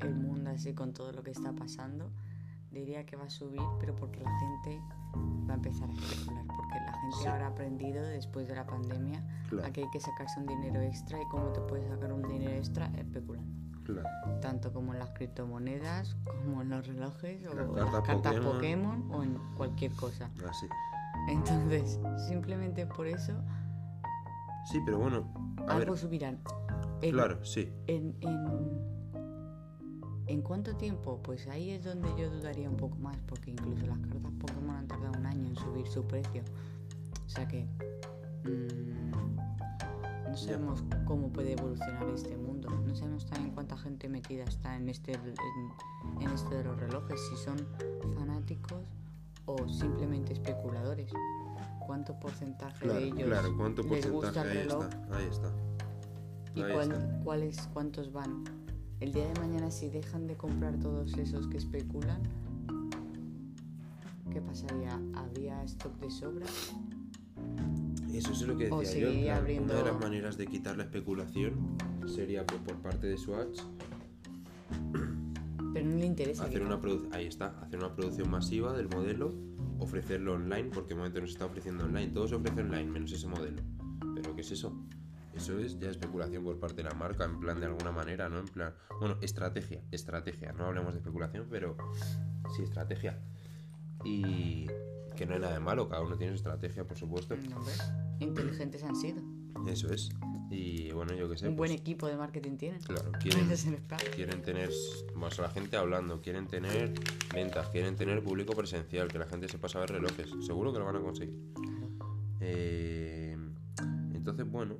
el 0.00 0.14
mundo 0.16 0.50
así 0.50 0.74
con 0.74 0.92
todo 0.92 1.12
lo 1.12 1.22
que 1.22 1.30
está 1.30 1.54
pasando, 1.54 2.10
diría 2.72 3.06
que 3.06 3.14
va 3.14 3.26
a 3.26 3.30
subir, 3.30 3.62
pero 3.78 3.94
porque 3.94 4.18
la 4.18 4.38
gente 4.40 4.82
va 5.14 5.52
a 5.52 5.56
empezar 5.56 5.88
a 5.88 5.92
especular, 5.92 6.44
porque 6.46 6.74
la 6.74 6.92
gente 6.92 7.16
Sí. 7.22 7.26
ahora 7.26 7.46
ha 7.46 7.50
aprendido 7.50 8.02
después 8.02 8.46
de 8.48 8.54
la 8.54 8.66
pandemia 8.66 9.24
Claro. 9.48 9.66
a 9.66 9.70
que 9.72 9.82
hay 9.82 9.90
que 9.90 10.00
sacarse 10.00 10.38
un 10.40 10.46
dinero 10.46 10.80
extra 10.82 11.20
y 11.20 11.26
cómo 11.28 11.46
te 11.52 11.60
puedes 11.62 11.88
sacar 11.88 12.12
un 12.12 12.22
dinero 12.22 12.52
extra 12.52 12.86
especulando. 12.96 13.48
Claro. 13.84 14.06
Tanto 14.42 14.70
como 14.72 14.92
en 14.92 14.98
las 14.98 15.10
criptomonedas, 15.10 16.14
como 16.26 16.60
en 16.60 16.68
los 16.68 16.86
relojes, 16.86 17.46
o 17.46 17.50
en 17.52 17.56
cartas 17.74 17.92
las 17.92 18.02
cartas 18.02 18.34
Pokémon. 18.34 18.52
Pokémon 19.02 19.10
o 19.12 19.22
en 19.22 19.38
cualquier 19.56 19.92
cosa. 19.92 20.28
Así. 20.48 20.66
Entonces, 21.30 21.98
simplemente 22.28 22.86
por 22.86 23.06
eso 23.06 23.32
Sí, 24.70 24.78
pero 24.84 24.98
bueno, 24.98 25.26
a 25.66 25.72
algo 25.76 25.92
ver. 25.92 25.98
subirán. 25.98 26.38
En, 27.00 27.12
Claro, 27.12 27.42
sí. 27.44 27.72
En, 27.86 28.14
en, 28.20 28.97
¿En 30.28 30.42
cuánto 30.42 30.76
tiempo? 30.76 31.18
Pues 31.22 31.46
ahí 31.48 31.70
es 31.70 31.84
donde 31.84 32.08
yo 32.18 32.30
dudaría 32.30 32.68
un 32.68 32.76
poco 32.76 32.96
más, 32.98 33.16
porque 33.26 33.50
incluso 33.50 33.86
las 33.86 33.98
cartas 33.98 34.32
Pokémon 34.40 34.76
han 34.76 34.86
tardado 34.86 35.18
un 35.18 35.24
año 35.26 35.46
en 35.48 35.56
subir 35.56 35.86
su 35.88 36.04
precio. 36.06 36.42
O 37.26 37.28
sea 37.30 37.48
que 37.48 37.64
mm, 38.44 40.28
no 40.30 40.36
sabemos 40.36 40.84
cómo 41.06 41.28
puede 41.32 41.52
evolucionar 41.52 42.06
este 42.14 42.36
mundo. 42.36 42.68
No 42.70 42.94
sabemos 42.94 43.24
también 43.26 43.54
cuánta 43.54 43.76
gente 43.78 44.08
metida 44.08 44.44
está 44.44 44.76
en 44.76 44.88
este 44.90 45.12
en, 45.14 45.34
en 46.22 46.30
esto 46.30 46.50
de 46.50 46.64
los 46.64 46.78
relojes, 46.78 47.18
si 47.30 47.36
son 47.36 47.56
fanáticos 48.14 48.82
o 49.46 49.66
simplemente 49.68 50.34
especuladores. 50.34 51.10
¿Cuánto 51.86 52.18
porcentaje 52.20 52.86
de 52.86 53.04
ellos 53.04 53.22
claro, 53.24 53.56
¿cuánto 53.56 53.82
les 53.82 54.10
gusta 54.10 54.42
el 54.42 54.48
Ahí 54.50 54.58
reloj? 54.58 54.84
está, 54.84 55.16
ahí 55.16 55.24
está. 55.24 55.52
¿Y 56.54 56.62
Ahí 56.62 56.72
cuál- 56.74 56.92
está. 56.92 57.20
cuáles, 57.24 57.68
cuántos 57.72 58.12
van? 58.12 58.44
El 59.00 59.12
día 59.12 59.28
de 59.32 59.40
mañana, 59.40 59.70
si 59.70 59.88
dejan 59.88 60.26
de 60.26 60.36
comprar 60.36 60.78
todos 60.80 61.16
esos 61.18 61.46
que 61.46 61.56
especulan, 61.58 62.20
¿qué 64.32 64.40
pasaría? 64.40 65.00
¿Habría 65.14 65.62
stock 65.64 65.96
de 66.00 66.10
sobra? 66.10 66.46
Eso 68.12 68.32
es 68.32 68.42
lo 68.42 68.56
que 68.56 68.68
decía 68.68 69.10
yo. 69.10 69.34
abriendo- 69.34 69.72
Una 69.74 69.82
de 69.84 69.90
las 69.92 70.00
maneras 70.00 70.36
de 70.36 70.46
quitar 70.48 70.76
la 70.76 70.84
especulación 70.84 71.76
sería 72.06 72.44
pues, 72.44 72.60
por 72.62 72.76
parte 72.76 73.06
de 73.06 73.16
Swatch 73.16 73.60
Pero 75.72 75.86
no 75.86 75.96
le 75.96 76.06
interesa. 76.06 76.44
hacer 76.44 76.62
una 76.62 76.80
produ- 76.80 77.08
ahí 77.12 77.26
está, 77.26 77.60
hacer 77.60 77.78
una 77.78 77.94
producción 77.94 78.28
masiva 78.30 78.76
del 78.76 78.88
modelo, 78.88 79.32
ofrecerlo 79.78 80.34
online, 80.34 80.70
porque 80.74 80.90
de 80.90 80.94
momento 80.96 81.20
no 81.20 81.26
se 81.26 81.34
está 81.34 81.44
ofreciendo 81.46 81.84
online, 81.84 82.08
todo 82.08 82.26
se 82.26 82.34
ofrece 82.34 82.60
online, 82.62 82.86
menos 82.90 83.12
ese 83.12 83.28
modelo. 83.28 83.62
Pero 84.16 84.34
¿qué 84.34 84.40
es 84.40 84.50
eso? 84.50 84.76
Eso 85.38 85.56
es 85.60 85.78
ya 85.78 85.88
especulación 85.88 86.42
por 86.42 86.58
parte 86.58 86.82
de 86.82 86.88
la 86.88 86.94
marca, 86.94 87.24
en 87.24 87.38
plan 87.38 87.60
de 87.60 87.66
alguna 87.66 87.92
manera, 87.92 88.28
¿no? 88.28 88.40
En 88.40 88.48
plan, 88.48 88.74
bueno, 88.98 89.18
estrategia, 89.20 89.80
estrategia, 89.92 90.52
no 90.52 90.66
hablemos 90.66 90.92
de 90.94 90.98
especulación, 90.98 91.46
pero 91.48 91.76
sí 92.56 92.64
estrategia. 92.64 93.22
Y 94.04 94.66
que 95.16 95.26
no 95.26 95.34
hay 95.34 95.40
nada 95.40 95.54
de 95.54 95.60
malo, 95.60 95.88
cada 95.88 96.02
uno 96.02 96.18
tiene 96.18 96.32
su 96.32 96.38
estrategia, 96.38 96.84
por 96.84 96.98
supuesto. 96.98 97.36
No, 97.36 97.56
hombre, 97.56 97.72
inteligentes 98.18 98.82
han 98.82 98.96
sido. 98.96 99.22
Eso 99.68 99.92
es. 99.92 100.10
Y 100.50 100.90
bueno, 100.90 101.14
yo 101.14 101.30
qué 101.30 101.36
sé. 101.36 101.48
Un 101.48 101.54
buen 101.54 101.70
pues, 101.70 101.80
equipo 101.80 102.08
de 102.08 102.16
marketing 102.16 102.56
tienen. 102.56 102.80
Claro, 102.80 103.12
quieren, 103.20 103.56
Se 103.56 104.26
tener 104.38 104.70
más 105.14 105.38
a 105.38 105.42
la 105.42 105.50
gente 105.50 105.76
hablando, 105.76 106.20
quieren 106.20 106.48
tener 106.48 106.94
ventas, 107.32 107.68
quieren 107.68 107.94
tener 107.94 108.24
público 108.24 108.54
presencial, 108.54 109.06
que 109.06 109.20
la 109.20 109.26
gente 109.26 109.46
sepa 109.46 109.68
saber 109.68 109.90
relojes. 109.90 110.30
Seguro 110.44 110.72
que 110.72 110.80
lo 110.80 110.84
van 110.84 110.96
a 110.96 111.00
conseguir. 111.00 111.38
Eh, 112.40 113.36
entonces, 114.14 114.50
bueno, 114.50 114.78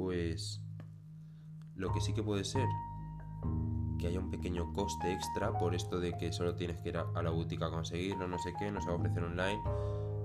pues 0.00 0.62
lo 1.74 1.92
que 1.92 2.00
sí 2.00 2.14
que 2.14 2.22
puede 2.22 2.42
ser 2.42 2.64
que 3.98 4.06
haya 4.06 4.18
un 4.18 4.30
pequeño 4.30 4.72
coste 4.72 5.12
extra 5.12 5.52
por 5.58 5.74
esto 5.74 6.00
de 6.00 6.16
que 6.16 6.32
solo 6.32 6.54
tienes 6.54 6.80
que 6.80 6.88
ir 6.88 6.96
a, 6.96 7.22
la 7.22 7.28
boutique 7.28 7.62
a 7.66 7.70
conseguirlo, 7.70 8.26
no 8.26 8.38
sé 8.38 8.54
qué, 8.58 8.72
no 8.72 8.80
se 8.80 8.86
va 8.86 8.94
a 8.94 8.96
ofrecer 8.96 9.22
online. 9.22 9.60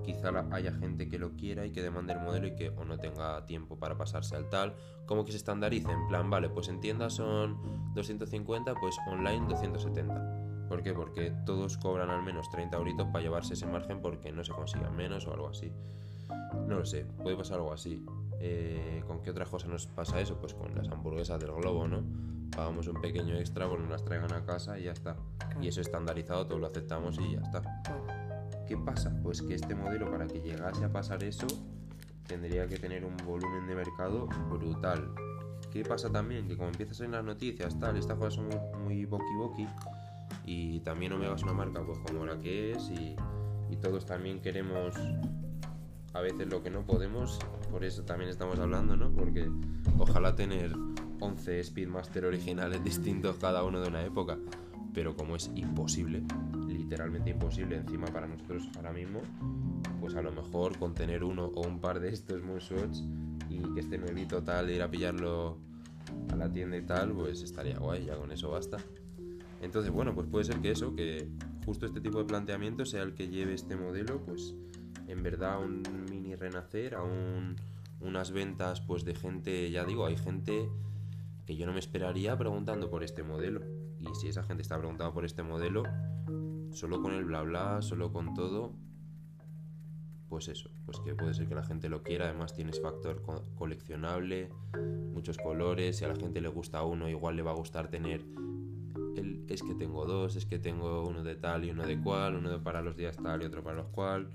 Quizá 0.02 0.30
haya 0.50 0.72
gente 0.72 1.10
que 1.10 1.18
lo 1.18 1.36
quiera 1.36 1.66
y 1.66 1.72
que 1.72 1.82
demande 1.82 2.14
el 2.14 2.20
modelo 2.20 2.46
y 2.46 2.54
que 2.54 2.70
o 2.70 2.86
no 2.86 2.96
tenga 2.96 3.44
tiempo 3.44 3.78
para 3.78 3.98
pasarse 3.98 4.34
al 4.34 4.48
tal. 4.48 4.74
Como 5.04 5.26
que 5.26 5.32
se 5.32 5.36
estandarice, 5.36 5.92
en 5.92 6.08
plan, 6.08 6.30
vale, 6.30 6.48
pues 6.48 6.68
en 6.68 6.80
tienda 6.80 7.10
son 7.10 7.92
250, 7.92 8.76
pues 8.76 8.96
online 9.08 9.46
270. 9.46 10.68
¿Por 10.70 10.82
qué? 10.82 10.94
Porque 10.94 11.34
todos 11.44 11.76
cobran 11.76 12.08
al 12.08 12.22
menos 12.22 12.48
30 12.48 12.78
euritos 12.78 13.08
para 13.08 13.20
llevarse 13.20 13.52
ese 13.52 13.66
margen 13.66 14.00
porque 14.00 14.32
no 14.32 14.42
se 14.42 14.52
consigan 14.52 14.96
menos 14.96 15.26
o 15.26 15.34
algo 15.34 15.48
así. 15.48 15.70
No 16.66 16.78
lo 16.78 16.84
sé, 16.84 17.06
puede 17.22 17.36
pasar 17.36 17.58
algo 17.58 17.72
así. 17.72 18.04
Eh, 18.40 19.02
¿Con 19.06 19.22
qué 19.22 19.30
otras 19.30 19.48
cosas 19.48 19.70
nos 19.70 19.86
pasa 19.86 20.20
eso? 20.20 20.38
Pues 20.40 20.54
con 20.54 20.74
las 20.74 20.88
hamburguesas 20.88 21.40
del 21.40 21.52
globo, 21.52 21.86
¿no? 21.88 22.02
Pagamos 22.54 22.86
un 22.86 23.00
pequeño 23.00 23.36
extra, 23.36 23.68
pues 23.68 23.80
nos 23.80 23.90
las 23.90 24.04
traigan 24.04 24.32
a 24.32 24.44
casa 24.44 24.78
y 24.78 24.84
ya 24.84 24.92
está. 24.92 25.16
Y 25.60 25.68
eso 25.68 25.80
estandarizado, 25.80 26.46
todos 26.46 26.60
lo 26.60 26.66
aceptamos 26.66 27.18
y 27.18 27.32
ya 27.32 27.40
está. 27.40 27.62
Claro. 27.84 28.06
¿Qué 28.66 28.76
pasa? 28.76 29.14
Pues 29.22 29.42
que 29.42 29.54
este 29.54 29.74
modelo, 29.74 30.10
para 30.10 30.26
que 30.26 30.40
llegase 30.40 30.84
a 30.84 30.92
pasar 30.92 31.22
eso, 31.22 31.46
tendría 32.26 32.66
que 32.66 32.78
tener 32.78 33.04
un 33.04 33.16
volumen 33.24 33.66
de 33.66 33.74
mercado 33.74 34.26
brutal. 34.50 35.14
¿Qué 35.72 35.84
pasa 35.84 36.10
también? 36.10 36.48
Que 36.48 36.56
como 36.56 36.68
empiezas 36.68 37.00
en 37.00 37.12
las 37.12 37.24
noticias, 37.24 37.78
tal, 37.78 37.96
estas 37.96 38.16
cosas 38.16 38.34
son 38.34 38.48
muy, 38.48 38.58
muy 38.84 39.06
boqui-boqui, 39.06 39.68
y 40.44 40.80
también 40.80 41.12
Omega 41.12 41.34
es 41.34 41.42
una 41.42 41.52
marca 41.52 41.84
pues 41.84 41.98
como 41.98 42.24
la 42.24 42.38
que 42.38 42.72
es, 42.72 42.90
y, 42.90 43.16
y 43.70 43.76
todos 43.76 44.06
también 44.06 44.40
queremos 44.40 44.94
a 46.16 46.20
veces 46.22 46.48
lo 46.48 46.62
que 46.62 46.70
no 46.70 46.82
podemos, 46.86 47.38
por 47.70 47.84
eso 47.84 48.02
también 48.04 48.30
estamos 48.30 48.58
hablando, 48.58 48.96
¿no? 48.96 49.12
Porque 49.12 49.50
ojalá 49.98 50.34
tener 50.34 50.72
11 51.20 51.64
Speedmaster 51.64 52.24
originales 52.24 52.82
distintos 52.82 53.36
cada 53.36 53.62
uno 53.64 53.80
de 53.80 53.88
una 53.88 54.02
época, 54.02 54.38
pero 54.94 55.14
como 55.14 55.36
es 55.36 55.50
imposible, 55.54 56.22
literalmente 56.66 57.30
imposible 57.30 57.76
encima 57.76 58.06
para 58.06 58.26
nosotros 58.26 58.62
ahora 58.76 58.92
mismo, 58.92 59.20
pues 60.00 60.14
a 60.14 60.22
lo 60.22 60.32
mejor 60.32 60.78
con 60.78 60.94
tener 60.94 61.22
uno 61.22 61.46
o 61.54 61.66
un 61.66 61.80
par 61.80 62.00
de 62.00 62.08
estos 62.08 62.42
Moonshots 62.42 63.04
y 63.50 63.58
que 63.74 63.80
esté 63.80 63.98
nuevito 63.98 64.42
tal, 64.42 64.70
ir 64.70 64.80
a 64.82 64.90
pillarlo 64.90 65.58
a 66.32 66.36
la 66.36 66.50
tienda 66.50 66.78
y 66.78 66.82
tal, 66.82 67.12
pues 67.12 67.42
estaría 67.42 67.78
guay, 67.78 68.06
ya 68.06 68.16
con 68.16 68.32
eso 68.32 68.50
basta. 68.50 68.78
Entonces, 69.60 69.92
bueno, 69.92 70.14
pues 70.14 70.26
puede 70.28 70.44
ser 70.44 70.60
que 70.60 70.70
eso, 70.70 70.94
que 70.94 71.28
justo 71.66 71.84
este 71.84 72.00
tipo 72.00 72.18
de 72.18 72.24
planteamiento 72.24 72.86
sea 72.86 73.02
el 73.02 73.14
que 73.14 73.28
lleve 73.28 73.52
este 73.52 73.76
modelo, 73.76 74.20
pues 74.24 74.54
en 75.08 75.22
verdad 75.22 75.62
un 75.62 75.82
renacer, 76.38 76.94
a 76.94 77.02
un, 77.02 77.56
unas 78.00 78.30
ventas 78.30 78.80
pues 78.80 79.04
de 79.04 79.14
gente, 79.14 79.70
ya 79.70 79.84
digo, 79.84 80.06
hay 80.06 80.16
gente 80.16 80.68
que 81.46 81.56
yo 81.56 81.66
no 81.66 81.72
me 81.72 81.78
esperaría 81.78 82.36
preguntando 82.36 82.90
por 82.90 83.02
este 83.04 83.22
modelo. 83.22 83.60
Y 83.98 84.14
si 84.14 84.28
esa 84.28 84.42
gente 84.42 84.62
está 84.62 84.78
preguntando 84.78 85.14
por 85.14 85.24
este 85.24 85.42
modelo, 85.42 85.84
solo 86.72 87.00
con 87.00 87.12
el 87.12 87.24
bla 87.24 87.42
bla, 87.42 87.80
solo 87.82 88.12
con 88.12 88.34
todo, 88.34 88.74
pues 90.28 90.48
eso, 90.48 90.70
pues 90.84 90.98
que 91.00 91.14
puede 91.14 91.34
ser 91.34 91.48
que 91.48 91.54
la 91.54 91.62
gente 91.62 91.88
lo 91.88 92.02
quiera, 92.02 92.26
además 92.26 92.54
tienes 92.54 92.80
factor 92.80 93.22
coleccionable, 93.54 94.50
muchos 95.12 95.38
colores, 95.38 95.96
si 95.96 96.04
a 96.04 96.08
la 96.08 96.16
gente 96.16 96.40
le 96.40 96.48
gusta 96.48 96.82
uno, 96.82 97.08
igual 97.08 97.36
le 97.36 97.42
va 97.42 97.52
a 97.52 97.54
gustar 97.54 97.88
tener 97.88 98.24
el, 99.16 99.46
es 99.48 99.62
que 99.62 99.74
tengo 99.74 100.04
dos, 100.04 100.36
es 100.36 100.44
que 100.44 100.58
tengo 100.58 101.06
uno 101.06 101.22
de 101.22 101.36
tal 101.36 101.64
y 101.64 101.70
uno 101.70 101.86
de 101.86 102.00
cual, 102.00 102.36
uno 102.36 102.62
para 102.62 102.82
los 102.82 102.96
días 102.96 103.16
tal 103.16 103.42
y 103.42 103.46
otro 103.46 103.62
para 103.62 103.76
los 103.76 103.88
cual. 103.88 104.30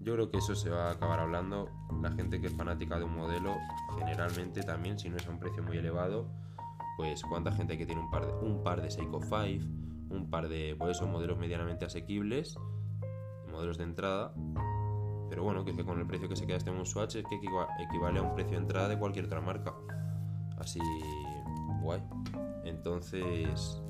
Yo 0.00 0.14
creo 0.14 0.30
que 0.30 0.38
eso 0.38 0.54
se 0.54 0.70
va 0.70 0.88
a 0.88 0.92
acabar 0.92 1.20
hablando. 1.20 1.68
La 2.02 2.10
gente 2.12 2.40
que 2.40 2.46
es 2.46 2.54
fanática 2.54 2.98
de 2.98 3.04
un 3.04 3.14
modelo, 3.14 3.54
generalmente 3.98 4.62
también, 4.62 4.98
si 4.98 5.10
no 5.10 5.18
es 5.18 5.26
a 5.26 5.30
un 5.30 5.38
precio 5.38 5.62
muy 5.62 5.76
elevado, 5.76 6.26
pues 6.96 7.22
cuánta 7.22 7.52
gente 7.52 7.76
que 7.76 7.84
tiene 7.84 8.00
un 8.00 8.10
par 8.10 8.26
de, 8.26 8.32
un 8.32 8.62
par 8.62 8.80
de 8.80 8.90
Seiko 8.90 9.20
5, 9.22 9.34
un 10.10 10.30
par 10.30 10.48
de, 10.48 10.74
pues 10.78 10.96
esos 10.96 11.08
modelos 11.08 11.38
medianamente 11.38 11.84
asequibles, 11.84 12.56
modelos 13.50 13.76
de 13.76 13.84
entrada, 13.84 14.32
pero 15.30 15.44
bueno, 15.44 15.64
que, 15.64 15.72
con 15.84 16.00
el 16.00 16.06
precio 16.06 16.28
que 16.28 16.36
se 16.36 16.46
queda 16.46 16.56
este 16.56 16.72
Swatch 16.84 17.16
es 17.16 17.24
que 17.24 17.36
equivale 17.36 18.18
a 18.18 18.22
un 18.22 18.34
precio 18.34 18.52
de 18.52 18.62
entrada 18.62 18.88
de 18.88 18.98
cualquier 18.98 19.26
otra 19.26 19.40
marca. 19.40 19.74
Así, 20.58 20.80
guay. 21.80 22.02
Entonces, 22.64 23.80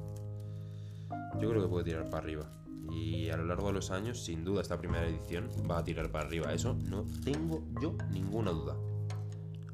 yo 1.40 1.48
creo 1.50 1.62
que 1.62 1.68
puede 1.68 1.84
tirar 1.84 2.10
para 2.10 2.22
arriba. 2.22 2.59
Y 2.90 3.30
a 3.30 3.36
lo 3.36 3.44
largo 3.44 3.68
de 3.68 3.74
los 3.74 3.90
años, 3.90 4.24
sin 4.24 4.44
duda, 4.44 4.62
esta 4.62 4.78
primera 4.78 5.06
edición 5.06 5.48
va 5.70 5.78
a 5.78 5.84
tirar 5.84 6.10
para 6.10 6.26
arriba. 6.26 6.52
Eso 6.52 6.74
no 6.74 7.06
tengo 7.24 7.62
yo 7.80 7.96
ninguna 8.10 8.50
duda. 8.50 8.76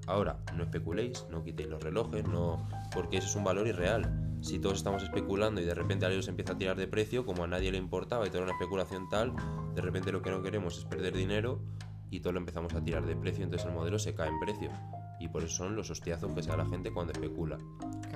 Ahora, 0.06 0.38
no 0.54 0.62
especuléis, 0.62 1.26
no 1.30 1.42
quitéis 1.42 1.68
los 1.68 1.82
relojes, 1.82 2.26
no, 2.28 2.68
porque 2.94 3.16
eso 3.16 3.26
es 3.26 3.36
un 3.36 3.44
valor 3.44 3.66
irreal. 3.66 4.38
Si 4.40 4.60
todos 4.60 4.78
estamos 4.78 5.02
especulando 5.02 5.60
y 5.60 5.64
de 5.64 5.74
repente 5.74 6.06
alguien 6.06 6.22
se 6.22 6.30
empieza 6.30 6.52
a 6.52 6.58
tirar 6.58 6.76
de 6.76 6.86
precio, 6.86 7.26
como 7.26 7.42
a 7.42 7.48
nadie 7.48 7.72
le 7.72 7.78
importaba 7.78 8.26
y 8.26 8.30
toda 8.30 8.44
una 8.44 8.52
especulación 8.52 9.08
tal, 9.08 9.34
de 9.74 9.82
repente 9.82 10.12
lo 10.12 10.22
que 10.22 10.30
no 10.30 10.42
queremos 10.42 10.78
es 10.78 10.84
perder 10.84 11.16
dinero 11.16 11.60
y 12.10 12.20
todo 12.20 12.34
lo 12.34 12.38
empezamos 12.38 12.72
a 12.74 12.84
tirar 12.84 13.04
de 13.04 13.16
precio, 13.16 13.42
entonces 13.42 13.66
el 13.66 13.74
modelo 13.74 13.98
se 13.98 14.14
cae 14.14 14.28
en 14.28 14.38
precio. 14.38 14.70
Y 15.18 15.28
por 15.28 15.42
eso 15.42 15.56
son 15.56 15.74
los 15.74 15.90
hostiazos 15.90 16.32
que 16.32 16.42
se 16.42 16.50
da 16.50 16.58
la 16.58 16.66
gente 16.66 16.92
cuando 16.92 17.12
especula. 17.12 17.58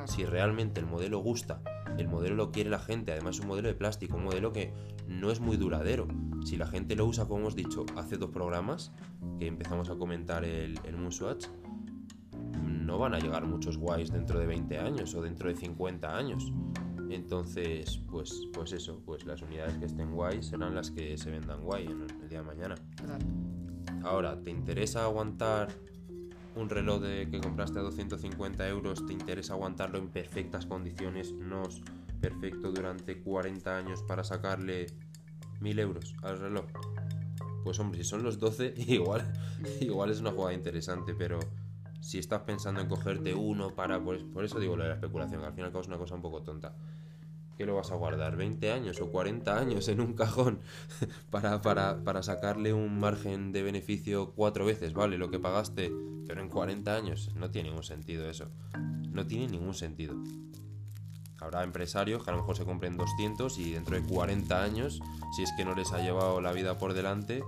Si 0.05 0.24
realmente 0.24 0.78
el 0.78 0.86
modelo 0.86 1.18
gusta, 1.18 1.61
el 1.99 2.09
modelo 2.09 2.34
lo 2.34 2.53
quiere 2.53 2.70
la 2.70 2.78
gente, 2.78 3.12
además 3.12 3.36
es 3.36 3.43
un 3.43 3.49
modelo 3.49 3.68
de 3.68 3.74
plástico, 3.74 4.16
un 4.16 4.24
modelo 4.24 4.53
que 4.53 4.72
no 5.09 5.30
es 5.30 5.41
muy 5.41 5.57
duradero. 5.57 6.09
Si 6.45 6.57
la 6.57 6.66
gente 6.66 6.97
lo 6.97 7.07
usa, 7.07 7.26
como 7.26 7.41
hemos 7.41 7.57
dicho, 7.57 7.84
hace 7.97 8.16
dos 8.16 8.30
programas, 8.30 8.93
que 9.38 9.47
empezamos 9.47 9.91
a 9.91 9.97
comentar 9.97 10.45
el, 10.45 10.78
el 10.84 10.97
Moonswatch, 10.97 11.47
no 12.91 12.99
van 12.99 13.14
a 13.14 13.18
llegar 13.18 13.47
muchos 13.47 13.76
guays 13.76 14.11
dentro 14.11 14.38
de 14.38 14.47
20 14.47 14.78
años 14.78 15.14
o 15.14 15.22
dentro 15.22 15.49
de 15.49 15.57
50 15.57 16.16
años. 16.16 16.53
Entonces, 17.11 18.01
pues, 18.11 18.49
pues 18.53 18.72
eso, 18.72 19.03
pues 19.05 19.24
las 19.26 19.43
unidades 19.43 19.76
que 19.78 19.86
estén 19.86 20.12
guay 20.12 20.43
serán 20.43 20.74
las 20.74 20.91
que 20.91 21.18
se 21.18 21.30
vendan 21.30 21.61
guay 21.62 21.86
en 21.86 22.03
el 22.03 22.28
día 22.28 22.41
de 22.41 22.47
mañana. 22.47 22.74
Ahora, 24.05 24.41
¿te 24.41 24.51
interesa 24.51 25.05
aguantar 25.05 25.68
un 26.57 26.68
reloj 26.68 27.01
de, 27.01 27.28
que 27.30 27.40
compraste 27.40 27.78
a 27.78 27.82
250 27.82 28.68
euros? 28.68 29.07
¿Te 29.07 29.12
interesa 29.12 29.55
aguantarlo 29.55 29.98
en 29.98 30.09
perfectas 30.09 30.66
condiciones, 30.66 31.32
no 31.32 31.62
perfecto 32.20 32.72
durante 32.72 33.20
40 33.20 33.76
años 33.76 34.03
para 34.03 34.24
sacarle 34.24 34.86
1000 35.61 35.78
euros 35.78 36.14
al 36.22 36.38
reloj? 36.38 36.66
Pues 37.64 37.78
hombre, 37.78 38.03
si 38.03 38.09
son 38.09 38.22
los 38.22 38.38
12, 38.38 38.74
igual, 38.88 39.32
igual 39.80 40.11
es 40.11 40.20
una 40.20 40.32
jugada 40.32 40.55
interesante, 40.55 41.14
pero 41.14 41.40
si 42.01 42.18
estás 42.18 42.42
pensando 42.42 42.80
en 42.80 42.88
cogerte 42.88 43.34
uno 43.34 43.74
para... 43.74 44.03
Pues, 44.03 44.22
por 44.24 44.44
eso 44.44 44.59
digo 44.59 44.76
lo 44.76 44.82
de 44.82 44.88
la 44.88 44.94
especulación, 44.94 45.40
y 45.42 45.44
al 45.44 45.70
cabo 45.70 45.80
es 45.80 45.88
una 45.88 45.98
cosa 45.98 46.14
un 46.14 46.22
poco 46.22 46.42
tonta. 46.42 46.74
¿Qué 47.61 47.66
lo 47.66 47.74
vas 47.74 47.92
a 47.92 47.94
guardar? 47.94 48.38
¿20 48.38 48.72
años 48.72 49.02
o 49.02 49.11
40 49.11 49.58
años 49.58 49.86
en 49.88 50.00
un 50.00 50.14
cajón 50.14 50.61
para, 51.30 51.61
para, 51.61 52.02
para 52.02 52.22
sacarle 52.22 52.72
un 52.72 52.98
margen 52.98 53.52
de 53.52 53.62
beneficio 53.62 54.32
cuatro 54.34 54.64
veces, 54.64 54.94
¿vale? 54.94 55.18
Lo 55.18 55.30
que 55.30 55.38
pagaste, 55.38 55.92
pero 56.26 56.40
en 56.40 56.48
40 56.48 56.96
años. 56.96 57.30
No 57.34 57.50
tiene 57.50 57.68
ningún 57.68 57.82
sentido 57.82 58.30
eso. 58.30 58.48
No 59.11 59.26
tiene 59.26 59.46
ningún 59.46 59.74
sentido. 59.74 60.14
Habrá 61.38 61.62
empresarios 61.62 62.24
que 62.24 62.30
a 62.30 62.32
lo 62.32 62.38
mejor 62.38 62.56
se 62.56 62.64
compren 62.64 62.96
200 62.96 63.58
y 63.58 63.72
dentro 63.72 63.94
de 63.94 64.08
40 64.08 64.62
años, 64.62 64.98
si 65.36 65.42
es 65.42 65.52
que 65.54 65.66
no 65.66 65.74
les 65.74 65.92
ha 65.92 65.98
llevado 65.98 66.40
la 66.40 66.52
vida 66.52 66.78
por 66.78 66.94
delante, 66.94 67.44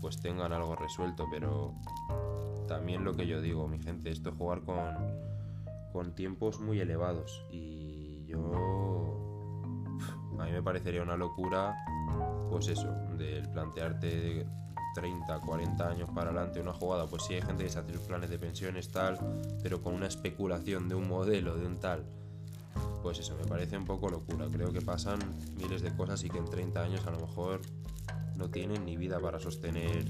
pues 0.00 0.22
tengan 0.22 0.54
algo 0.54 0.74
resuelto, 0.74 1.26
pero 1.30 1.74
también 2.66 3.04
lo 3.04 3.12
que 3.12 3.26
yo 3.26 3.42
digo, 3.42 3.68
mi 3.68 3.78
gente, 3.78 4.10
esto 4.10 4.30
es 4.30 4.36
jugar 4.36 4.62
con, 4.62 4.78
con 5.92 6.14
tiempos 6.14 6.60
muy 6.60 6.80
elevados. 6.80 7.44
Y 7.50 8.24
yo. 8.24 8.99
A 10.40 10.46
mí 10.46 10.52
me 10.52 10.62
parecería 10.62 11.02
una 11.02 11.16
locura, 11.16 11.76
pues 12.48 12.68
eso, 12.68 12.90
del 13.16 13.48
plantearte 13.50 14.46
30, 14.94 15.40
40 15.40 15.88
años 15.88 16.10
para 16.10 16.30
adelante 16.30 16.60
una 16.60 16.72
jugada. 16.72 17.06
Pues 17.06 17.24
sí, 17.24 17.34
hay 17.34 17.42
gente 17.42 17.64
que 17.64 17.70
se 17.70 17.78
hace 17.78 17.92
sus 17.92 18.02
planes 18.02 18.30
de 18.30 18.38
pensiones, 18.38 18.88
tal, 18.90 19.18
pero 19.62 19.82
con 19.82 19.94
una 19.94 20.06
especulación 20.06 20.88
de 20.88 20.94
un 20.94 21.08
modelo, 21.08 21.56
de 21.56 21.66
un 21.66 21.78
tal. 21.78 22.04
Pues 23.02 23.18
eso, 23.18 23.36
me 23.36 23.46
parece 23.46 23.76
un 23.76 23.84
poco 23.84 24.08
locura. 24.08 24.46
Creo 24.50 24.72
que 24.72 24.80
pasan 24.80 25.18
miles 25.56 25.82
de 25.82 25.94
cosas 25.94 26.22
y 26.24 26.30
que 26.30 26.38
en 26.38 26.44
30 26.44 26.82
años 26.82 27.06
a 27.06 27.10
lo 27.10 27.20
mejor 27.20 27.60
no 28.36 28.50
tienen 28.50 28.84
ni 28.84 28.96
vida 28.96 29.20
para 29.20 29.38
sostener 29.38 30.06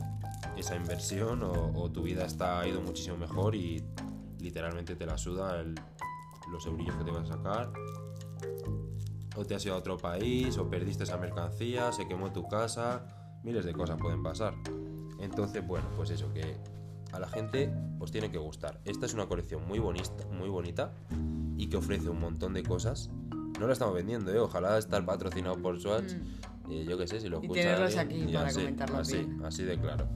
esa 0.56 0.76
inversión 0.76 1.42
o, 1.42 1.90
tu 1.90 2.02
vida 2.02 2.24
está 2.24 2.66
ido 2.66 2.80
muchísimo 2.80 3.16
mejor 3.16 3.54
y 3.54 3.84
literalmente 4.38 4.94
te 4.94 5.06
la 5.06 5.18
suda 5.18 5.64
los 6.50 6.66
eurillos 6.66 6.94
que 6.96 7.04
te 7.04 7.10
vas 7.10 7.30
a 7.30 7.34
sacar 7.34 7.72
o 9.36 9.44
te 9.44 9.54
has 9.54 9.64
ido 9.64 9.74
a 9.74 9.78
otro 9.78 9.96
país 9.96 10.56
o 10.58 10.68
perdiste 10.68 11.04
esa 11.04 11.16
mercancía, 11.16 11.92
se 11.92 12.06
quemó 12.06 12.32
tu 12.32 12.48
casa, 12.48 13.06
miles 13.42 13.64
de 13.64 13.72
cosas 13.72 13.98
pueden 14.00 14.22
pasar. 14.22 14.54
Entonces, 15.18 15.66
bueno, 15.66 15.86
pues 15.96 16.10
eso 16.10 16.32
que 16.32 16.56
a 17.12 17.18
la 17.18 17.28
gente 17.28 17.72
os 17.98 18.10
tiene 18.10 18.30
que 18.30 18.38
gustar. 18.38 18.80
Esta 18.84 19.06
es 19.06 19.14
una 19.14 19.26
colección 19.26 19.66
muy 19.66 19.78
bonita, 19.78 20.26
muy 20.32 20.48
bonita 20.48 20.92
y 21.56 21.68
que 21.68 21.76
ofrece 21.76 22.08
un 22.08 22.20
montón 22.20 22.54
de 22.54 22.62
cosas. 22.62 23.10
No 23.58 23.66
la 23.66 23.74
estamos 23.74 23.94
vendiendo, 23.94 24.32
¿eh? 24.32 24.38
ojalá 24.38 24.78
estar 24.78 25.04
patrocinado 25.04 25.56
por 25.60 25.78
Swatch. 25.80 26.14
Mm. 26.14 26.72
Eh, 26.72 26.86
yo 26.88 26.96
qué 26.96 27.06
sé, 27.06 27.20
si 27.20 27.28
lo 27.28 27.40
escuchas. 27.40 27.96
aquí 27.96 28.26
para 28.32 28.52
comentarlo 28.52 28.98
así, 28.98 29.28
así 29.44 29.64
de 29.64 29.78
claro 29.78 30.06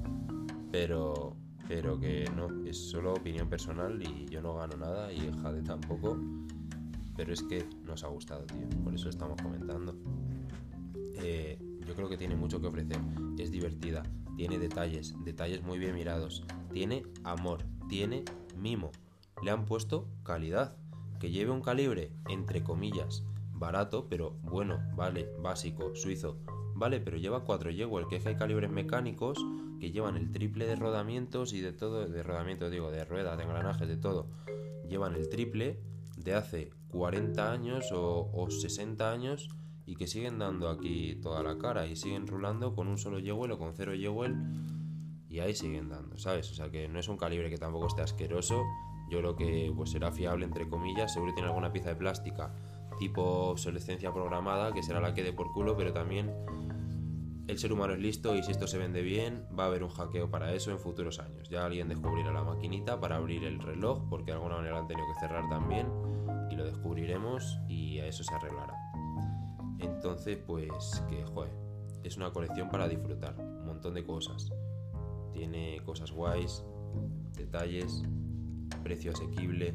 pero, 0.74 1.36
pero 1.68 2.00
que 2.00 2.28
no, 2.34 2.48
es 2.66 2.90
solo 2.90 3.12
opinión 3.12 3.48
personal 3.48 4.02
y 4.02 4.26
yo 4.26 4.42
no 4.42 4.56
gano 4.56 4.76
nada 4.76 5.12
y 5.12 5.30
Jade 5.40 5.62
tampoco. 5.62 6.18
Pero 7.16 7.32
es 7.32 7.42
que 7.42 7.64
nos 7.84 8.04
ha 8.04 8.08
gustado, 8.08 8.44
tío, 8.46 8.68
por 8.82 8.94
eso 8.94 9.08
estamos 9.08 9.40
comentando. 9.40 9.94
Eh, 11.16 11.58
yo 11.86 11.94
creo 11.94 12.08
que 12.08 12.16
tiene 12.16 12.36
mucho 12.36 12.60
que 12.60 12.66
ofrecer, 12.66 12.98
es 13.38 13.50
divertida, 13.50 14.02
tiene 14.36 14.58
detalles, 14.58 15.14
detalles 15.24 15.62
muy 15.62 15.78
bien 15.78 15.94
mirados, 15.94 16.44
tiene 16.72 17.04
amor, 17.22 17.64
tiene 17.88 18.24
mimo, 18.56 18.90
le 19.42 19.50
han 19.50 19.64
puesto 19.64 20.08
calidad, 20.22 20.76
que 21.20 21.30
lleve 21.30 21.50
un 21.50 21.60
calibre, 21.60 22.10
entre 22.28 22.62
comillas, 22.62 23.24
barato, 23.52 24.08
pero 24.08 24.32
bueno, 24.42 24.82
vale, 24.96 25.30
básico, 25.40 25.94
suizo, 25.94 26.38
vale, 26.74 27.00
pero 27.00 27.16
lleva 27.16 27.44
4 27.44 27.70
el 27.70 28.08
que 28.08 28.16
es 28.16 28.22
que 28.22 28.28
hay 28.30 28.36
calibres 28.36 28.70
mecánicos 28.70 29.38
que 29.80 29.92
llevan 29.92 30.16
el 30.16 30.32
triple 30.32 30.66
de 30.66 30.76
rodamientos 30.76 31.52
y 31.52 31.60
de 31.60 31.72
todo, 31.72 32.06
de 32.06 32.22
rodamiento 32.22 32.70
digo, 32.70 32.90
de 32.90 33.04
ruedas, 33.04 33.36
de 33.36 33.44
engranajes, 33.44 33.88
de 33.88 33.96
todo, 33.96 34.26
llevan 34.88 35.14
el 35.14 35.28
triple 35.28 35.80
de 36.24 36.34
hace 36.34 36.70
40 36.88 37.52
años 37.52 37.90
o, 37.92 38.46
60 38.50 39.10
años 39.10 39.48
y 39.86 39.96
que 39.96 40.06
siguen 40.06 40.38
dando 40.38 40.68
aquí 40.68 41.16
toda 41.22 41.42
la 41.42 41.58
cara 41.58 41.86
y 41.86 41.96
siguen 41.96 42.26
rulando 42.26 42.74
con 42.74 42.88
un 42.88 42.98
solo 42.98 43.20
Jewel 43.20 43.52
o 43.52 43.58
con 43.58 43.74
cero 43.74 43.92
Jewel 43.94 44.34
y 45.28 45.40
ahí 45.40 45.54
siguen 45.54 45.88
dando, 45.88 46.16
¿sabes? 46.16 46.50
O 46.50 46.54
sea 46.54 46.70
que 46.70 46.88
no 46.88 46.98
es 46.98 47.08
un 47.08 47.18
calibre 47.18 47.50
que 47.50 47.58
tampoco 47.58 47.88
esté 47.88 48.02
asqueroso, 48.02 48.62
yo 49.10 49.18
creo 49.18 49.36
que 49.36 49.72
pues 49.76 49.90
será 49.90 50.10
fiable 50.10 50.44
entre 50.46 50.68
comillas, 50.68 51.12
seguro 51.12 51.34
tiene 51.34 51.48
alguna 51.48 51.72
pieza 51.72 51.90
de 51.90 51.96
plástica 51.96 52.54
tipo 52.98 53.22
obsolescencia 53.50 54.12
programada 54.12 54.72
que 54.72 54.82
será 54.82 55.00
la 55.00 55.14
que 55.14 55.22
dé 55.22 55.32
por 55.32 55.52
culo, 55.52 55.76
pero 55.76 55.92
también 55.92 56.32
el 57.46 57.58
ser 57.58 57.72
humano 57.72 57.92
es 57.92 58.00
listo 58.00 58.34
y 58.34 58.42
si 58.42 58.52
esto 58.52 58.66
se 58.66 58.78
vende 58.78 59.02
bien, 59.02 59.46
va 59.58 59.64
a 59.64 59.66
haber 59.66 59.82
un 59.82 59.90
hackeo 59.90 60.30
para 60.30 60.52
eso 60.54 60.70
en 60.70 60.78
futuros 60.78 61.18
años. 61.18 61.50
Ya 61.50 61.64
alguien 61.64 61.88
descubrirá 61.88 62.32
la 62.32 62.42
maquinita 62.42 63.00
para 63.00 63.16
abrir 63.16 63.44
el 63.44 63.60
reloj, 63.60 64.08
porque 64.08 64.26
de 64.26 64.32
alguna 64.32 64.56
manera 64.56 64.74
lo 64.74 64.80
han 64.80 64.88
tenido 64.88 65.06
que 65.12 65.20
cerrar 65.20 65.48
también, 65.50 65.86
y 66.50 66.56
lo 66.56 66.64
descubriremos 66.64 67.58
y 67.68 67.98
a 67.98 68.06
eso 68.06 68.24
se 68.24 68.34
arreglará. 68.34 68.74
Entonces, 69.78 70.38
pues 70.38 71.04
que, 71.10 71.24
joder, 71.24 71.52
es 72.02 72.16
una 72.16 72.32
colección 72.32 72.70
para 72.70 72.88
disfrutar, 72.88 73.34
un 73.38 73.66
montón 73.66 73.94
de 73.94 74.04
cosas. 74.04 74.50
Tiene 75.32 75.82
cosas 75.84 76.12
guays, 76.12 76.64
detalles, 77.36 78.02
precio 78.82 79.12
asequible. 79.12 79.74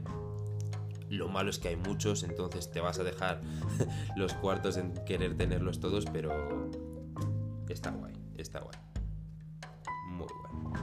Lo 1.10 1.28
malo 1.28 1.50
es 1.50 1.60
que 1.60 1.70
hay 1.70 1.76
muchos, 1.76 2.24
entonces 2.24 2.72
te 2.72 2.82
vas 2.82 3.00
a 3.00 3.04
dejar 3.04 3.42
los 4.16 4.34
cuartos 4.34 4.78
en 4.78 4.94
querer 5.06 5.38
tenerlos 5.38 5.80
todos, 5.80 6.06
pero 6.06 6.89
Está 7.70 7.92
guay, 7.92 8.14
está 8.36 8.60
guay. 8.62 8.78
Muy 10.10 10.28
guay. 10.28 10.74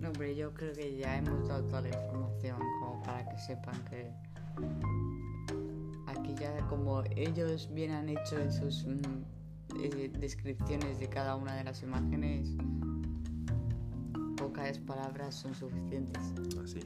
No, 0.00 0.08
hombre, 0.08 0.34
yo 0.34 0.52
creo 0.52 0.72
que 0.72 0.96
ya 0.96 1.18
hemos 1.18 1.48
dado 1.48 1.64
toda 1.64 1.82
la 1.82 1.88
información 1.88 2.58
como 2.80 3.00
para 3.02 3.28
que 3.28 3.38
sepan 3.38 3.84
que 3.84 4.12
aquí 6.06 6.34
ya 6.34 6.66
como 6.68 7.02
ellos 7.14 7.68
bien 7.72 7.92
han 7.92 8.08
hecho 8.08 8.38
en 8.38 8.52
sus 8.52 8.84
mm, 8.86 9.80
eh, 9.82 10.12
descripciones 10.18 10.98
de 10.98 11.08
cada 11.08 11.36
una 11.36 11.54
de 11.54 11.62
las 11.62 11.82
imágenes, 11.84 12.56
pocas 14.36 14.78
palabras 14.80 15.34
son 15.36 15.54
suficientes. 15.54 16.34
Así. 16.62 16.80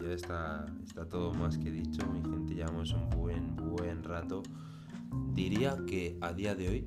Ya 0.00 0.12
está, 0.12 0.66
está 0.84 1.06
todo 1.06 1.34
más 1.34 1.58
que 1.58 1.70
dicho, 1.70 2.06
mi 2.06 2.22
gente. 2.22 2.54
Llevamos 2.54 2.92
un 2.92 3.10
buen, 3.10 3.54
buen 3.56 4.02
rato. 4.02 4.42
Diría 5.32 5.76
que 5.86 6.16
a 6.20 6.32
día 6.32 6.54
de 6.54 6.68
hoy 6.68 6.86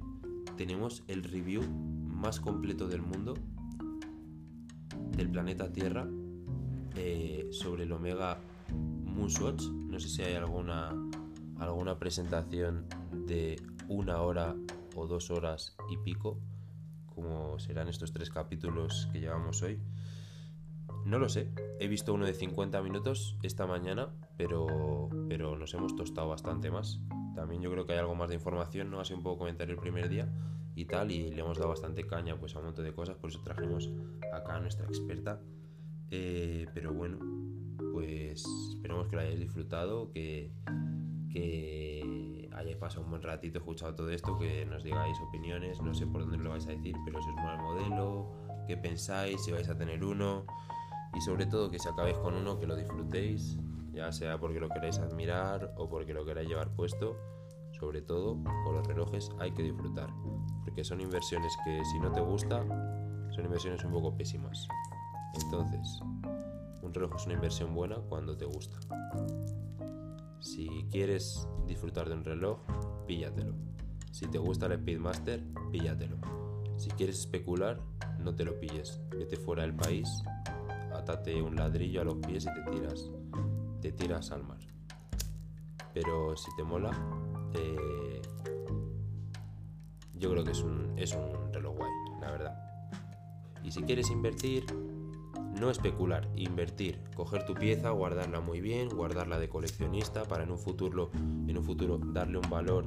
tenemos 0.57 1.03
el 1.07 1.23
review 1.23 1.63
más 1.63 2.39
completo 2.39 2.87
del 2.87 3.01
mundo, 3.01 3.33
del 5.15 5.29
planeta 5.29 5.71
Tierra, 5.71 6.07
eh, 6.95 7.47
sobre 7.51 7.83
el 7.83 7.91
Omega 7.91 8.39
Moonswatch. 8.73 9.63
No 9.69 9.99
sé 9.99 10.09
si 10.09 10.21
hay 10.21 10.35
alguna, 10.35 10.93
alguna 11.57 11.97
presentación 11.97 12.87
de 13.25 13.61
una 13.87 14.21
hora 14.21 14.55
o 14.95 15.07
dos 15.07 15.31
horas 15.31 15.75
y 15.89 15.97
pico, 15.97 16.39
como 17.05 17.59
serán 17.59 17.87
estos 17.87 18.11
tres 18.11 18.29
capítulos 18.29 19.07
que 19.11 19.19
llevamos 19.19 19.61
hoy. 19.63 19.79
No 21.05 21.19
lo 21.19 21.29
sé, 21.29 21.51
he 21.79 21.87
visto 21.87 22.13
uno 22.13 22.25
de 22.25 22.33
50 22.33 22.81
minutos 22.81 23.37
esta 23.43 23.65
mañana, 23.65 24.09
pero, 24.37 25.09
pero 25.27 25.57
nos 25.57 25.73
hemos 25.73 25.95
tostado 25.95 26.29
bastante 26.29 26.69
más. 26.69 26.99
También 27.35 27.61
yo 27.61 27.71
creo 27.71 27.85
que 27.85 27.93
hay 27.93 27.99
algo 27.99 28.15
más 28.15 28.29
de 28.29 28.35
información, 28.35 28.89
¿no? 28.91 28.99
Ha 28.99 29.05
sido 29.05 29.17
un 29.17 29.23
poco 29.23 29.39
comentario 29.39 29.75
el 29.75 29.79
primer 29.79 30.09
día 30.09 30.27
y 30.75 30.85
tal, 30.85 31.11
y 31.11 31.31
le 31.31 31.41
hemos 31.41 31.57
dado 31.57 31.69
bastante 31.69 32.05
caña 32.05 32.37
pues 32.37 32.55
a 32.55 32.59
un 32.59 32.65
montón 32.65 32.85
de 32.85 32.93
cosas, 32.93 33.17
por 33.17 33.29
eso 33.29 33.41
trajimos 33.43 33.89
acá 34.33 34.55
a 34.55 34.59
nuestra 34.59 34.85
experta. 34.87 35.41
Eh, 36.11 36.67
pero 36.73 36.93
bueno, 36.93 37.19
pues 37.93 38.45
esperemos 38.69 39.07
que 39.07 39.15
lo 39.15 39.21
hayáis 39.21 39.39
disfrutado, 39.39 40.11
que, 40.11 40.51
que 41.31 42.49
hayáis 42.53 42.77
pasado 42.77 43.03
un 43.03 43.11
buen 43.11 43.21
ratito 43.21 43.59
escuchado 43.59 43.95
todo 43.95 44.09
esto, 44.09 44.37
que 44.37 44.65
nos 44.65 44.83
digáis 44.83 45.17
opiniones, 45.27 45.81
no 45.81 45.93
sé 45.93 46.07
por 46.07 46.21
dónde 46.21 46.37
lo 46.37 46.51
vais 46.51 46.65
a 46.67 46.71
decir, 46.71 46.95
pero 47.05 47.21
si 47.21 47.29
es 47.29 47.35
un 47.35 47.43
mal 47.43 47.59
modelo, 47.59 48.31
qué 48.67 48.77
pensáis, 48.77 49.43
si 49.43 49.51
vais 49.51 49.69
a 49.69 49.77
tener 49.77 50.03
uno, 50.03 50.45
y 51.15 51.21
sobre 51.21 51.45
todo 51.45 51.69
que 51.69 51.79
si 51.79 51.87
acabéis 51.87 52.17
con 52.17 52.33
uno, 52.33 52.59
que 52.59 52.67
lo 52.67 52.75
disfrutéis, 52.75 53.57
ya 53.99 54.13
sea 54.13 54.39
porque 54.39 54.61
lo 54.61 54.69
queráis 54.69 54.97
admirar 54.97 55.73
o 55.75 55.89
porque 55.89 56.13
lo 56.13 56.23
queráis 56.23 56.47
llevar 56.47 56.69
puesto, 56.69 57.17
sobre 57.77 58.01
todo 58.01 58.41
con 58.63 58.75
los 58.75 58.87
relojes 58.87 59.29
hay 59.39 59.51
que 59.51 59.61
disfrutar, 59.61 60.09
porque 60.63 60.85
son 60.85 61.01
inversiones 61.01 61.53
que 61.65 61.83
si 61.83 61.99
no 61.99 62.09
te 62.09 62.21
gusta, 62.21 62.65
son 63.31 63.43
inversiones 63.43 63.83
un 63.83 63.91
poco 63.91 64.15
pésimas. 64.15 64.67
Entonces, 65.33 65.99
un 66.81 66.93
reloj 66.93 67.13
es 67.17 67.25
una 67.25 67.35
inversión 67.35 67.75
buena 67.75 67.97
cuando 67.97 68.37
te 68.37 68.45
gusta. 68.45 68.79
Si 70.39 70.69
quieres 70.89 71.45
disfrutar 71.67 72.07
de 72.07 72.15
un 72.15 72.23
reloj, 72.23 72.59
píllatelo. 73.05 73.53
Si 74.11 74.27
te 74.27 74.37
gusta 74.37 74.67
el 74.67 74.79
Speedmaster, 74.79 75.43
píllatelo. 75.71 76.15
Si 76.77 76.89
quieres 76.91 77.19
especular, 77.19 77.81
no 78.17 78.33
te 78.33 78.45
lo 78.45 78.57
pilles. 78.57 79.01
Vete 79.11 79.35
fuera 79.35 79.63
del 79.63 79.75
país, 79.75 80.23
atate 80.93 81.41
un 81.41 81.57
ladrillo 81.57 81.99
a 81.99 82.05
los 82.05 82.15
pies 82.15 82.45
y 82.45 82.53
te 82.53 82.71
tiras. 82.71 83.11
Te 83.81 83.91
tiras 83.91 84.31
al 84.31 84.43
mar. 84.43 84.59
Pero 85.93 86.35
si 86.37 86.49
te 86.55 86.63
mola, 86.63 86.91
eh, 87.53 88.21
yo 90.15 90.31
creo 90.31 90.43
que 90.43 90.51
es 90.51 90.61
un, 90.61 90.93
es 90.97 91.13
un 91.13 91.53
reloj 91.53 91.77
guay, 91.77 91.91
la 92.21 92.31
verdad. 92.31 92.69
Y 93.63 93.71
si 93.71 93.81
quieres 93.83 94.09
invertir, 94.09 94.65
no 95.59 95.69
especular, 95.69 96.27
invertir, 96.35 96.99
coger 97.15 97.45
tu 97.45 97.53
pieza, 97.53 97.89
guardarla 97.89 98.39
muy 98.39 98.61
bien, 98.61 98.89
guardarla 98.89 99.39
de 99.39 99.49
coleccionista 99.49 100.23
para 100.23 100.43
en 100.43 100.51
un 100.51 100.59
futuro, 100.59 101.11
en 101.13 101.57
un 101.57 101.63
futuro 101.63 101.97
darle 101.97 102.37
un 102.37 102.49
valor 102.49 102.85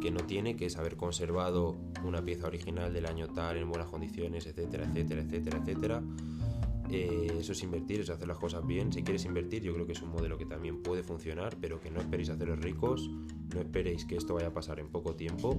que 0.00 0.10
no 0.10 0.20
tiene, 0.20 0.56
que 0.56 0.66
es 0.66 0.76
haber 0.76 0.96
conservado 0.96 1.76
una 2.04 2.22
pieza 2.22 2.46
original 2.46 2.92
del 2.92 3.06
año 3.06 3.28
tal 3.28 3.56
en 3.56 3.68
buenas 3.68 3.88
condiciones, 3.88 4.46
etcétera, 4.46 4.84
etcétera, 4.84 5.22
etcétera, 5.22 5.58
etcétera. 5.58 6.02
Eh, 6.92 7.36
eso 7.38 7.52
es 7.52 7.62
invertir, 7.62 8.00
es 8.00 8.10
hacer 8.10 8.26
las 8.26 8.38
cosas 8.38 8.66
bien. 8.66 8.92
Si 8.92 9.02
quieres 9.02 9.24
invertir, 9.24 9.62
yo 9.62 9.72
creo 9.72 9.86
que 9.86 9.92
es 9.92 10.02
un 10.02 10.10
modelo 10.10 10.36
que 10.36 10.46
también 10.46 10.82
puede 10.82 11.04
funcionar, 11.04 11.56
pero 11.60 11.80
que 11.80 11.90
no 11.90 12.00
esperéis 12.00 12.30
haceros 12.30 12.58
ricos, 12.58 13.08
no 13.54 13.60
esperéis 13.60 14.04
que 14.04 14.16
esto 14.16 14.34
vaya 14.34 14.48
a 14.48 14.52
pasar 14.54 14.80
en 14.80 14.88
poco 14.88 15.14
tiempo 15.14 15.56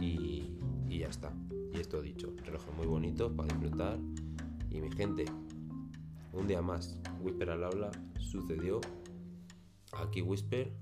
y, 0.00 0.50
y 0.88 0.98
ya 0.98 1.08
está. 1.08 1.32
Y 1.72 1.78
esto 1.78 2.02
dicho, 2.02 2.34
relojes 2.44 2.74
muy 2.76 2.86
bonitos 2.86 3.32
para 3.32 3.54
disfrutar. 3.54 3.98
Y 4.70 4.80
mi 4.80 4.90
gente, 4.90 5.24
un 6.32 6.48
día 6.48 6.62
más, 6.62 6.98
Whisper 7.20 7.50
al 7.50 7.62
aula, 7.62 7.92
sucedió. 8.18 8.80
Aquí 9.92 10.20
Whisper. 10.20 10.72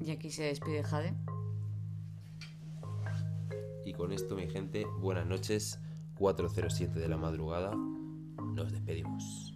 Y 0.00 0.10
aquí 0.10 0.30
se 0.30 0.44
despide 0.44 0.84
Jade. 0.84 1.14
Y 3.84 3.92
con 3.92 4.12
esto, 4.12 4.36
mi 4.36 4.46
gente, 4.48 4.86
buenas 5.00 5.26
noches. 5.26 5.80
4.07 6.18 6.92
de 6.92 7.08
la 7.08 7.16
madrugada. 7.16 7.76
Nos 8.56 8.72
despedimos. 8.72 9.54